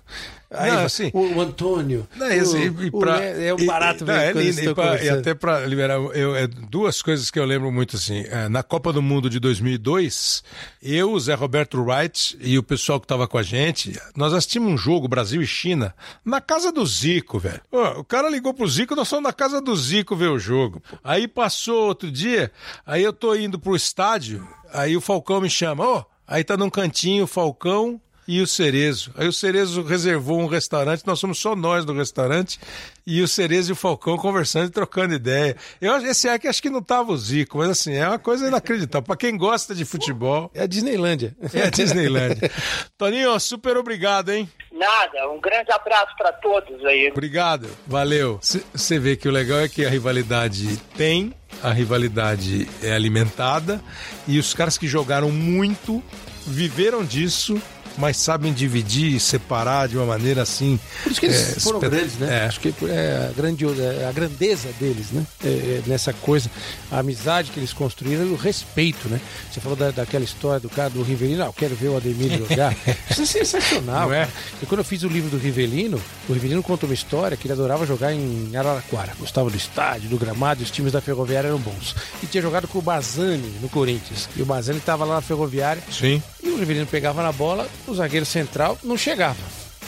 Aí, 0.53 0.71
Não, 0.73 0.85
assim- 0.85 1.11
o, 1.15 1.35
o 1.37 1.41
Antônio. 1.41 2.09
Não, 2.17 2.29
esse- 2.29 2.57
o, 2.57 2.83
e 2.83 2.89
o 2.89 2.99
pra- 2.99 3.19
Le- 3.21 3.45
é 3.47 3.55
um 3.55 3.59
e- 3.61 3.67
barato 3.67 4.03
e- 4.03 4.07
ver 4.07 4.13
não, 4.13 4.21
é 4.21 4.45
e, 4.45 4.75
pra- 4.75 5.05
e 5.05 5.09
até 5.09 5.33
para 5.33 5.61
liberar, 5.65 5.95
eu, 5.95 6.35
é, 6.35 6.47
duas 6.49 7.01
coisas 7.03 7.31
que 7.31 7.39
eu 7.39 7.45
lembro 7.45 7.71
muito 7.71 7.95
assim. 7.95 8.25
é, 8.29 8.49
na 8.49 8.63
Copa 8.63 8.93
do 8.93 9.01
Mundo 9.01 9.31
de 9.31 9.39
2002, 9.39 10.43
eu, 10.83 11.13
o 11.13 11.21
Zé 11.21 11.35
Roberto 11.35 11.81
Wright 11.81 12.37
e 12.41 12.59
o 12.59 12.63
pessoal 12.63 12.99
que 12.99 13.05
estava 13.05 13.29
com 13.29 13.39
a 13.39 13.43
gente, 13.43 13.99
nós 14.17 14.33
assistimos 14.33 14.73
um 14.73 14.77
jogo 14.77 15.07
Brasil 15.09 15.41
e 15.41 15.47
China 15.47 15.95
na 16.25 16.41
casa 16.41 16.73
do 16.73 16.85
Zico, 16.85 17.39
velho. 17.39 17.61
O 17.97 18.05
cara 18.05 18.29
ligou 18.29 18.53
pro 18.53 18.67
Zico, 18.69 18.97
nós 18.97 19.09
fomos 19.09 19.25
na 19.25 19.33
casa 19.33 19.61
do 19.61 19.75
Zico 19.77 20.17
ver 20.17 20.31
o 20.31 20.39
jogo. 20.39 20.81
pô. 20.91 20.99
Aí 21.05 21.29
passou 21.29 21.87
outro 21.87 22.11
dia, 22.11 22.51
aí 22.85 23.03
eu 23.03 23.13
tô 23.13 23.35
indo 23.35 23.59
pro 23.59 23.77
estádio, 23.77 24.47
aí 24.73 24.97
o 24.97 25.01
Falcão 25.01 25.41
me 25.41 25.49
chama, 25.51 25.85
ô, 25.87 26.05
aí 26.27 26.43
tá 26.43 26.57
num 26.57 26.71
cantinho 26.71 27.25
o 27.25 27.29
Falcão 27.29 28.01
e 28.33 28.41
o 28.41 28.47
Cerezo. 28.47 29.11
Aí 29.17 29.27
o 29.27 29.33
Cerezo 29.33 29.83
reservou 29.83 30.39
um 30.41 30.47
restaurante, 30.47 31.03
nós 31.05 31.19
somos 31.19 31.37
só 31.41 31.57
nós 31.57 31.85
do 31.85 31.93
restaurante, 31.93 32.61
e 33.05 33.21
o 33.23 33.27
Cerezo 33.27 33.71
e 33.71 33.73
o 33.73 33.77
Falcão 33.77 34.17
conversando 34.17 34.67
e 34.69 34.71
trocando 34.71 35.13
ideia. 35.15 35.57
Eu, 35.81 35.97
esse 35.97 36.29
é 36.29 36.39
que 36.39 36.47
acho 36.47 36.63
que 36.63 36.71
não 36.71 36.81
tava 36.81 37.11
o 37.11 37.17
Zico, 37.17 37.59
mas 37.59 37.71
assim, 37.71 37.93
é 37.95 38.07
uma 38.07 38.21
coisa 38.21 38.47
inacreditável. 38.47 39.03
Pra 39.05 39.17
quem 39.17 39.37
gosta 39.37 39.75
de 39.75 39.85
futebol, 39.85 40.49
É 40.55 40.63
a 40.63 40.67
Disneylândia. 40.69 41.35
é 41.53 41.63
a 41.63 41.71
Disneylandia. 41.71 42.49
Toninho, 42.97 43.39
super 43.41 43.77
obrigado, 43.77 44.29
hein? 44.31 44.49
Nada, 44.73 45.29
um 45.29 45.41
grande 45.41 45.73
abraço 45.73 46.15
para 46.17 46.33
todos 46.35 46.85
aí. 46.87 47.09
Obrigado, 47.11 47.69
valeu. 47.85 48.39
Você 48.41 48.97
vê 49.01 49.17
que 49.17 49.29
o 49.29 49.33
legal 49.33 49.59
é 49.59 49.69
que 49.69 49.85
a 49.85 49.91
rivalidade 49.91 50.77
tem, 50.97 51.35
a 51.65 51.73
rivalidade 51.73 52.69
é 52.81 52.93
alimentada, 52.93 53.83
e 54.29 54.39
os 54.39 54.55
caras 54.55 54.79
que 54.79 54.87
jogaram 54.87 55.33
muito 55.33 56.01
viveram 56.47 57.05
disso, 57.05 57.61
mas 58.01 58.17
sabem 58.17 58.53
dividir 58.53 59.15
e 59.15 59.21
separar 59.21 59.89
de 59.89 59.97
uma 59.97 60.07
maneira 60.07 60.43
assim. 60.43 60.79
Por 61.03 61.13
isso 61.13 61.21
que 61.21 61.27
eles 61.27 61.57
é, 61.57 61.61
foram 61.61 61.79
espet- 61.79 61.91
grandes, 61.91 62.17
né? 62.17 62.39
É. 62.39 62.47
Acho 62.47 62.61
que 62.61 62.75
é 62.89 63.29
a, 63.29 63.33
grandiosa, 63.37 63.83
é 63.83 64.09
a 64.09 64.13
grandeza 64.13 64.69
deles, 64.81 65.11
né? 65.13 65.25
É, 65.45 65.49
é 65.49 65.83
nessa 65.87 66.13
coisa, 66.13 66.51
a 66.91 66.99
amizade 66.99 67.51
que 67.51 67.61
eles 67.61 67.73
construíram 67.73 68.27
e 68.27 68.31
o 68.31 68.37
respeito, 68.37 69.09
né? 69.09 69.21
Você 69.53 69.61
falou 69.61 69.77
da, 69.77 69.91
daquela 69.91 70.25
história 70.25 70.59
do 70.61 70.69
cara 70.69 70.91
do 70.91 71.03
Rivelino, 71.03 71.43
ah, 71.43 71.47
eu 71.47 71.53
quero 71.53 71.75
ver 71.75 71.89
o 71.89 71.97
Ademir 71.97 72.39
jogar. 72.39 72.75
Isso 73.11 73.23
é 73.23 73.27
sensacional. 73.27 74.09
Não 74.09 74.15
é? 74.15 74.29
E 74.63 74.67
quando 74.67 74.79
eu 74.81 74.85
fiz 74.85 75.03
o 75.03 75.09
livro 75.09 75.31
do 75.31 75.37
Rivelino, 75.39 76.01
o 76.29 76.33
Rivelino 76.33 76.63
contou 76.63 76.89
uma 76.89 76.95
história 76.95 77.37
que 77.37 77.47
ele 77.47 77.53
adorava 77.53 77.85
jogar 77.87 78.13
em 78.15 78.57
Araraquara. 78.57 79.13
Gostava 79.19 79.51
do 79.51 79.57
estádio, 79.57 80.09
do 80.09 80.17
gramado, 80.19 80.61
e 80.61 80.65
os 80.65 80.71
times 80.71 80.93
da 80.93 81.01
Ferroviária 81.01 81.49
eram 81.49 81.59
bons. 81.59 81.95
E 82.23 82.27
tinha 82.27 82.43
jogado 82.43 82.67
com 82.67 82.79
o 82.79 82.83
Bazani 82.83 83.53
no 83.61 83.69
Corinthians. 83.69 84.29
E 84.37 84.43
o 84.43 84.47
Bazani 84.47 84.79
estava 84.79 85.05
lá 85.05 85.17
na 85.17 85.21
Ferroviária. 85.21 85.83
Sim. 85.91 86.23
E 86.43 86.49
o 86.49 86.59
Rivelino 86.59 86.87
pegava 86.87 87.23
na 87.23 87.33
bola, 87.33 87.69
o 87.91 87.95
zagueiro 87.95 88.27
central 88.27 88.79
não 88.83 88.97
chegava. 88.97 89.39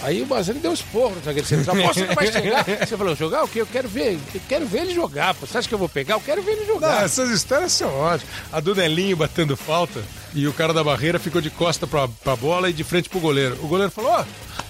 Aí 0.03 0.21
o 0.21 0.27
Bazani 0.27 0.59
deu 0.59 0.73
um 0.73 0.75
esporro 0.75 1.15
no 1.15 1.23
zagueiro 1.23 1.47
central. 1.47 1.77
Pô, 1.77 1.83
você 1.95 2.05
não 2.05 2.15
vai 2.15 2.33
chegar? 2.33 2.65
Você 2.85 2.97
falou, 2.97 3.15
jogar 3.15 3.45
o 3.45 3.49
quê? 3.49 3.61
Eu 3.61 3.67
quero 3.67 3.89
ver. 3.89 4.19
Eu 4.35 4.41
quero 4.49 4.67
ver 4.67 4.81
ele 4.81 4.95
jogar. 4.95 5.33
Pô. 5.33 5.47
Você 5.47 5.59
acha 5.59 5.69
que 5.69 5.75
eu 5.75 5.79
vou 5.79 5.89
pegar? 5.89 6.15
Eu 6.15 6.21
quero 6.21 6.43
ver 6.43 6.53
ele 6.53 6.61
Não, 6.63 6.75
jogar. 6.75 7.05
essas 7.05 7.31
histórias 7.31 7.71
são 7.73 7.89
ótimas. 7.89 8.35
A 8.53 8.59
do 8.59 8.75
Nelinho 8.75 9.17
batendo 9.17 9.57
falta 9.57 10.03
e 10.35 10.49
o 10.49 10.53
cara 10.53 10.73
da 10.73 10.83
barreira 10.83 11.21
ficou 11.21 11.41
de 11.41 11.51
costa 11.51 11.87
pra, 11.87 12.09
pra 12.09 12.35
bola 12.35 12.69
e 12.69 12.73
de 12.73 12.83
frente 12.83 13.09
pro 13.09 13.21
goleiro. 13.21 13.57
O 13.63 13.69
goleiro 13.69 13.93
falou: 13.93 14.11
Ó, 14.11 14.25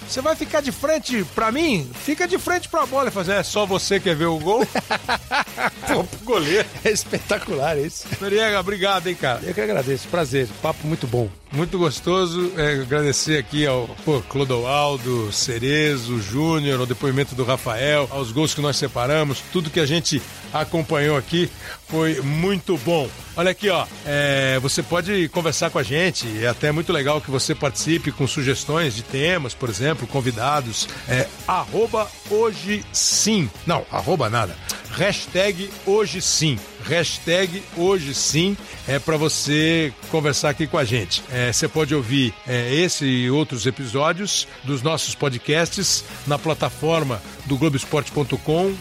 você 0.07 0.21
vai 0.21 0.35
ficar 0.35 0.61
de 0.61 0.71
frente 0.71 1.25
pra 1.33 1.51
mim? 1.51 1.89
Fica 2.05 2.27
de 2.27 2.37
frente 2.37 2.69
pra 2.69 2.85
bola. 2.85 3.05
Ele 3.05 3.11
falou: 3.11 3.33
É 3.33 3.41
só 3.41 3.65
você 3.65 3.99
quer 3.99 4.15
ver 4.15 4.27
o 4.27 4.37
gol? 4.37 4.63
Pô, 5.87 6.03
pro 6.03 6.19
goleiro. 6.25 6.67
É 6.85 6.91
espetacular 6.91 7.75
isso. 7.79 8.05
Noriega, 8.21 8.59
obrigado, 8.59 9.07
hein, 9.07 9.15
cara. 9.15 9.39
Eu 9.43 9.53
que 9.53 9.61
agradeço. 9.61 10.07
Prazer. 10.09 10.47
Papo 10.61 10.85
muito 10.85 11.07
bom. 11.07 11.27
Muito 11.53 11.77
gostoso 11.77 12.51
é, 12.57 12.81
agradecer 12.81 13.37
aqui 13.37 13.67
ao 13.67 13.87
pô, 14.03 14.21
Clodoaldo, 14.21 15.31
Cerezo, 15.31 16.19
Júnior, 16.19 16.79
ao 16.79 16.85
depoimento 16.87 17.35
do 17.35 17.43
Rafael, 17.43 18.07
aos 18.09 18.31
gols 18.31 18.55
que 18.55 18.61
nós 18.61 18.75
separamos, 18.75 19.39
tudo 19.53 19.69
que 19.69 19.79
a 19.79 19.85
gente 19.85 20.19
acompanhou 20.51 21.15
aqui 21.15 21.47
foi 21.87 22.19
muito 22.21 22.75
bom. 22.79 23.07
Olha 23.35 23.51
aqui, 23.51 23.69
ó, 23.69 23.85
é, 24.03 24.57
você 24.63 24.81
pode 24.81 25.29
conversar 25.29 25.69
com 25.69 25.77
a 25.77 25.83
gente, 25.83 26.27
é 26.43 26.47
até 26.47 26.71
muito 26.71 26.91
legal 26.91 27.21
que 27.21 27.29
você 27.29 27.53
participe 27.53 28.11
com 28.11 28.25
sugestões 28.25 28.95
de 28.95 29.03
temas, 29.03 29.53
por 29.53 29.69
exemplo, 29.69 30.07
convidados. 30.07 30.87
É 31.07 31.27
arroba 31.47 32.09
hoje 32.31 32.83
sim. 32.91 33.47
Não, 33.67 33.85
arroba 33.91 34.27
nada. 34.27 34.57
Hashtag 34.89 35.69
hoje 35.85 36.19
sim. 36.19 36.57
Hashtag 36.83 37.63
hoje 37.77 38.13
sim 38.13 38.57
é 38.87 38.99
para 38.99 39.17
você 39.17 39.93
conversar 40.11 40.49
aqui 40.49 40.67
com 40.67 40.77
a 40.77 40.83
gente. 40.83 41.23
É, 41.31 41.51
você 41.51 41.67
pode 41.67 41.95
ouvir 41.95 42.33
é, 42.47 42.73
esse 42.73 43.05
e 43.05 43.31
outros 43.31 43.65
episódios 43.65 44.47
dos 44.63 44.81
nossos 44.81 45.15
podcasts 45.15 46.03
na 46.27 46.37
plataforma 46.37 47.21
do 47.45 47.57
globesport.com 47.57 48.73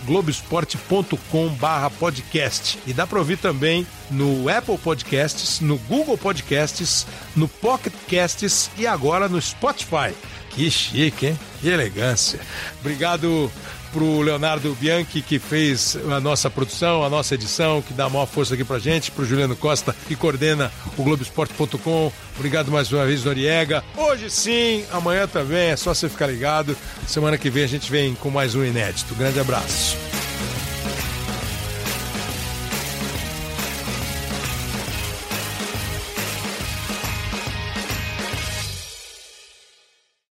barra 1.60 1.90
podcast. 1.90 2.78
E 2.86 2.92
dá 2.92 3.06
para 3.06 3.18
ouvir 3.18 3.38
também 3.38 3.86
no 4.10 4.48
Apple 4.48 4.78
Podcasts, 4.78 5.60
no 5.60 5.78
Google 5.78 6.18
Podcasts, 6.18 7.06
no 7.36 7.48
Pocket 7.48 7.92
Casts 8.08 8.70
e 8.76 8.86
agora 8.86 9.28
no 9.28 9.40
Spotify. 9.40 10.12
Que 10.50 10.70
chique, 10.70 11.26
hein? 11.26 11.38
Que 11.60 11.68
elegância. 11.68 12.38
Obrigado 12.80 13.50
pro 13.92 14.20
Leonardo 14.20 14.74
Bianchi, 14.80 15.20
que 15.20 15.38
fez 15.38 15.96
a 16.10 16.20
nossa 16.20 16.50
produção, 16.50 17.04
a 17.04 17.10
nossa 17.10 17.34
edição, 17.34 17.82
que 17.82 17.92
dá 17.92 18.06
a 18.06 18.08
maior 18.08 18.26
força 18.26 18.54
aqui 18.54 18.64
pra 18.64 18.78
gente, 18.78 19.10
pro 19.10 19.24
Juliano 19.24 19.54
Costa, 19.54 19.94
que 20.08 20.16
coordena 20.16 20.72
o 20.96 21.02
Globoesporte.com. 21.02 22.12
Obrigado 22.36 22.70
mais 22.70 22.90
uma 22.92 23.04
vez, 23.04 23.24
Noriega. 23.24 23.84
Hoje 23.96 24.30
sim, 24.30 24.84
amanhã 24.90 25.28
também, 25.28 25.70
é 25.70 25.76
só 25.76 25.94
você 25.94 26.08
ficar 26.08 26.26
ligado. 26.26 26.76
Semana 27.06 27.36
que 27.36 27.50
vem 27.50 27.64
a 27.64 27.68
gente 27.68 27.90
vem 27.90 28.14
com 28.14 28.30
mais 28.30 28.54
um 28.54 28.64
inédito. 28.64 29.14
Grande 29.14 29.38
abraço. 29.38 30.21